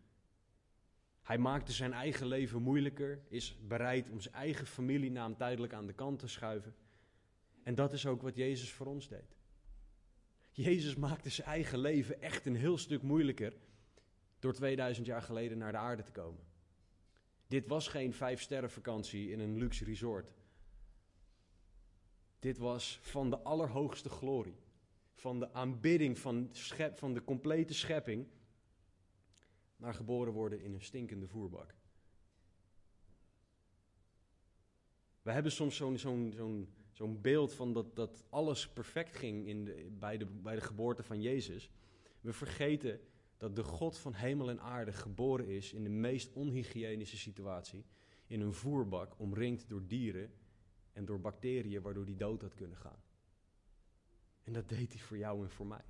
Hij 1.22 1.38
maakte 1.38 1.72
zijn 1.72 1.94
eigen 1.94 2.28
leven 2.28 2.62
moeilijker, 2.62 3.22
is 3.28 3.58
bereid 3.68 4.10
om 4.10 4.20
zijn 4.20 4.36
eigen 4.36 4.66
familienaam 4.66 5.38
tijdelijk 5.38 5.74
aan 5.74 5.86
de 5.86 5.94
kant 5.94 6.20
te 6.20 6.28
schuiven. 6.28 6.76
En 7.64 7.76
dat 7.76 7.94
is 7.94 8.06
ook 8.06 8.22
wat 8.22 8.36
Jezus 8.36 8.72
voor 8.72 8.86
ons 8.86 9.08
deed. 9.08 9.35
Jezus 10.56 10.96
maakte 10.96 11.30
zijn 11.30 11.48
eigen 11.48 11.80
leven 11.80 12.22
echt 12.22 12.46
een 12.46 12.56
heel 12.56 12.78
stuk 12.78 13.02
moeilijker 13.02 13.54
door 14.40 14.54
2000 14.54 15.06
jaar 15.06 15.22
geleden 15.22 15.58
naar 15.58 15.72
de 15.72 15.78
aarde 15.78 16.04
te 16.04 16.12
komen. 16.12 16.44
Dit 17.48 17.68
was 17.68 17.88
geen 17.88 18.14
vijfsterrenvakantie 18.14 19.32
in 19.32 19.40
een 19.40 19.58
luxe 19.58 19.86
resort. 19.86 20.34
Dit 22.40 22.58
was 22.58 23.00
van 23.02 23.30
de 23.30 23.40
allerhoogste 23.40 24.10
glorie, 24.10 24.60
van 25.14 25.40
de 25.40 25.54
aanbidding 25.54 26.20
van, 26.20 26.50
schep, 26.52 26.98
van 26.98 27.14
de 27.14 27.24
complete 27.24 27.74
schepping, 27.74 28.28
naar 29.78 29.94
geboren 29.94 30.34
worden 30.34 30.62
in 30.62 30.74
een 30.74 30.82
stinkende 30.82 31.28
voerbak. 31.28 31.76
We 35.22 35.32
hebben 35.32 35.52
soms 35.52 35.76
zo'n 35.76 35.98
zo'n 35.98 36.34
zo'n 36.36 36.75
zo'n 36.96 37.22
beeld 37.22 37.54
van 37.54 37.74
dat, 37.74 37.96
dat 37.96 38.24
alles 38.30 38.70
perfect 38.70 39.16
ging 39.16 39.48
in 39.48 39.66
de, 39.66 39.88
bij, 40.00 40.18
de, 40.18 40.26
bij 40.26 40.56
de 40.56 40.62
geboorte 40.62 41.04
van 41.04 41.22
Jezus. 41.22 41.70
We 42.22 42.34
vergeten 42.34 43.00
dat 43.38 43.56
de 43.56 43.64
God 43.64 43.98
van 43.98 44.14
hemel 44.14 44.50
en 44.50 44.62
aarde 44.62 44.92
geboren 44.92 45.48
is 45.48 45.74
in 45.74 45.84
de 45.84 45.90
meest 45.90 46.34
onhygiënische 46.34 47.18
situatie, 47.18 47.86
in 48.28 48.42
een 48.42 48.54
voerbak 48.54 49.20
omringd 49.20 49.70
door 49.70 49.88
dieren 49.88 50.34
en 50.94 51.06
door 51.06 51.20
bacteriën 51.20 51.82
waardoor 51.82 52.06
hij 52.06 52.16
dood 52.16 52.42
had 52.42 52.54
kunnen 52.54 52.78
gaan. 52.78 53.04
En 54.44 54.54
dat 54.54 54.70
deed 54.70 54.94
hij 54.94 55.02
voor 55.02 55.18
jou 55.18 55.44
en 55.44 55.52
voor 55.52 55.68
mij. 55.68 55.86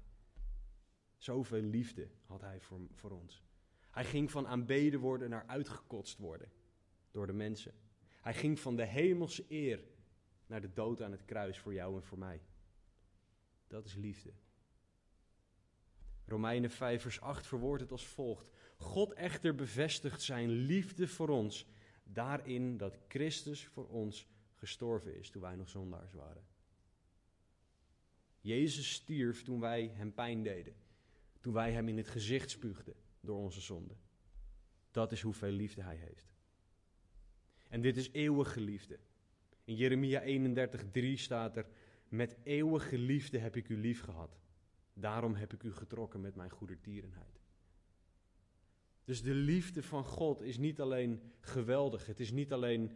Zoveel 1.17 1.61
liefde 1.61 2.09
had 2.25 2.41
hij 2.41 2.59
voor, 2.59 2.79
voor 2.93 3.11
ons. 3.11 3.43
Hij 3.91 4.05
ging 4.05 4.31
van 4.31 4.47
aanbeden 4.47 4.99
worden 4.99 5.29
naar 5.29 5.45
uitgekotst 5.47 6.17
worden 6.17 6.51
door 7.11 7.27
de 7.27 7.33
mensen. 7.33 7.73
Hij 8.21 8.33
ging 8.33 8.59
van 8.59 8.75
de 8.75 8.85
hemelse 8.85 9.45
eer 9.47 9.83
naar 10.47 10.61
de 10.61 10.73
dood 10.73 11.01
aan 11.01 11.11
het 11.11 11.25
kruis 11.25 11.59
voor 11.59 11.73
jou 11.73 11.95
en 11.95 12.03
voor 12.03 12.17
mij. 12.17 12.41
Dat 13.67 13.85
is 13.85 13.95
liefde. 13.95 14.33
Romeinen 16.25 16.69
5 16.69 17.01
vers 17.01 17.21
8 17.21 17.47
verwoordt 17.47 17.81
het 17.81 17.91
als 17.91 18.07
volgt. 18.07 18.49
God 18.77 19.13
echter 19.13 19.55
bevestigt 19.55 20.21
zijn 20.21 20.49
liefde 20.49 21.07
voor 21.07 21.29
ons 21.29 21.67
daarin 22.03 22.77
dat 22.77 22.97
Christus 23.07 23.65
voor 23.65 23.87
ons 23.87 24.27
gestorven 24.53 25.17
is 25.17 25.29
toen 25.29 25.41
wij 25.41 25.55
nog 25.55 25.69
zondaars 25.69 26.13
waren. 26.13 26.45
Jezus 28.39 28.93
stierf 28.93 29.43
toen 29.43 29.59
wij 29.59 29.91
hem 29.93 30.13
pijn 30.13 30.43
deden, 30.43 30.75
toen 31.41 31.53
wij 31.53 31.71
hem 31.71 31.87
in 31.87 31.97
het 31.97 32.07
gezicht 32.07 32.49
spuugden 32.49 32.95
door 33.19 33.37
onze 33.37 33.61
zonde. 33.61 33.95
Dat 34.91 35.11
is 35.11 35.21
hoeveel 35.21 35.51
liefde 35.51 35.81
hij 35.81 35.95
heeft. 35.95 36.33
En 37.67 37.81
dit 37.81 37.97
is 37.97 38.11
eeuwige 38.11 38.59
liefde. 38.59 38.99
In 39.65 39.75
Jeremia 39.75 40.21
31:3 40.21 41.13
staat 41.13 41.57
er: 41.57 41.67
Met 42.07 42.37
eeuwige 42.43 42.97
liefde 42.97 43.37
heb 43.37 43.55
ik 43.55 43.69
u 43.69 43.77
lief 43.77 44.01
gehad. 44.01 44.39
Daarom 44.93 45.35
heb 45.35 45.53
ik 45.53 45.63
u 45.63 45.73
getrokken 45.73 46.21
met 46.21 46.35
mijn 46.35 46.49
goedertierenheid. 46.49 47.39
Dus 49.03 49.21
de 49.21 49.33
liefde 49.33 49.83
van 49.83 50.03
God 50.03 50.41
is 50.41 50.57
niet 50.57 50.81
alleen 50.81 51.21
geweldig, 51.39 52.05
het 52.05 52.19
is 52.19 52.31
niet 52.31 52.53
alleen, 52.53 52.91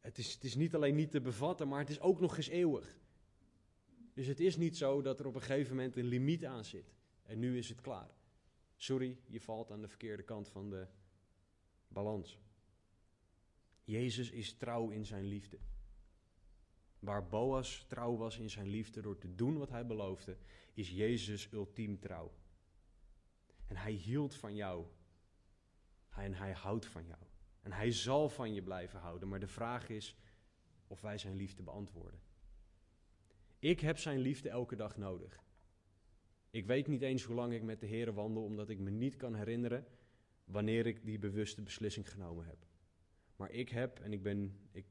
het 0.00 0.18
is, 0.18 0.34
het 0.34 0.44
is 0.44 0.54
niet, 0.54 0.74
alleen 0.74 0.94
niet 0.94 1.10
te 1.10 1.20
bevatten, 1.20 1.68
maar 1.68 1.78
het 1.78 1.90
is 1.90 2.00
ook 2.00 2.20
nog 2.20 2.36
eens 2.36 2.48
eeuwig. 2.48 2.98
Dus 4.14 4.26
het 4.26 4.40
is 4.40 4.56
niet 4.56 4.76
zo 4.76 5.02
dat 5.02 5.20
er 5.20 5.26
op 5.26 5.34
een 5.34 5.40
gegeven 5.40 5.76
moment 5.76 5.96
een 5.96 6.04
limiet 6.04 6.44
aan 6.44 6.64
zit 6.64 6.94
en 7.22 7.38
nu 7.38 7.58
is 7.58 7.68
het 7.68 7.80
klaar. 7.80 8.10
Sorry, 8.76 9.16
je 9.26 9.40
valt 9.40 9.70
aan 9.70 9.80
de 9.80 9.88
verkeerde 9.88 10.22
kant 10.22 10.48
van 10.48 10.70
de 10.70 10.86
balans. 11.88 12.38
Jezus 13.88 14.30
is 14.30 14.52
trouw 14.52 14.90
in 14.90 15.06
zijn 15.06 15.24
liefde. 15.24 15.58
Waar 16.98 17.28
Boas 17.28 17.84
trouw 17.88 18.16
was 18.16 18.38
in 18.38 18.50
zijn 18.50 18.66
liefde 18.66 19.00
door 19.00 19.18
te 19.18 19.34
doen 19.34 19.58
wat 19.58 19.70
hij 19.70 19.86
beloofde, 19.86 20.36
is 20.74 20.90
Jezus 20.90 21.52
ultiem 21.52 21.98
trouw. 21.98 22.32
En 23.66 23.76
hij 23.76 23.92
hield 23.92 24.34
van 24.34 24.54
jou. 24.54 24.86
En 26.10 26.34
hij 26.34 26.52
houdt 26.52 26.86
van 26.86 27.06
jou. 27.06 27.22
En 27.62 27.72
hij 27.72 27.92
zal 27.92 28.28
van 28.28 28.54
je 28.54 28.62
blijven 28.62 28.98
houden. 29.00 29.28
Maar 29.28 29.40
de 29.40 29.48
vraag 29.48 29.88
is 29.88 30.16
of 30.86 31.00
wij 31.00 31.18
zijn 31.18 31.36
liefde 31.36 31.62
beantwoorden. 31.62 32.20
Ik 33.58 33.80
heb 33.80 33.98
zijn 33.98 34.18
liefde 34.18 34.48
elke 34.48 34.76
dag 34.76 34.96
nodig. 34.96 35.42
Ik 36.50 36.66
weet 36.66 36.86
niet 36.86 37.02
eens 37.02 37.22
hoe 37.22 37.34
lang 37.34 37.52
ik 37.52 37.62
met 37.62 37.80
de 37.80 37.86
Heer 37.86 38.14
wandel, 38.14 38.44
omdat 38.44 38.68
ik 38.68 38.78
me 38.78 38.90
niet 38.90 39.16
kan 39.16 39.34
herinneren 39.34 39.86
wanneer 40.44 40.86
ik 40.86 41.04
die 41.04 41.18
bewuste 41.18 41.62
beslissing 41.62 42.10
genomen 42.10 42.46
heb. 42.46 42.67
Maar 43.38 43.50
ik 43.50 43.68
heb, 43.68 43.98
en 43.98 44.12
ik 44.12 44.22
ben, 44.22 44.58
ik 44.72 44.86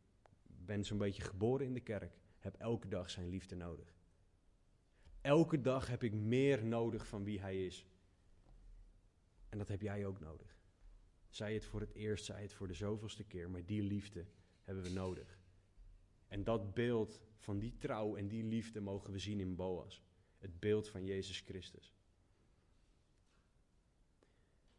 ben 0.46 0.86
zo'n 0.86 0.98
beetje 0.98 1.22
geboren 1.22 1.66
in 1.66 1.74
de 1.74 1.80
kerk, 1.80 2.18
heb 2.38 2.56
elke 2.56 2.88
dag 2.88 3.10
zijn 3.10 3.30
liefde 3.30 3.56
nodig. 3.56 3.96
Elke 5.22 5.62
dag 5.62 5.88
heb 5.88 6.04
ik 6.04 6.14
meer 6.14 6.66
nodig 6.66 7.08
van 7.08 7.24
wie 7.24 7.40
hij 7.40 7.66
is. 7.66 7.86
En 9.50 9.58
dat 9.58 9.68
heb 9.68 9.82
jij 9.82 10.06
ook 10.06 10.20
nodig. 10.20 10.58
Zij 11.30 11.54
het 11.54 11.66
voor 11.66 11.80
het 11.80 11.94
eerst, 11.94 12.26
zij 12.26 12.42
het 12.42 12.54
voor 12.54 12.68
de 12.68 12.74
zoveelste 12.74 13.24
keer, 13.24 13.50
maar 13.50 13.66
die 13.66 13.82
liefde 13.82 14.26
hebben 14.64 14.84
we 14.84 14.90
nodig. 14.90 15.40
En 16.28 16.44
dat 16.44 16.74
beeld 16.74 17.22
van 17.38 17.60
die 17.60 17.78
trouw 17.78 18.16
en 18.16 18.28
die 18.28 18.44
liefde 18.44 18.82
mogen 18.82 19.12
we 19.12 19.20
zien 19.20 19.40
in 19.40 19.56
Boas. 19.56 20.04
Het 20.38 20.60
beeld 20.60 20.90
van 20.90 21.06
Jezus 21.06 21.40
Christus. 21.40 21.94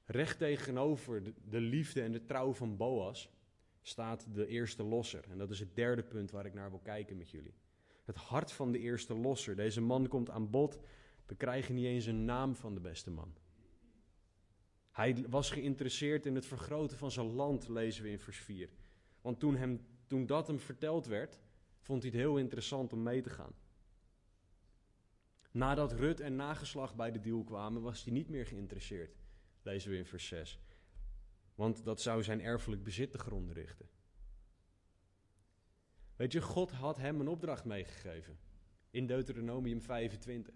Recht 0.04 0.38
tegenover 0.38 1.22
de, 1.22 1.34
de 1.44 1.60
liefde 1.60 2.02
en 2.02 2.12
de 2.12 2.24
trouw 2.24 2.52
van 2.52 2.76
Boas 2.76 3.30
staat 3.88 4.34
de 4.34 4.46
eerste 4.46 4.82
losser. 4.82 5.24
En 5.30 5.38
dat 5.38 5.50
is 5.50 5.60
het 5.60 5.74
derde 5.74 6.02
punt 6.02 6.30
waar 6.30 6.46
ik 6.46 6.54
naar 6.54 6.70
wil 6.70 6.80
kijken 6.82 7.16
met 7.16 7.30
jullie. 7.30 7.54
Het 8.04 8.16
hart 8.16 8.52
van 8.52 8.72
de 8.72 8.78
eerste 8.78 9.14
losser. 9.14 9.56
Deze 9.56 9.80
man 9.80 10.08
komt 10.08 10.30
aan 10.30 10.50
bod. 10.50 10.78
We 11.26 11.34
krijgen 11.34 11.74
niet 11.74 11.84
eens 11.84 12.06
een 12.06 12.24
naam 12.24 12.56
van 12.56 12.74
de 12.74 12.80
beste 12.80 13.10
man. 13.10 13.34
Hij 14.90 15.24
was 15.28 15.50
geïnteresseerd 15.50 16.26
in 16.26 16.34
het 16.34 16.46
vergroten 16.46 16.98
van 16.98 17.10
zijn 17.10 17.26
land, 17.26 17.68
lezen 17.68 18.02
we 18.02 18.10
in 18.10 18.18
vers 18.18 18.38
4. 18.38 18.70
Want 19.20 19.40
toen, 19.40 19.56
hem, 19.56 19.86
toen 20.06 20.26
dat 20.26 20.46
hem 20.46 20.58
verteld 20.58 21.06
werd, 21.06 21.40
vond 21.80 22.02
hij 22.02 22.10
het 22.10 22.20
heel 22.20 22.36
interessant 22.36 22.92
om 22.92 23.02
mee 23.02 23.20
te 23.20 23.30
gaan. 23.30 23.52
Nadat 25.50 25.92
Rut 25.92 26.20
en 26.20 26.36
nageslag 26.36 26.94
bij 26.94 27.10
de 27.10 27.20
deal 27.20 27.44
kwamen, 27.44 27.82
was 27.82 28.04
hij 28.04 28.12
niet 28.12 28.28
meer 28.28 28.46
geïnteresseerd, 28.46 29.16
lezen 29.62 29.90
we 29.90 29.96
in 29.96 30.06
vers 30.06 30.26
6. 30.26 30.60
Want 31.58 31.84
dat 31.84 32.00
zou 32.00 32.22
zijn 32.22 32.40
erfelijk 32.40 32.82
bezit 32.82 33.10
te 33.10 33.18
gronden 33.18 33.54
richten. 33.54 33.88
Weet 36.16 36.32
je, 36.32 36.42
God 36.42 36.70
had 36.70 36.96
hem 36.96 37.20
een 37.20 37.28
opdracht 37.28 37.64
meegegeven 37.64 38.38
in 38.90 39.06
Deuteronomium 39.06 39.82
25. 39.82 40.54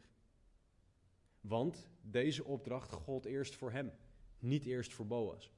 Want 1.40 1.90
deze 2.00 2.44
opdracht 2.44 2.92
gold 2.92 3.24
eerst 3.24 3.54
voor 3.54 3.72
hem, 3.72 3.92
niet 4.38 4.64
eerst 4.64 4.92
voor 4.92 5.06
Boas. 5.06 5.52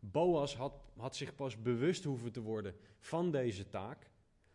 Boas 0.00 0.56
had, 0.56 0.92
had 0.96 1.16
zich 1.16 1.34
pas 1.34 1.62
bewust 1.62 2.04
hoeven 2.04 2.32
te 2.32 2.40
worden 2.40 2.74
van 2.98 3.30
deze 3.30 3.68
taak 3.68 4.10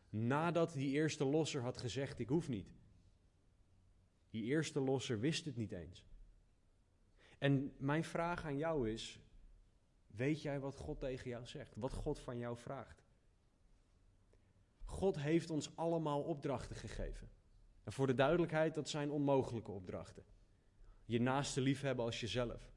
nadat 0.10 0.74
die 0.74 0.92
eerste 0.92 1.26
losser 1.26 1.62
had 1.62 1.78
gezegd: 1.78 2.20
Ik 2.20 2.30
hoef 2.30 2.50
niet. 2.50 2.76
Die 4.30 4.44
eerste 4.44 4.80
losser 4.80 5.20
wist 5.20 5.46
het 5.46 5.56
niet 5.56 5.72
eens. 5.72 6.06
En 7.38 7.74
mijn 7.78 8.04
vraag 8.04 8.46
aan 8.46 8.58
jou 8.58 8.90
is: 8.90 9.20
Weet 10.18 10.42
jij 10.42 10.60
wat 10.60 10.78
God 10.78 11.00
tegen 11.00 11.30
jou 11.30 11.46
zegt? 11.46 11.76
Wat 11.76 11.94
God 11.94 12.20
van 12.20 12.38
jou 12.38 12.58
vraagt? 12.58 13.04
God 14.84 15.20
heeft 15.20 15.50
ons 15.50 15.76
allemaal 15.76 16.22
opdrachten 16.22 16.76
gegeven. 16.76 17.30
En 17.84 17.92
voor 17.92 18.08
de 18.08 18.14
duidelijkheid, 18.14 18.76
dat 18.76 18.90
zijn 18.90 19.12
onmogelijke 19.12 19.72
opdrachten. 19.72 20.24
Je 21.06 21.22
naaste 21.22 21.62
liefhebben 21.62 22.06
als 22.06 22.20
jezelf. 22.20 22.72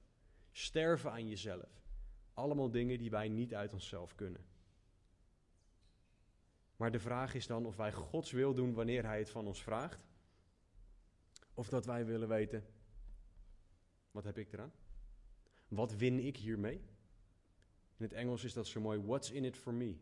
Sterven 0.53 1.11
aan 1.11 1.29
jezelf. 1.29 1.83
Allemaal 2.33 2.70
dingen 2.70 2.98
die 2.98 3.11
wij 3.11 3.29
niet 3.29 3.55
uit 3.55 3.72
onszelf 3.72 4.14
kunnen. 4.14 4.44
Maar 6.76 6.90
de 6.90 7.00
vraag 7.00 7.35
is 7.35 7.46
dan 7.46 7.66
of 7.66 7.76
wij 7.76 7.92
Gods 7.92 8.31
wil 8.31 8.55
doen 8.55 8.74
wanneer 8.74 9.05
Hij 9.05 9.18
het 9.18 9.31
van 9.31 9.46
ons 9.46 9.62
vraagt. 9.62 10.09
Of 11.55 11.68
dat 11.68 11.87
wij 11.87 12.07
willen 12.07 12.29
weten, 12.29 12.64
wat 14.11 14.24
heb 14.24 14.38
ik 14.38 14.53
eraan? 14.53 14.72
Wat 15.68 15.96
win 15.96 16.18
ik 16.18 16.37
hiermee? 16.37 16.85
In 18.00 18.06
het 18.06 18.14
Engels 18.14 18.44
is 18.44 18.52
dat 18.52 18.66
zo 18.66 18.80
mooi, 18.80 19.00
what's 19.00 19.30
in 19.30 19.44
it 19.44 19.56
for 19.56 19.74
me? 19.74 19.96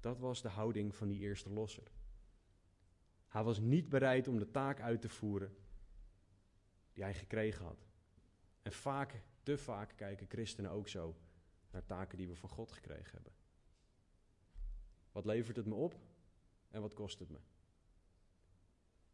Dat 0.00 0.18
was 0.18 0.42
de 0.42 0.48
houding 0.48 0.94
van 0.94 1.08
die 1.08 1.20
eerste 1.20 1.50
losser. 1.50 1.92
Hij 3.28 3.42
was 3.42 3.58
niet 3.58 3.88
bereid 3.88 4.28
om 4.28 4.38
de 4.38 4.50
taak 4.50 4.80
uit 4.80 5.00
te 5.00 5.08
voeren 5.08 5.56
die 6.92 7.02
hij 7.02 7.14
gekregen 7.14 7.64
had. 7.64 7.86
En 8.62 8.72
vaak, 8.72 9.22
te 9.42 9.58
vaak 9.58 9.96
kijken 9.96 10.26
christenen 10.28 10.70
ook 10.70 10.88
zo 10.88 11.16
naar 11.70 11.86
taken 11.86 12.18
die 12.18 12.28
we 12.28 12.36
van 12.36 12.48
God 12.48 12.72
gekregen 12.72 13.12
hebben. 13.12 13.32
Wat 15.12 15.24
levert 15.24 15.56
het 15.56 15.66
me 15.66 15.74
op 15.74 16.00
en 16.70 16.80
wat 16.80 16.94
kost 16.94 17.18
het 17.18 17.30
me? 17.30 17.38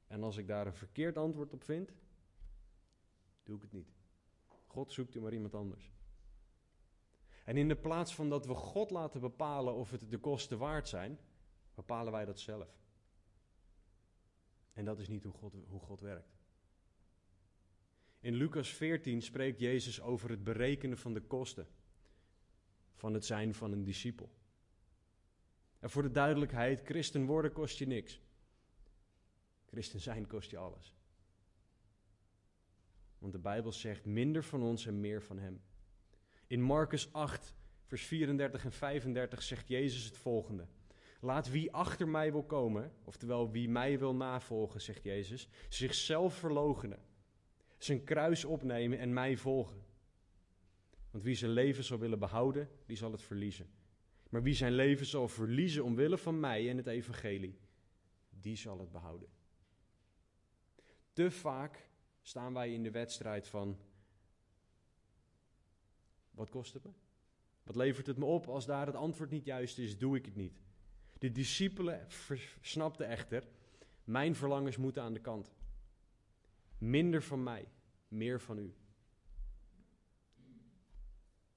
En 0.07 0.23
als 0.23 0.37
ik 0.37 0.47
daar 0.47 0.67
een 0.67 0.75
verkeerd 0.75 1.17
antwoord 1.17 1.53
op 1.53 1.63
vind, 1.63 1.93
doe 3.43 3.57
ik 3.57 3.63
het 3.63 3.73
niet. 3.73 3.98
God 4.69 4.93
zoekt 4.93 5.15
u 5.15 5.21
maar 5.21 5.33
iemand 5.33 5.55
anders. 5.55 5.93
En 7.45 7.57
in 7.57 7.69
de 7.69 7.77
plaats 7.77 8.15
van 8.15 8.29
dat 8.29 8.47
we 8.47 8.55
God 8.55 8.91
laten 8.91 9.21
bepalen 9.21 9.75
of 9.75 9.91
het 9.91 10.11
de 10.11 10.19
kosten 10.19 10.59
waard 10.59 10.89
zijn, 10.89 11.19
bepalen 11.75 12.13
wij 12.13 12.25
dat 12.25 12.41
zelf. 12.41 12.69
En 14.73 14.85
dat 14.85 14.99
is 14.99 15.09
niet 15.09 15.25
hoe 15.25 15.33
God, 15.33 15.55
hoe 15.69 15.81
God 15.81 16.01
werkt. 16.01 16.37
In 18.21 18.35
Lucas 18.35 18.69
14 18.69 19.23
spreekt 19.23 19.61
Jezus 19.61 20.01
over 20.01 20.31
het 20.31 20.45
berekenen 20.45 20.99
van 20.99 21.15
de 21.15 21.21
kosten 21.21 21.67
van 22.95 23.15
het 23.15 23.25
zijn 23.25 23.55
van 23.55 23.73
een 23.73 23.85
discipel. 23.85 24.31
En 25.79 25.91
voor 25.91 26.03
de 26.03 26.11
duidelijkheid, 26.11 26.81
christen 26.85 27.25
worden 27.25 27.53
kost 27.53 27.79
je 27.79 27.87
niks. 27.87 28.21
Christen 29.67 30.01
zijn 30.01 30.27
kost 30.27 30.51
je 30.51 30.57
alles. 30.57 30.98
Want 33.19 33.33
de 33.33 33.39
Bijbel 33.39 33.73
zegt 33.73 34.05
minder 34.05 34.43
van 34.43 34.63
ons 34.63 34.87
en 34.87 35.01
meer 35.01 35.23
van 35.23 35.39
Hem. 35.39 35.61
In 36.47 36.63
Marcus 36.63 37.13
8, 37.13 37.55
vers 37.85 38.03
34 38.03 38.65
en 38.65 38.73
35 38.73 39.43
zegt 39.43 39.69
Jezus 39.69 40.05
het 40.05 40.17
volgende. 40.17 40.67
Laat 41.21 41.51
wie 41.51 41.73
achter 41.73 42.09
mij 42.09 42.33
wil 42.33 42.45
komen, 42.45 42.93
oftewel 43.05 43.51
wie 43.51 43.69
mij 43.69 43.99
wil 43.99 44.15
navolgen, 44.15 44.81
zegt 44.81 45.03
Jezus, 45.03 45.49
zichzelf 45.69 46.35
verloochenen, 46.35 47.03
zijn 47.79 48.05
kruis 48.05 48.45
opnemen 48.45 48.99
en 48.99 49.13
mij 49.13 49.37
volgen. 49.37 49.87
Want 51.11 51.25
wie 51.25 51.35
zijn 51.35 51.51
leven 51.51 51.85
zal 51.85 51.99
willen 51.99 52.19
behouden, 52.19 52.69
die 52.87 52.97
zal 52.97 53.13
het 53.13 53.23
verliezen. 53.23 53.71
Maar 54.29 54.43
wie 54.43 54.55
zijn 54.55 54.73
leven 54.73 55.07
zal 55.07 55.29
verliezen 55.29 55.85
omwille 55.85 56.19
van 56.19 56.41
mij 56.41 56.71
en 56.71 56.77
het 56.77 56.87
evangelie, 56.87 57.59
die 58.31 58.57
zal 58.57 58.79
het 58.79 58.93
behouden. 58.93 59.29
Te 61.13 61.31
vaak 61.31 61.88
staan 62.29 62.55
wij 62.55 62.73
in 62.73 62.83
de 62.83 62.91
wedstrijd 62.91 63.49
van, 63.49 63.79
wat 66.31 66.51
kost 66.51 66.75
het 66.75 66.85
me? 66.85 66.91
Wat 67.63 67.77
levert 67.77 68.07
het 68.07 68.17
me 68.17 68.25
op? 68.25 68.47
Als 68.47 68.67
daar 68.67 68.87
het 68.87 68.95
antwoord 68.95 69.31
niet 69.31 69.45
juist 69.45 69.79
is, 69.79 69.99
doe 69.99 70.17
ik 70.17 70.25
het 70.25 70.37
niet. 70.37 70.63
De 71.19 71.33
discipelen 71.33 72.07
snapten 72.61 73.09
echter, 73.09 73.49
mijn 74.05 74.35
verlangens 74.35 74.77
moeten 74.77 75.03
aan 75.03 75.13
de 75.13 75.21
kant. 75.21 75.55
Minder 76.79 77.23
van 77.23 77.43
mij, 77.43 77.69
meer 78.09 78.41
van 78.41 78.59
u. 78.59 78.75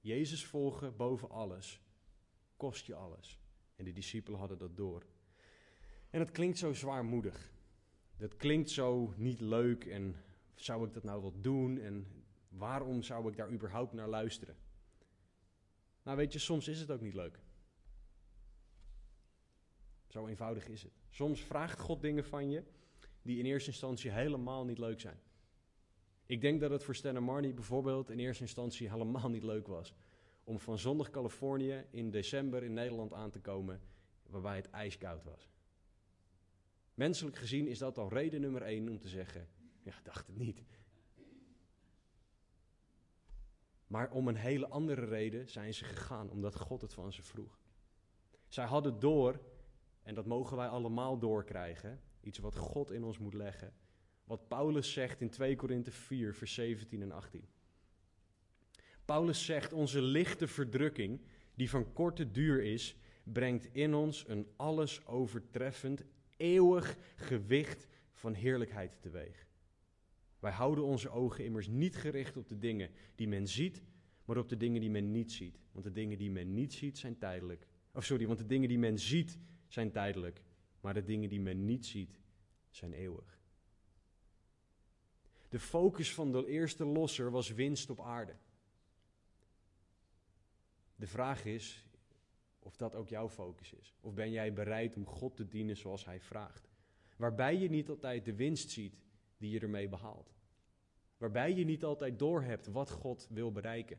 Jezus 0.00 0.44
volgen 0.44 0.96
boven 0.96 1.30
alles 1.30 1.80
kost 2.56 2.86
je 2.86 2.94
alles. 2.94 3.40
En 3.76 3.84
de 3.84 3.92
discipelen 3.92 4.38
hadden 4.38 4.58
dat 4.58 4.76
door. 4.76 5.06
En 6.10 6.20
het 6.20 6.30
klinkt 6.30 6.58
zo 6.58 6.72
zwaarmoedig. 6.72 7.52
Dat 8.16 8.36
klinkt 8.36 8.70
zo 8.70 9.14
niet 9.16 9.40
leuk 9.40 9.84
en 9.84 10.16
zou 10.54 10.86
ik 10.86 10.92
dat 10.92 11.02
nou 11.02 11.22
wel 11.22 11.40
doen 11.40 11.78
en 11.78 12.06
waarom 12.48 13.02
zou 13.02 13.28
ik 13.30 13.36
daar 13.36 13.50
überhaupt 13.50 13.92
naar 13.92 14.08
luisteren? 14.08 14.56
Nou 16.02 16.16
weet 16.16 16.32
je, 16.32 16.38
soms 16.38 16.68
is 16.68 16.80
het 16.80 16.90
ook 16.90 17.00
niet 17.00 17.14
leuk. 17.14 17.38
Zo 20.08 20.26
eenvoudig 20.26 20.68
is 20.68 20.82
het. 20.82 20.92
Soms 21.10 21.40
vraagt 21.40 21.80
God 21.80 22.00
dingen 22.00 22.24
van 22.24 22.50
je 22.50 22.64
die 23.22 23.38
in 23.38 23.44
eerste 23.44 23.70
instantie 23.70 24.10
helemaal 24.10 24.64
niet 24.64 24.78
leuk 24.78 25.00
zijn. 25.00 25.20
Ik 26.26 26.40
denk 26.40 26.60
dat 26.60 26.70
het 26.70 26.84
voor 26.84 26.94
Stan 26.94 27.22
Marnie 27.22 27.52
bijvoorbeeld 27.52 28.10
in 28.10 28.18
eerste 28.18 28.42
instantie 28.42 28.90
helemaal 28.90 29.30
niet 29.30 29.42
leuk 29.42 29.66
was 29.66 29.94
om 30.44 30.58
van 30.58 30.78
zondag 30.78 31.10
Californië 31.10 31.84
in 31.90 32.10
december 32.10 32.62
in 32.62 32.72
Nederland 32.72 33.12
aan 33.12 33.30
te 33.30 33.40
komen, 33.40 33.80
waarbij 34.26 34.56
het 34.56 34.70
ijskoud 34.70 35.24
was. 35.24 35.48
Menselijk 36.94 37.36
gezien 37.36 37.66
is 37.66 37.78
dat 37.78 37.98
al 37.98 38.08
reden 38.08 38.40
nummer 38.40 38.62
één 38.62 38.88
om 38.88 38.98
te 38.98 39.08
zeggen: 39.08 39.48
ja, 39.82 39.94
dacht 40.02 40.26
het 40.26 40.36
niet. 40.36 40.62
Maar 43.86 44.10
om 44.10 44.28
een 44.28 44.36
hele 44.36 44.68
andere 44.68 45.04
reden 45.04 45.48
zijn 45.48 45.74
ze 45.74 45.84
gegaan, 45.84 46.30
omdat 46.30 46.56
God 46.56 46.80
het 46.80 46.94
van 46.94 47.12
ze 47.12 47.22
vroeg. 47.22 47.60
Zij 48.48 48.64
hadden 48.64 48.98
door, 48.98 49.40
en 50.02 50.14
dat 50.14 50.26
mogen 50.26 50.56
wij 50.56 50.68
allemaal 50.68 51.18
doorkrijgen, 51.18 52.00
iets 52.20 52.38
wat 52.38 52.56
God 52.56 52.90
in 52.90 53.04
ons 53.04 53.18
moet 53.18 53.34
leggen. 53.34 53.72
Wat 54.24 54.48
Paulus 54.48 54.92
zegt 54.92 55.20
in 55.20 55.30
2 55.30 55.56
Korinthe 55.56 55.90
4, 55.90 56.34
vers 56.34 56.54
17 56.54 57.02
en 57.02 57.12
18. 57.12 57.48
Paulus 59.04 59.44
zegt: 59.44 59.72
Onze 59.72 60.02
lichte 60.02 60.48
verdrukking, 60.48 61.20
die 61.54 61.70
van 61.70 61.92
korte 61.92 62.30
duur 62.30 62.62
is, 62.62 62.96
brengt 63.24 63.68
in 63.72 63.94
ons 63.94 64.28
een 64.28 64.52
alles 64.56 65.06
overtreffend, 65.06 66.04
eeuwig 66.36 66.96
gewicht 67.16 67.86
van 68.12 68.34
heerlijkheid 68.34 68.96
teweeg. 69.00 69.46
Wij 70.42 70.52
houden 70.52 70.84
onze 70.84 71.10
ogen 71.10 71.44
immers 71.44 71.68
niet 71.68 71.96
gericht 71.96 72.36
op 72.36 72.48
de 72.48 72.58
dingen 72.58 72.90
die 73.14 73.28
men 73.28 73.48
ziet, 73.48 73.82
maar 74.24 74.36
op 74.36 74.48
de 74.48 74.56
dingen 74.56 74.80
die 74.80 74.90
men 74.90 75.10
niet 75.10 75.32
ziet. 75.32 75.58
Want 75.72 75.84
de 75.84 75.92
dingen 75.92 76.18
die 76.18 76.30
men 76.30 76.54
niet 76.54 76.72
ziet 76.72 76.98
zijn 76.98 77.18
tijdelijk. 77.18 77.66
Of 77.92 78.04
sorry, 78.04 78.26
want 78.26 78.38
de 78.38 78.46
dingen 78.46 78.68
die 78.68 78.78
men 78.78 78.98
ziet 78.98 79.38
zijn 79.68 79.90
tijdelijk, 79.90 80.42
maar 80.80 80.94
de 80.94 81.04
dingen 81.04 81.28
die 81.28 81.40
men 81.40 81.64
niet 81.64 81.86
ziet 81.86 82.18
zijn 82.70 82.92
eeuwig. 82.92 83.40
De 85.48 85.58
focus 85.58 86.14
van 86.14 86.32
de 86.32 86.46
eerste 86.46 86.84
losser 86.84 87.30
was 87.30 87.52
winst 87.52 87.90
op 87.90 88.00
aarde. 88.00 88.36
De 90.96 91.06
vraag 91.06 91.44
is 91.44 91.86
of 92.58 92.76
dat 92.76 92.94
ook 92.94 93.08
jouw 93.08 93.28
focus 93.28 93.72
is. 93.72 93.94
Of 94.00 94.14
ben 94.14 94.30
jij 94.30 94.52
bereid 94.52 94.96
om 94.96 95.06
God 95.06 95.36
te 95.36 95.48
dienen 95.48 95.76
zoals 95.76 96.04
Hij 96.04 96.20
vraagt? 96.20 96.68
Waarbij 97.16 97.56
je 97.56 97.70
niet 97.70 97.88
altijd 97.88 98.24
de 98.24 98.34
winst 98.34 98.70
ziet 98.70 99.00
die 99.42 99.50
je 99.50 99.60
ermee 99.60 99.88
behaalt. 99.88 100.34
waarbij 101.16 101.54
je 101.54 101.64
niet 101.64 101.84
altijd 101.84 102.18
doorhebt 102.18 102.66
wat 102.66 102.90
God 102.90 103.28
wil 103.30 103.52
bereiken. 103.52 103.98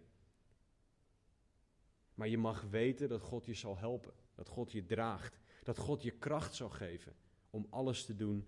Maar 2.13 2.27
je 2.27 2.37
mag 2.37 2.61
weten 2.61 3.09
dat 3.09 3.21
God 3.21 3.45
je 3.45 3.53
zal 3.53 3.77
helpen, 3.77 4.13
dat 4.35 4.47
God 4.47 4.71
je 4.71 4.85
draagt, 4.85 5.39
dat 5.63 5.77
God 5.77 6.03
je 6.03 6.11
kracht 6.11 6.55
zal 6.55 6.69
geven 6.69 7.15
om 7.49 7.67
alles 7.69 8.05
te 8.05 8.15
doen 8.15 8.47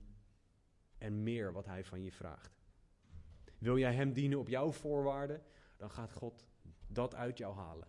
en 0.97 1.23
meer 1.23 1.51
wat 1.51 1.65
Hij 1.65 1.83
van 1.83 2.03
je 2.03 2.11
vraagt. 2.11 2.57
Wil 3.57 3.77
jij 3.77 3.93
Hem 3.93 4.13
dienen 4.13 4.39
op 4.39 4.47
jouw 4.47 4.71
voorwaarden, 4.71 5.43
dan 5.77 5.91
gaat 5.91 6.13
God 6.13 6.45
dat 6.87 7.15
uit 7.15 7.37
jou 7.37 7.55
halen. 7.55 7.87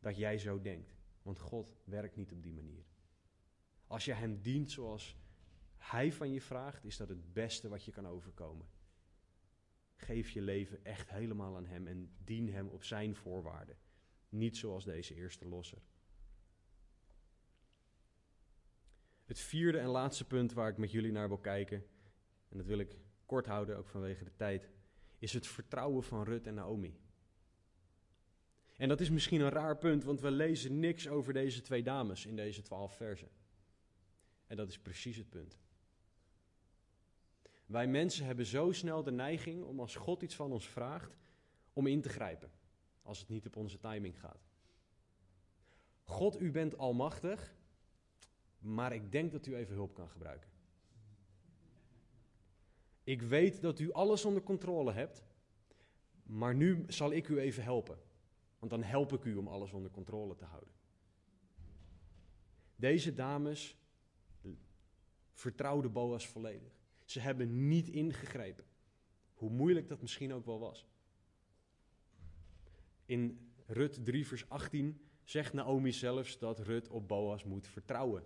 Dat 0.00 0.16
jij 0.16 0.38
zo 0.38 0.60
denkt, 0.60 0.96
want 1.22 1.38
God 1.38 1.76
werkt 1.84 2.16
niet 2.16 2.32
op 2.32 2.42
die 2.42 2.52
manier. 2.52 2.84
Als 3.86 4.04
je 4.04 4.12
Hem 4.12 4.40
dient 4.40 4.70
zoals 4.70 5.16
Hij 5.90 6.12
van 6.12 6.32
je 6.32 6.40
vraagt, 6.40 6.84
is 6.84 6.96
dat 6.96 7.08
het 7.08 7.32
beste 7.32 7.68
wat 7.68 7.84
je 7.84 7.90
kan 7.90 8.06
overkomen. 8.06 8.66
Geef 9.96 10.30
je 10.30 10.40
leven 10.40 10.84
echt 10.84 11.10
helemaal 11.10 11.56
aan 11.56 11.66
Hem 11.66 11.86
en 11.86 12.16
dien 12.24 12.52
Hem 12.52 12.68
op 12.68 12.84
Zijn 12.84 13.14
voorwaarden. 13.14 13.76
Niet 14.28 14.56
zoals 14.56 14.84
deze 14.84 15.14
eerste 15.14 15.48
losser. 15.48 15.82
Het 19.24 19.38
vierde 19.38 19.78
en 19.78 19.88
laatste 19.88 20.26
punt 20.26 20.52
waar 20.52 20.68
ik 20.68 20.76
met 20.76 20.90
jullie 20.90 21.12
naar 21.12 21.28
wil 21.28 21.38
kijken, 21.38 21.86
en 22.48 22.56
dat 22.56 22.66
wil 22.66 22.78
ik 22.78 22.98
kort 23.26 23.46
houden, 23.46 23.76
ook 23.76 23.88
vanwege 23.88 24.24
de 24.24 24.36
tijd, 24.36 24.70
is 25.18 25.32
het 25.32 25.46
vertrouwen 25.46 26.02
van 26.02 26.24
Rut 26.24 26.46
en 26.46 26.54
Naomi. 26.54 26.98
En 28.76 28.88
dat 28.88 29.00
is 29.00 29.10
misschien 29.10 29.40
een 29.40 29.50
raar 29.50 29.78
punt, 29.78 30.04
want 30.04 30.20
we 30.20 30.30
lezen 30.30 30.78
niks 30.78 31.08
over 31.08 31.32
deze 31.32 31.60
twee 31.60 31.82
dames 31.82 32.26
in 32.26 32.36
deze 32.36 32.62
twaalf 32.62 32.96
versen. 32.96 33.28
En 34.46 34.56
dat 34.56 34.68
is 34.68 34.78
precies 34.78 35.16
het 35.16 35.28
punt. 35.28 35.58
Wij 37.66 37.86
mensen 37.86 38.26
hebben 38.26 38.46
zo 38.46 38.72
snel 38.72 39.02
de 39.02 39.10
neiging 39.10 39.64
om 39.64 39.80
als 39.80 39.96
God 39.96 40.22
iets 40.22 40.34
van 40.34 40.52
ons 40.52 40.68
vraagt, 40.68 41.16
om 41.72 41.86
in 41.86 42.00
te 42.00 42.08
grijpen, 42.08 42.50
als 43.02 43.18
het 43.18 43.28
niet 43.28 43.46
op 43.46 43.56
onze 43.56 43.78
timing 43.78 44.20
gaat. 44.20 44.46
God, 46.02 46.40
u 46.40 46.50
bent 46.50 46.78
almachtig, 46.78 47.54
maar 48.58 48.92
ik 48.92 49.12
denk 49.12 49.32
dat 49.32 49.46
u 49.46 49.56
even 49.56 49.74
hulp 49.74 49.94
kan 49.94 50.08
gebruiken. 50.08 50.50
Ik 53.04 53.22
weet 53.22 53.60
dat 53.60 53.78
u 53.78 53.92
alles 53.92 54.24
onder 54.24 54.42
controle 54.42 54.92
hebt, 54.92 55.24
maar 56.22 56.54
nu 56.54 56.84
zal 56.88 57.12
ik 57.12 57.28
u 57.28 57.38
even 57.38 57.62
helpen. 57.62 57.98
Want 58.58 58.70
dan 58.70 58.82
help 58.82 59.12
ik 59.12 59.24
u 59.24 59.36
om 59.36 59.48
alles 59.48 59.72
onder 59.72 59.90
controle 59.90 60.34
te 60.34 60.44
houden. 60.44 60.74
Deze 62.76 63.14
dames 63.14 63.76
vertrouwden 65.32 65.92
Boas 65.92 66.26
volledig. 66.26 66.75
Ze 67.06 67.20
hebben 67.20 67.68
niet 67.68 67.88
ingegrepen. 67.88 68.64
Hoe 69.34 69.50
moeilijk 69.50 69.88
dat 69.88 70.00
misschien 70.00 70.32
ook 70.32 70.46
wel 70.46 70.58
was. 70.58 70.86
In 73.06 73.50
Rut 73.66 74.04
3, 74.04 74.26
vers 74.26 74.48
18 74.48 75.00
zegt 75.24 75.52
Naomi 75.52 75.92
zelfs 75.92 76.38
dat 76.38 76.58
Rut 76.58 76.88
op 76.88 77.08
Boas 77.08 77.44
moet 77.44 77.66
vertrouwen. 77.66 78.24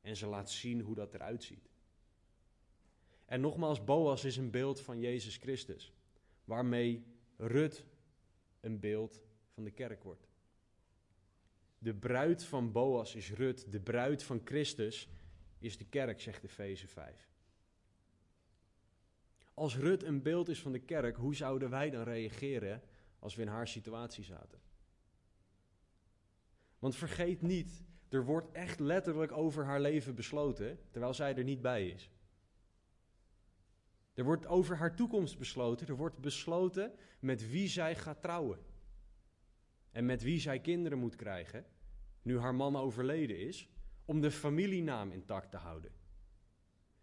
En 0.00 0.16
ze 0.16 0.26
laat 0.26 0.50
zien 0.50 0.80
hoe 0.80 0.94
dat 0.94 1.14
eruit 1.14 1.42
ziet. 1.42 1.70
En 3.24 3.40
nogmaals, 3.40 3.84
Boas 3.84 4.24
is 4.24 4.36
een 4.36 4.50
beeld 4.50 4.80
van 4.80 5.00
Jezus 5.00 5.36
Christus, 5.36 5.92
waarmee 6.44 7.04
Rut 7.36 7.86
een 8.60 8.80
beeld 8.80 9.22
van 9.48 9.64
de 9.64 9.70
kerk 9.70 10.02
wordt. 10.02 10.28
De 11.78 11.94
bruid 11.94 12.44
van 12.44 12.72
Boas 12.72 13.14
is 13.14 13.32
Rut, 13.32 13.72
de 13.72 13.80
bruid 13.80 14.22
van 14.22 14.40
Christus 14.44 15.08
is 15.58 15.78
de 15.78 15.84
kerk, 15.84 16.20
zegt 16.20 16.44
Efeze 16.44 16.88
5. 16.88 17.33
Als 19.54 19.76
Rut 19.76 20.02
een 20.02 20.22
beeld 20.22 20.48
is 20.48 20.62
van 20.62 20.72
de 20.72 20.78
kerk, 20.78 21.16
hoe 21.16 21.34
zouden 21.34 21.70
wij 21.70 21.90
dan 21.90 22.02
reageren 22.02 22.82
als 23.18 23.34
we 23.34 23.42
in 23.42 23.48
haar 23.48 23.68
situatie 23.68 24.24
zaten? 24.24 24.60
Want 26.78 26.96
vergeet 26.96 27.42
niet, 27.42 27.84
er 28.08 28.24
wordt 28.24 28.52
echt 28.52 28.78
letterlijk 28.78 29.32
over 29.32 29.64
haar 29.64 29.80
leven 29.80 30.14
besloten, 30.14 30.78
terwijl 30.90 31.14
zij 31.14 31.36
er 31.36 31.44
niet 31.44 31.62
bij 31.62 31.88
is. 31.88 32.10
Er 34.14 34.24
wordt 34.24 34.46
over 34.46 34.76
haar 34.76 34.96
toekomst 34.96 35.38
besloten. 35.38 35.86
Er 35.86 35.96
wordt 35.96 36.18
besloten 36.18 36.92
met 37.18 37.50
wie 37.50 37.68
zij 37.68 37.96
gaat 37.96 38.22
trouwen. 38.22 38.58
En 39.90 40.06
met 40.06 40.22
wie 40.22 40.40
zij 40.40 40.60
kinderen 40.60 40.98
moet 40.98 41.16
krijgen, 41.16 41.66
nu 42.22 42.38
haar 42.38 42.54
man 42.54 42.76
overleden 42.76 43.38
is, 43.38 43.68
om 44.04 44.20
de 44.20 44.30
familienaam 44.30 45.10
intact 45.10 45.50
te 45.50 45.56
houden. 45.56 45.92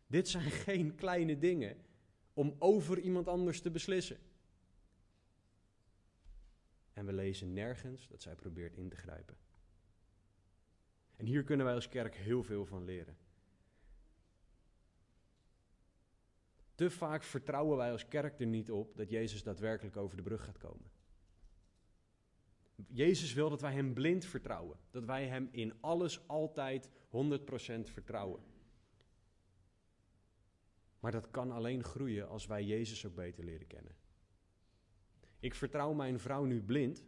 Dit 0.07 0.29
zijn 0.29 0.51
geen 0.65 0.95
kleine 0.95 1.37
dingen 1.37 1.77
om 2.41 2.55
over 2.59 2.99
iemand 2.99 3.27
anders 3.27 3.61
te 3.61 3.71
beslissen. 3.71 4.17
En 6.93 7.05
we 7.05 7.13
lezen 7.13 7.53
nergens 7.53 8.07
dat 8.07 8.21
zij 8.21 8.35
probeert 8.35 8.77
in 8.77 8.89
te 8.89 8.95
grijpen. 8.95 9.37
En 11.15 11.25
hier 11.25 11.43
kunnen 11.43 11.65
wij 11.65 11.75
als 11.75 11.89
kerk 11.89 12.15
heel 12.15 12.43
veel 12.43 12.65
van 12.65 12.83
leren. 12.83 13.17
Te 16.75 16.89
vaak 16.89 17.23
vertrouwen 17.23 17.77
wij 17.77 17.91
als 17.91 18.07
kerk 18.07 18.39
er 18.39 18.47
niet 18.47 18.71
op 18.71 18.95
dat 18.97 19.09
Jezus 19.09 19.43
daadwerkelijk 19.43 19.97
over 19.97 20.17
de 20.17 20.23
brug 20.23 20.43
gaat 20.43 20.57
komen. 20.57 20.91
Jezus 22.87 23.33
wil 23.33 23.49
dat 23.49 23.61
wij 23.61 23.73
Hem 23.73 23.93
blind 23.93 24.25
vertrouwen. 24.25 24.77
Dat 24.91 25.05
wij 25.05 25.27
Hem 25.27 25.49
in 25.51 25.81
alles 25.81 26.27
altijd 26.27 26.89
100% 26.89 26.91
vertrouwen. 27.83 28.50
Maar 31.01 31.11
dat 31.11 31.31
kan 31.31 31.51
alleen 31.51 31.83
groeien 31.83 32.27
als 32.27 32.45
wij 32.45 32.63
Jezus 32.63 33.05
ook 33.05 33.15
beter 33.15 33.43
leren 33.43 33.67
kennen. 33.67 33.95
Ik 35.39 35.55
vertrouw 35.55 35.93
mijn 35.93 36.19
vrouw 36.19 36.43
nu 36.43 36.61
blind, 36.61 37.05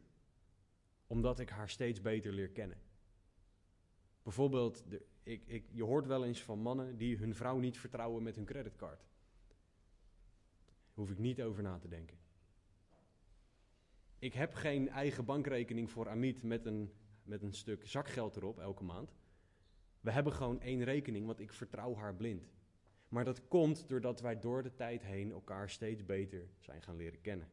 omdat 1.08 1.40
ik 1.40 1.50
haar 1.50 1.70
steeds 1.70 2.02
beter 2.02 2.34
leer 2.34 2.50
kennen. 2.50 2.82
Bijvoorbeeld, 4.24 4.90
de, 4.90 5.06
ik, 5.24 5.44
ik, 5.46 5.66
je 5.72 5.84
hoort 5.84 6.06
wel 6.06 6.26
eens 6.26 6.44
van 6.44 6.60
mannen 6.60 6.98
die 6.98 7.18
hun 7.18 7.36
vrouw 7.36 7.58
niet 7.58 7.78
vertrouwen 7.78 8.24
met 8.24 8.36
hun 8.36 8.46
creditcard 8.46 9.06
hoef 10.94 11.12
ik 11.12 11.18
niet 11.18 11.42
over 11.42 11.64
na 11.64 11.78
te 11.78 11.88
denken. 11.88 12.18
Ik 14.20 14.34
heb 14.34 14.54
geen 14.54 14.90
eigen 14.90 15.26
bankrekening 15.26 15.92
voor 15.92 16.10
Amit 16.10 16.44
met 16.44 16.66
een, 16.66 16.92
met 17.24 17.42
een 17.42 17.54
stuk 17.54 17.88
zakgeld 17.88 18.36
erop 18.36 18.60
elke 18.60 18.84
maand. 18.84 19.16
We 20.00 20.12
hebben 20.12 20.34
gewoon 20.34 20.62
één 20.62 20.84
rekening, 20.84 21.26
want 21.26 21.40
ik 21.40 21.54
vertrouw 21.54 21.96
haar 21.96 22.16
blind. 22.16 22.54
Maar 23.14 23.26
dat 23.26 23.48
komt 23.48 23.88
doordat 23.88 24.22
wij 24.22 24.40
door 24.40 24.64
de 24.64 24.74
tijd 24.74 25.04
heen 25.04 25.32
elkaar 25.32 25.70
steeds 25.70 26.06
beter 26.06 26.48
zijn 26.60 26.82
gaan 26.82 26.96
leren 26.96 27.22
kennen. 27.22 27.50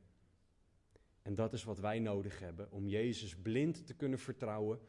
En 1.22 1.34
dat 1.34 1.52
is 1.52 1.64
wat 1.64 1.78
wij 1.78 1.98
nodig 1.98 2.38
hebben 2.38 2.70
om 2.70 2.88
Jezus 2.88 3.36
blind 3.36 3.86
te 3.86 3.94
kunnen 3.94 4.18
vertrouwen, 4.18 4.80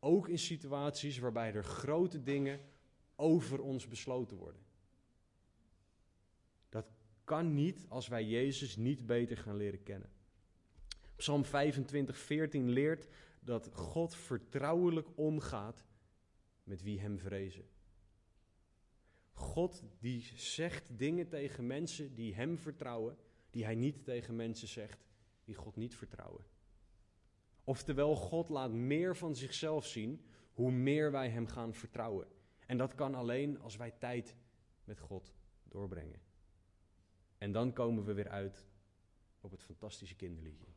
ook 0.00 0.28
in 0.28 0.38
situaties 0.38 1.18
waarbij 1.18 1.54
er 1.54 1.64
grote 1.64 2.22
dingen 2.22 2.60
over 3.16 3.60
ons 3.60 3.88
besloten 3.88 4.36
worden 4.36 4.66
kan 7.26 7.54
niet 7.54 7.86
als 7.88 8.08
wij 8.08 8.24
Jezus 8.24 8.76
niet 8.76 9.06
beter 9.06 9.36
gaan 9.36 9.56
leren 9.56 9.82
kennen. 9.82 10.10
Psalm 11.16 11.44
25, 11.44 12.18
14 12.18 12.70
leert 12.70 13.06
dat 13.40 13.70
God 13.72 14.14
vertrouwelijk 14.14 15.08
omgaat 15.14 15.84
met 16.64 16.82
wie 16.82 17.00
hem 17.00 17.18
vrezen. 17.18 17.64
God 19.36 19.84
die 19.98 20.20
zegt 20.34 20.98
dingen 20.98 21.28
tegen 21.28 21.66
mensen 21.66 22.14
die 22.14 22.34
hem 22.34 22.58
vertrouwen, 22.58 23.16
die 23.50 23.64
hij 23.64 23.74
niet 23.74 24.04
tegen 24.04 24.36
mensen 24.36 24.68
zegt 24.68 25.06
die 25.44 25.54
God 25.54 25.76
niet 25.76 25.94
vertrouwen. 25.94 26.44
Oftewel, 27.64 28.16
God 28.16 28.48
laat 28.48 28.72
meer 28.72 29.16
van 29.16 29.36
zichzelf 29.36 29.86
zien 29.86 30.26
hoe 30.52 30.70
meer 30.70 31.10
wij 31.10 31.30
hem 31.30 31.46
gaan 31.46 31.74
vertrouwen. 31.74 32.26
En 32.66 32.76
dat 32.76 32.94
kan 32.94 33.14
alleen 33.14 33.60
als 33.60 33.76
wij 33.76 33.90
tijd 33.90 34.36
met 34.84 35.00
God 35.00 35.34
doorbrengen. 35.62 36.20
En 37.38 37.52
dan 37.52 37.72
komen 37.72 38.04
we 38.04 38.12
weer 38.12 38.28
uit 38.28 38.66
op 39.40 39.50
het 39.50 39.62
fantastische 39.62 40.16
kinderliedje. 40.16 40.72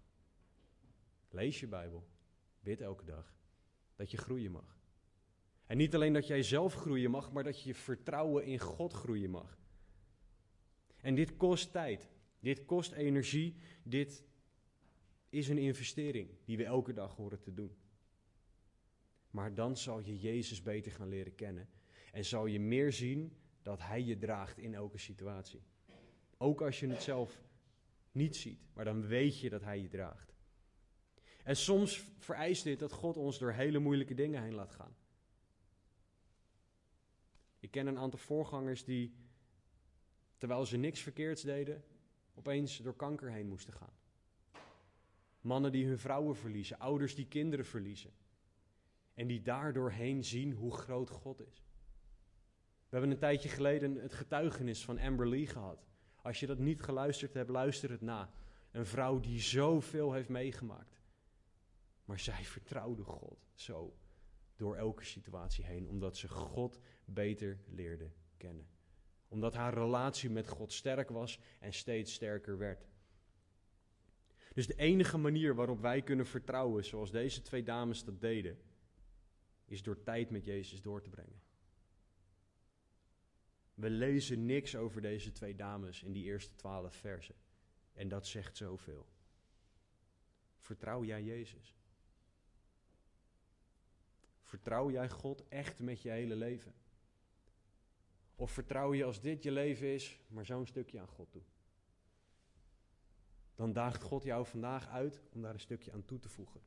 Lees 1.30 1.60
je 1.60 1.68
Bijbel, 1.68 2.08
bid 2.60 2.82
elke 2.82 3.06
dag, 3.06 3.34
dat 3.96 4.12
je 4.12 4.18
groeien 4.18 4.52
mag. 4.52 4.79
En 5.70 5.78
niet 5.78 5.96
alleen 5.96 6.14
dat 6.14 6.28
jij 6.28 6.44
zelf 6.44 6.74
groeien 6.74 7.12
mag, 7.12 7.32
maar 7.32 7.44
dat 7.44 7.62
je 7.62 7.68
je 7.68 7.76
vertrouwen 7.76 8.46
in 8.46 8.60
God 8.60 8.94
groeien 8.94 9.30
mag. 9.30 9.58
En 11.02 11.16
dit 11.16 11.38
kost 11.38 11.72
tijd, 11.72 12.10
dit 12.40 12.66
kost 12.66 12.92
energie, 12.92 13.56
dit 13.84 14.24
is 15.30 15.50
een 15.50 15.58
investering 15.58 16.30
die 16.46 16.58
we 16.58 16.64
elke 16.64 16.94
dag 16.94 17.16
horen 17.16 17.40
te 17.40 17.54
doen. 17.54 17.76
Maar 19.30 19.54
dan 19.54 19.78
zal 19.78 20.00
je 20.00 20.20
Jezus 20.20 20.62
beter 20.62 20.92
gaan 20.92 21.10
leren 21.10 21.36
kennen 21.36 21.70
en 22.12 22.26
zal 22.26 22.46
je 22.46 22.60
meer 22.60 22.94
zien 22.94 23.38
dat 23.62 23.80
Hij 23.82 24.04
je 24.04 24.18
draagt 24.18 24.58
in 24.58 24.74
elke 24.74 24.98
situatie. 24.98 25.64
Ook 26.38 26.62
als 26.62 26.80
je 26.80 26.88
het 26.88 27.02
zelf 27.02 27.42
niet 28.12 28.36
ziet, 28.36 28.60
maar 28.74 28.86
dan 28.86 29.08
weet 29.08 29.40
je 29.40 29.50
dat 29.50 29.62
Hij 29.62 29.82
je 29.82 29.90
draagt. 29.90 30.34
En 31.44 31.56
soms 31.56 32.04
vereist 32.18 32.64
dit 32.64 32.80
dat 32.80 32.92
God 32.92 33.18
ons 33.18 33.40
door 33.40 33.52
hele 33.52 33.80
moeilijke 33.80 34.14
dingen 34.14 34.44
heen 34.44 34.56
laat 34.56 34.72
gaan. 34.72 34.98
Ik 37.60 37.72
ken 37.72 37.88
een 37.88 37.98
aantal 37.98 38.20
voorgangers 38.20 38.84
die 38.84 39.14
terwijl 40.38 40.66
ze 40.66 40.78
niks 40.78 41.02
verkeerds 41.02 41.42
deden, 41.42 41.84
opeens 42.34 42.78
door 42.78 42.96
kanker 42.96 43.32
heen 43.32 43.48
moesten 43.48 43.74
gaan. 43.74 43.94
Mannen 45.42 45.72
die 45.72 45.86
hun 45.88 46.00
vrouwen 46.00 46.36
verliezen, 46.36 46.80
ouders 46.80 47.16
die 47.16 47.28
kinderen 47.28 47.66
verliezen. 47.66 48.12
En 49.14 49.28
die 49.28 49.42
daardoorheen 49.42 50.24
zien 50.24 50.52
hoe 50.52 50.74
groot 50.74 51.10
God 51.10 51.40
is. 51.40 51.64
We 52.90 52.96
hebben 52.96 53.12
een 53.12 53.18
tijdje 53.18 53.50
geleden 53.50 53.96
het 53.96 54.14
getuigenis 54.14 54.86
van 54.86 55.00
Amber 55.00 55.30
Lee 55.30 55.48
gehad. 55.48 55.88
Als 56.22 56.40
je 56.40 56.48
dat 56.48 56.58
niet 56.58 56.82
geluisterd 56.82 57.34
hebt, 57.34 57.50
luister 57.50 57.90
het 57.90 58.02
na. 58.02 58.32
Een 58.72 58.86
vrouw 58.86 59.20
die 59.20 59.40
zoveel 59.40 60.14
heeft 60.14 60.30
meegemaakt. 60.30 61.02
Maar 62.06 62.20
zij 62.20 62.44
vertrouwde 62.44 63.04
God 63.04 63.48
zo 63.54 63.98
door 64.56 64.76
elke 64.76 65.04
situatie 65.04 65.66
heen, 65.66 65.88
omdat 65.88 66.18
ze 66.18 66.28
God 66.28 66.80
beter 67.14 67.60
leerde 67.68 68.12
kennen. 68.38 68.68
Omdat 69.28 69.54
haar 69.54 69.74
relatie 69.74 70.30
met 70.30 70.48
God 70.48 70.74
sterk 70.74 71.10
was 71.10 71.40
en 71.60 71.74
steeds 71.74 72.14
sterker 72.14 72.58
werd. 72.58 72.88
Dus 74.54 74.68
de 74.68 74.76
enige 74.76 75.18
manier 75.18 75.56
waarop 75.56 75.82
wij 75.82 76.02
kunnen 76.02 76.26
vertrouwen, 76.26 76.86
zoals 76.86 77.12
deze 77.12 77.42
twee 77.42 77.64
dames 77.64 78.04
dat 78.04 78.22
deden, 78.22 78.58
is 79.66 79.84
door 79.84 80.04
tijd 80.04 80.30
met 80.30 80.46
Jezus 80.46 80.82
door 80.82 81.02
te 81.02 81.10
brengen. 81.10 81.42
We 83.74 83.90
lezen 83.90 84.46
niks 84.46 84.76
over 84.76 85.02
deze 85.02 85.32
twee 85.32 85.56
dames 85.56 86.04
in 86.04 86.12
die 86.12 86.24
eerste 86.24 86.56
twaalf 86.56 86.96
versen. 86.96 87.36
En 87.94 88.08
dat 88.08 88.28
zegt 88.28 88.58
zoveel. 88.58 89.08
Vertrouw 90.58 91.04
jij 91.04 91.24
Jezus? 91.24 91.76
Vertrouw 94.42 94.92
jij 94.92 95.10
God 95.10 95.48
echt 95.48 95.80
met 95.80 96.02
je 96.02 96.10
hele 96.10 96.36
leven? 96.36 96.74
Of 98.40 98.52
vertrouw 98.52 98.94
je 98.94 99.04
als 99.04 99.22
dit 99.22 99.44
je 99.44 99.52
leven 99.52 99.88
is, 99.94 100.20
maar 100.28 100.46
zo'n 100.46 100.66
stukje 100.66 101.00
aan 101.00 101.08
God 101.08 101.32
toe? 101.32 101.42
Dan 103.56 103.74
daagt 103.74 104.02
God 104.02 104.24
jou 104.24 104.46
vandaag 104.46 104.88
uit 104.88 105.22
om 105.34 105.42
daar 105.42 105.54
een 105.54 105.60
stukje 105.60 105.92
aan 105.92 106.06
toe 106.06 106.20
te 106.20 106.30
voegen. 106.30 106.62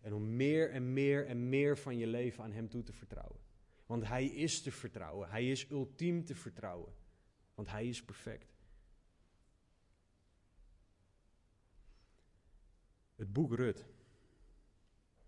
En 0.00 0.12
om 0.12 0.36
meer 0.36 0.70
en 0.70 0.92
meer 0.92 1.26
en 1.26 1.48
meer 1.48 1.78
van 1.78 1.98
je 1.98 2.06
leven 2.06 2.44
aan 2.44 2.52
Hem 2.52 2.68
toe 2.68 2.82
te 2.82 2.92
vertrouwen. 2.92 3.40
Want 3.86 4.06
Hij 4.06 4.26
is 4.26 4.62
te 4.62 4.72
vertrouwen. 4.72 5.28
Hij 5.28 5.50
is 5.50 5.70
ultiem 5.70 6.24
te 6.24 6.34
vertrouwen. 6.34 6.94
Want 7.54 7.70
Hij 7.70 7.88
is 7.88 8.04
perfect. 8.04 8.56
Het 13.14 13.32
boek 13.32 13.54
Rut. 13.54 13.86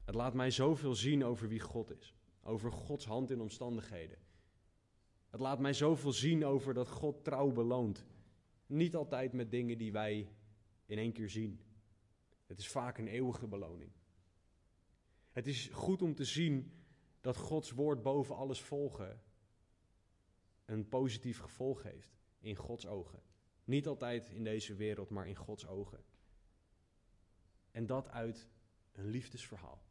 Het 0.05 0.15
laat 0.15 0.35
mij 0.35 0.51
zoveel 0.51 0.95
zien 0.95 1.25
over 1.25 1.49
wie 1.49 1.61
God 1.61 1.91
is. 1.91 2.15
Over 2.43 2.73
Gods 2.73 3.07
hand 3.07 3.31
in 3.31 3.41
omstandigheden. 3.41 4.26
Het 5.37 5.45
laat 5.45 5.59
mij 5.59 5.73
zoveel 5.73 6.13
zien 6.13 6.45
over 6.45 6.75
dat 6.75 6.89
God 6.89 7.25
trouw 7.25 7.53
beloont. 7.53 8.07
Niet 8.67 8.95
altijd 8.95 9.33
met 9.33 9.51
dingen 9.51 9.79
die 9.79 9.93
wij 9.93 10.29
in 10.87 10.99
één 10.99 11.13
keer 11.13 11.31
zien. 11.31 11.61
Het 12.47 12.59
is 12.59 12.69
vaak 12.69 12.99
een 12.99 13.07
eeuwige 13.07 13.47
beloning. 13.47 13.93
Het 15.33 15.47
is 15.47 15.69
goed 15.73 16.03
om 16.03 16.15
te 16.15 16.25
zien 16.25 16.73
dat 17.21 17.37
Gods 17.37 17.71
woord 17.71 18.03
boven 18.03 18.37
alles 18.37 18.61
volgen 18.61 19.23
een 20.65 20.89
positief 20.89 21.39
gevolg 21.39 21.83
heeft 21.83 22.19
in 22.41 22.57
Gods 22.57 22.87
ogen. 22.87 23.23
Niet 23.65 23.87
altijd 23.87 24.31
in 24.31 24.45
deze 24.45 24.75
wereld, 24.75 25.11
maar 25.11 25.29
in 25.29 25.37
Gods 25.37 25.67
ogen. 25.67 26.05
En 27.71 27.87
dat 27.87 28.09
uit 28.09 28.49
een 28.93 29.07
liefdesverhaal. 29.07 29.86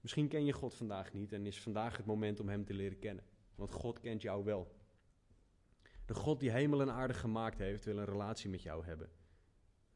Misschien 0.00 0.28
ken 0.28 0.44
je 0.44 0.52
God 0.52 0.74
vandaag 0.74 1.12
niet 1.12 1.32
en 1.32 1.46
is 1.46 1.60
vandaag 1.60 1.96
het 1.96 2.06
moment 2.06 2.40
om 2.40 2.48
Hem 2.48 2.64
te 2.64 2.74
leren 2.74 2.98
kennen. 2.98 3.24
Want 3.54 3.72
God 3.72 4.00
kent 4.00 4.22
jou 4.22 4.44
wel. 4.44 4.74
De 6.06 6.14
God 6.14 6.40
die 6.40 6.50
hemel 6.50 6.80
en 6.80 6.90
aarde 6.90 7.14
gemaakt 7.14 7.58
heeft, 7.58 7.84
wil 7.84 7.98
een 7.98 8.04
relatie 8.04 8.50
met 8.50 8.62
jou 8.62 8.84
hebben. 8.84 9.10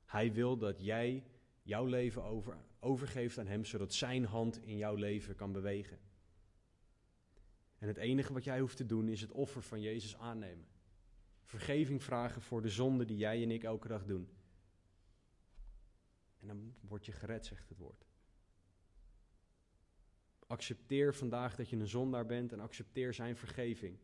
Hij 0.05 0.33
wil 0.33 0.57
dat 0.57 0.81
jij 0.81 1.25
jouw 1.63 1.85
leven 1.85 2.25
over, 2.25 2.57
overgeeft 2.81 3.39
aan 3.39 3.47
Hem, 3.47 3.65
zodat 3.65 3.93
Zijn 3.93 4.25
hand 4.25 4.63
in 4.63 4.77
jouw 4.77 4.95
leven 4.95 5.35
kan 5.35 5.53
bewegen. 5.53 5.99
En 7.79 7.89
het 7.89 7.97
enige 7.97 8.33
wat 8.33 8.45
jij 8.45 8.61
hoeft 8.61 8.77
te 8.77 8.87
doen 8.87 9.09
is 9.09 9.21
het 9.21 9.33
offer 9.33 9.63
van 9.63 9.81
Jezus 9.81 10.17
aannemen. 10.17 10.67
Vergeving 11.45 12.03
vragen 12.03 12.43
voor 12.43 12.63
de 12.63 12.69
zonde 12.69 13.05
die 13.05 13.17
jij 13.17 13.43
en 13.43 13.51
ik 13.51 13.63
elke 13.63 13.89
dag 13.89 14.05
doen. 14.05 14.29
En 16.41 16.47
dan 16.47 16.75
word 16.81 17.07
je 17.07 17.13
gered, 17.13 17.47
zegt 17.47 17.69
het 17.69 17.79
woord. 17.79 18.07
Accepteer 20.55 21.15
vandaag 21.15 21.57
dat 21.57 21.69
je 21.69 21.77
een 21.77 21.87
zondaar 21.87 22.27
bent 22.27 22.53
en 22.53 22.61
accepteer 22.61 23.15
zijn 23.15 23.37
vergeving. 23.37 23.99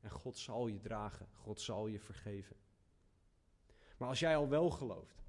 En 0.00 0.10
God 0.10 0.38
zal 0.38 0.66
je 0.66 0.80
dragen, 0.80 1.28
God 1.32 1.60
zal 1.60 1.86
je 1.86 2.00
vergeven. 2.00 2.56
Maar 3.96 4.08
als 4.08 4.18
jij 4.18 4.36
al 4.36 4.48
wel 4.48 4.70
gelooft, 4.70 5.22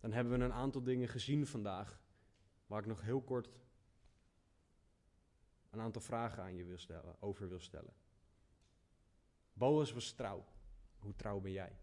dan 0.00 0.12
hebben 0.12 0.38
we 0.38 0.44
een 0.44 0.52
aantal 0.52 0.82
dingen 0.82 1.08
gezien 1.08 1.46
vandaag 1.46 2.00
waar 2.66 2.80
ik 2.80 2.86
nog 2.86 3.02
heel 3.02 3.22
kort 3.22 3.60
een 5.70 5.80
aantal 5.80 6.02
vragen 6.02 6.42
aan 6.42 6.56
je 6.56 6.64
wil 6.64 6.78
stellen, 6.78 7.22
over 7.22 7.48
wil 7.48 7.60
stellen. 7.60 7.94
Boas 9.52 9.92
was 9.92 10.12
trouw. 10.12 10.44
Hoe 10.98 11.14
trouw 11.14 11.40
ben 11.40 11.52
jij? 11.52 11.78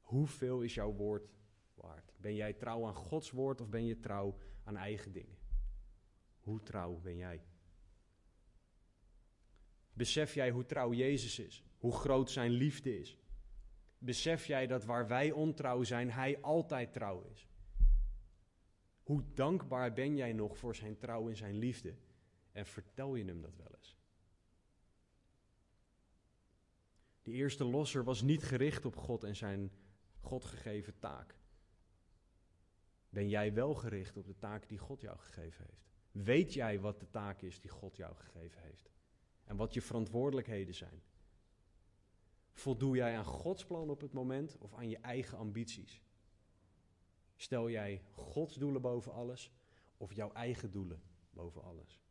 Hoeveel 0.00 0.60
is 0.60 0.74
jouw 0.74 0.92
woord 0.92 1.30
waard? 1.74 2.12
Ben 2.16 2.34
jij 2.34 2.52
trouw 2.52 2.86
aan 2.86 2.94
Gods 2.94 3.30
woord 3.30 3.60
of 3.60 3.68
ben 3.68 3.84
je 3.84 4.00
trouw 4.00 4.38
aan 4.62 4.76
eigen 4.76 5.12
dingen? 5.12 5.43
Hoe 6.44 6.62
trouw 6.62 7.00
ben 7.00 7.16
jij? 7.16 7.42
Besef 9.92 10.34
jij 10.34 10.50
hoe 10.50 10.66
trouw 10.66 10.92
Jezus 10.92 11.38
is? 11.38 11.64
Hoe 11.78 11.92
groot 11.92 12.30
zijn 12.30 12.50
liefde 12.50 12.98
is? 12.98 13.18
Besef 13.98 14.46
jij 14.46 14.66
dat 14.66 14.84
waar 14.84 15.06
wij 15.06 15.32
ontrouw 15.32 15.82
zijn, 15.82 16.10
Hij 16.10 16.40
altijd 16.40 16.92
trouw 16.92 17.22
is? 17.22 17.48
Hoe 19.02 19.24
dankbaar 19.34 19.92
ben 19.92 20.16
jij 20.16 20.32
nog 20.32 20.58
voor 20.58 20.74
zijn 20.74 20.96
trouw 20.96 21.28
en 21.28 21.36
zijn 21.36 21.54
liefde? 21.54 21.94
En 22.52 22.66
vertel 22.66 23.14
je 23.14 23.24
hem 23.24 23.40
dat 23.40 23.56
wel 23.56 23.74
eens? 23.76 23.98
De 27.22 27.30
eerste 27.30 27.64
losser 27.64 28.04
was 28.04 28.22
niet 28.22 28.42
gericht 28.42 28.84
op 28.84 28.96
God 28.96 29.24
en 29.24 29.36
zijn 29.36 29.70
God 30.20 30.44
gegeven 30.44 30.98
taak. 30.98 31.38
Ben 33.08 33.28
jij 33.28 33.52
wel 33.52 33.74
gericht 33.74 34.16
op 34.16 34.26
de 34.26 34.38
taak 34.38 34.68
die 34.68 34.78
God 34.78 35.00
jou 35.00 35.18
gegeven 35.18 35.64
heeft? 35.64 35.93
Weet 36.14 36.52
jij 36.52 36.80
wat 36.80 37.00
de 37.00 37.10
taak 37.10 37.42
is 37.42 37.60
die 37.60 37.70
God 37.70 37.96
jou 37.96 38.14
gegeven 38.14 38.62
heeft? 38.62 38.90
En 39.44 39.56
wat 39.56 39.74
je 39.74 39.82
verantwoordelijkheden 39.82 40.74
zijn? 40.74 41.02
Voldoe 42.52 42.96
jij 42.96 43.16
aan 43.16 43.24
Gods 43.24 43.64
plan 43.64 43.90
op 43.90 44.00
het 44.00 44.12
moment 44.12 44.58
of 44.58 44.74
aan 44.74 44.88
je 44.88 44.98
eigen 44.98 45.38
ambities? 45.38 46.02
Stel 47.36 47.70
jij 47.70 48.02
Gods 48.12 48.54
doelen 48.54 48.80
boven 48.80 49.12
alles 49.12 49.52
of 49.96 50.12
jouw 50.12 50.32
eigen 50.32 50.70
doelen 50.70 51.02
boven 51.30 51.62
alles? 51.62 52.02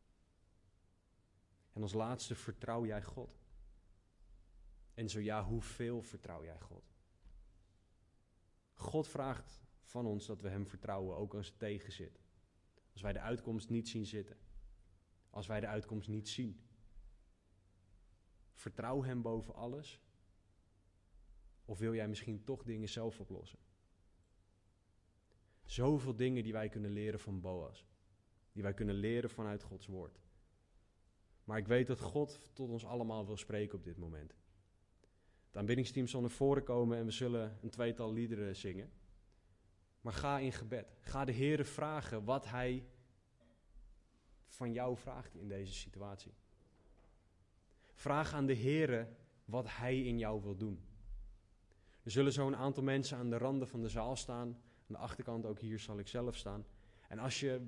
En 1.73 1.81
als 1.81 1.93
laatste, 1.93 2.35
vertrouw 2.35 2.85
jij 2.85 3.03
God? 3.03 3.41
En 4.93 5.09
zo 5.09 5.19
ja, 5.19 5.43
hoeveel 5.43 6.01
vertrouw 6.01 6.43
jij 6.43 6.59
God? 6.59 6.93
God 8.73 9.07
vraagt 9.07 9.61
van 9.83 10.05
ons 10.05 10.25
dat 10.25 10.41
we 10.41 10.49
Hem 10.49 10.67
vertrouwen, 10.67 11.17
ook 11.17 11.33
als 11.33 11.47
het 11.47 11.59
tegen 11.59 11.91
zit. 11.91 12.22
Als 12.93 13.01
wij 13.01 13.13
de 13.13 13.19
uitkomst 13.19 13.69
niet 13.69 13.89
zien 13.89 14.05
zitten. 14.05 14.37
Als 15.29 15.47
wij 15.47 15.59
de 15.59 15.67
uitkomst 15.67 16.07
niet 16.07 16.29
zien. 16.29 16.59
Vertrouw 18.53 19.03
Hem 19.03 19.21
boven 19.21 19.55
alles. 19.55 20.01
Of 21.65 21.79
wil 21.79 21.93
jij 21.93 22.07
misschien 22.07 22.43
toch 22.43 22.63
dingen 22.63 22.89
zelf 22.89 23.19
oplossen? 23.19 23.59
Zoveel 25.63 26.15
dingen 26.15 26.43
die 26.43 26.53
wij 26.53 26.69
kunnen 26.69 26.91
leren 26.91 27.19
van 27.19 27.41
Boas. 27.41 27.85
Die 28.51 28.63
wij 28.63 28.73
kunnen 28.73 28.95
leren 28.95 29.29
vanuit 29.29 29.63
Gods 29.63 29.87
woord. 29.87 30.19
Maar 31.43 31.57
ik 31.57 31.67
weet 31.67 31.87
dat 31.87 31.99
God 31.99 32.49
tot 32.53 32.69
ons 32.69 32.85
allemaal 32.85 33.25
wil 33.25 33.37
spreken 33.37 33.77
op 33.77 33.83
dit 33.83 33.97
moment. 33.97 34.35
Het 35.45 35.57
aanbiddingsteam 35.57 36.07
zal 36.07 36.21
naar 36.21 36.29
voren 36.29 36.63
komen 36.63 36.97
en 36.97 37.05
we 37.05 37.11
zullen 37.11 37.57
een 37.61 37.69
tweetal 37.69 38.13
liederen 38.13 38.55
zingen. 38.55 38.91
Maar 40.03 40.13
ga 40.13 40.39
in 40.39 40.51
gebed. 40.51 40.95
Ga 41.01 41.25
de 41.25 41.31
Heer 41.31 41.65
vragen 41.65 42.23
wat 42.23 42.45
Hij 42.45 42.85
van 44.47 44.73
jou 44.73 44.97
vraagt 44.97 45.35
in 45.35 45.47
deze 45.47 45.73
situatie. 45.73 46.33
Vraag 47.93 48.33
aan 48.33 48.45
de 48.45 48.53
Heer 48.53 49.07
wat 49.45 49.67
Hij 49.69 50.01
in 50.01 50.17
jou 50.17 50.41
wil 50.41 50.55
doen. 50.55 50.85
Er 52.03 52.11
zullen 52.11 52.31
zo 52.31 52.47
een 52.47 52.55
aantal 52.55 52.83
mensen 52.83 53.17
aan 53.17 53.29
de 53.29 53.37
randen 53.37 53.67
van 53.67 53.81
de 53.81 53.89
zaal 53.89 54.15
staan. 54.15 54.47
Aan 54.47 54.87
de 54.87 54.97
achterkant 54.97 55.45
ook 55.45 55.59
hier 55.59 55.79
zal 55.79 55.99
ik 55.99 56.07
zelf 56.07 56.35
staan. 56.35 56.65
En 57.07 57.19
als 57.19 57.39
je 57.39 57.67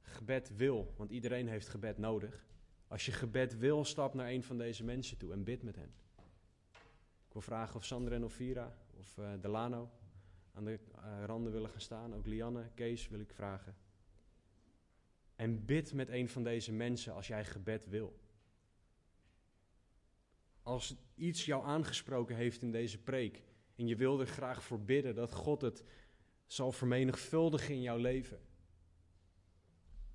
gebed 0.00 0.56
wil, 0.56 0.94
want 0.96 1.10
iedereen 1.10 1.48
heeft 1.48 1.68
gebed 1.68 1.98
nodig. 1.98 2.46
Als 2.88 3.06
je 3.06 3.12
gebed 3.12 3.58
wil, 3.58 3.84
stap 3.84 4.14
naar 4.14 4.28
een 4.28 4.42
van 4.42 4.58
deze 4.58 4.84
mensen 4.84 5.16
toe 5.16 5.32
en 5.32 5.44
bid 5.44 5.62
met 5.62 5.76
hen. 5.76 5.94
Ik 7.26 7.32
wil 7.32 7.42
vragen 7.42 7.76
of 7.76 7.84
Sandra 7.84 8.14
en 8.14 8.24
Ofira 8.24 8.76
of 8.98 9.16
uh, 9.16 9.30
Delano 9.40 9.90
aan 10.58 10.64
de 10.64 10.78
uh, 10.96 11.24
randen 11.24 11.52
willen 11.52 11.70
gaan 11.70 11.80
staan. 11.80 12.14
Ook 12.14 12.26
Lianne, 12.26 12.70
Kees 12.74 13.08
wil 13.08 13.20
ik 13.20 13.32
vragen. 13.32 13.76
En 15.36 15.64
bid 15.64 15.92
met 15.92 16.08
een 16.08 16.28
van 16.28 16.42
deze 16.42 16.72
mensen 16.72 17.14
als 17.14 17.26
jij 17.26 17.44
gebed 17.44 17.86
wil. 17.86 18.18
als 20.62 20.96
iets 21.14 21.44
jou 21.44 21.64
aangesproken 21.64 22.36
heeft 22.36 22.62
in 22.62 22.70
deze 22.70 22.98
preek 23.02 23.42
en 23.76 23.86
je 23.86 23.96
wil 23.96 24.20
er 24.20 24.26
graag 24.26 24.62
voor 24.62 24.80
bidden 24.80 25.14
dat 25.14 25.32
God 25.32 25.60
het 25.60 25.84
zal 26.46 26.72
vermenigvuldigen 26.72 27.74
in 27.74 27.82
jouw 27.82 27.96
leven, 27.96 28.40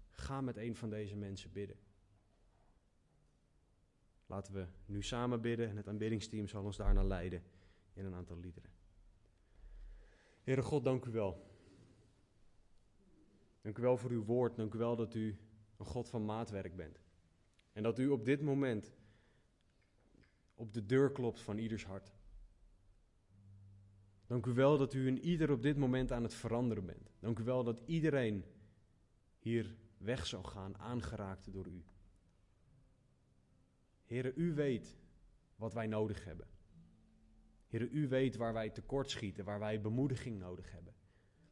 ga 0.10 0.42
met 0.42 0.58
een 0.58 0.76
van 0.76 0.90
deze 0.90 1.16
mensen 1.16 1.52
bidden. 1.52 1.78
Laten 4.26 4.54
we 4.54 4.68
nu 4.86 5.04
samen 5.04 5.42
bidden 5.42 5.70
en 5.70 5.78
het 5.78 5.88
aanbiddingsteam 5.88 6.48
zal 6.48 6.64
ons 6.64 6.78
daarna 6.78 7.04
leiden 7.04 7.44
in 7.94 8.06
een 8.06 8.16
aantal 8.16 8.38
liederen. 8.38 8.83
Heere 10.44 10.62
God, 10.62 10.84
dank 10.84 11.06
u 11.06 11.12
wel. 11.12 11.52
Dank 13.62 13.78
u 13.78 13.82
wel 13.82 13.98
voor 13.98 14.12
uw 14.12 14.24
woord. 14.24 14.56
Dank 14.56 14.74
u 14.74 14.78
wel 14.78 14.96
dat 14.96 15.14
u 15.14 15.38
een 15.78 15.86
God 15.86 16.10
van 16.10 16.26
maatwerk 16.26 16.76
bent. 16.76 17.00
En 17.74 17.84
dat 17.84 18.00
u 18.00 18.08
op 18.08 18.26
dit 18.26 18.42
moment 18.42 18.94
op 20.56 20.74
de 20.74 20.86
deur 20.86 21.12
klopt 21.12 21.42
van 21.42 21.58
ieders 21.58 21.86
hart. 21.86 22.12
Dank 24.26 24.46
u 24.46 24.54
wel 24.54 24.78
dat 24.78 24.94
u 24.94 25.08
in 25.08 25.20
ieder 25.20 25.52
op 25.52 25.62
dit 25.62 25.78
moment 25.78 26.12
aan 26.12 26.24
het 26.24 26.34
veranderen 26.34 26.86
bent. 26.86 27.12
Dank 27.20 27.40
u 27.40 27.44
wel 27.44 27.64
dat 27.64 27.82
iedereen 27.86 28.44
hier 29.40 29.76
weg 29.98 30.26
zou 30.26 30.44
gaan, 30.44 30.78
aangeraakt 30.78 31.52
door 31.52 31.68
u. 31.68 31.84
Heren, 34.04 34.34
u 34.36 34.54
weet 34.54 34.98
wat 35.56 35.74
wij 35.74 35.88
nodig 35.88 36.24
hebben. 36.24 36.48
Heren, 37.74 37.90
u 37.92 38.08
weet 38.08 38.36
waar 38.36 38.54
wij 38.54 38.70
tekortschieten, 38.70 39.46
waar 39.46 39.60
wij 39.60 39.82
bemoediging 39.82 40.40
nodig 40.40 40.72
hebben. 40.72 40.94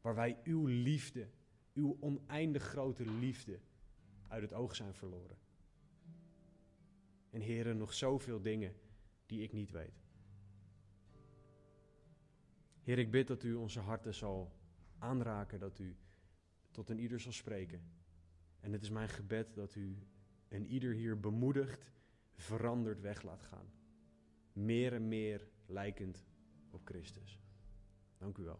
Waar 0.02 0.16
wij 0.16 0.40
uw 0.44 0.66
liefde, 0.66 1.30
uw 1.74 1.98
oneindig 2.00 2.64
grote 2.64 3.06
liefde 3.06 3.60
uit 4.28 4.42
het 4.42 4.54
oog 4.54 4.76
zijn 4.76 4.94
verloren. 4.94 5.38
En 7.30 7.42
heren, 7.42 7.78
nog 7.78 7.94
zoveel 7.94 8.42
dingen 8.42 8.76
die 9.26 9.42
ik 9.42 9.54
niet 9.54 9.72
weet. 9.72 10.04
Heer, 12.82 13.00
ik 13.00 13.12
bid 13.12 13.28
dat 13.28 13.44
u 13.44 13.54
onze 13.54 13.80
harten 13.80 14.14
zal 14.14 14.52
aanraken, 14.98 15.60
dat 15.60 15.80
u 15.80 15.96
tot 16.72 16.90
een 16.90 17.00
ieder 17.00 17.20
zal 17.20 17.32
spreken. 17.32 17.82
En 18.60 18.72
het 18.72 18.82
is 18.82 18.90
mijn 18.90 19.10
gebed 19.10 19.54
dat 19.54 19.76
u 19.76 19.98
een 20.48 20.66
ieder 20.66 20.94
hier 20.94 21.20
bemoedigt, 21.20 21.92
veranderd 22.34 23.00
weg 23.00 23.22
laat 23.22 23.44
gaan. 23.44 23.72
Meer 24.54 24.94
en 24.94 25.08
meer 25.08 25.51
lijkend 25.72 26.26
op 26.72 26.82
Christus. 26.84 27.40
Dank 28.18 28.38
u 28.38 28.44
wel. 28.44 28.60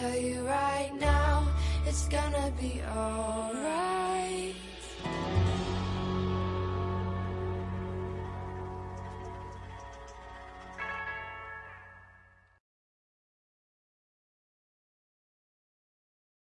tell 0.00 0.20
you 0.20 0.42
right 0.42 0.75
gonna 2.16 2.50
be 2.58 2.80
alright. 2.82 3.85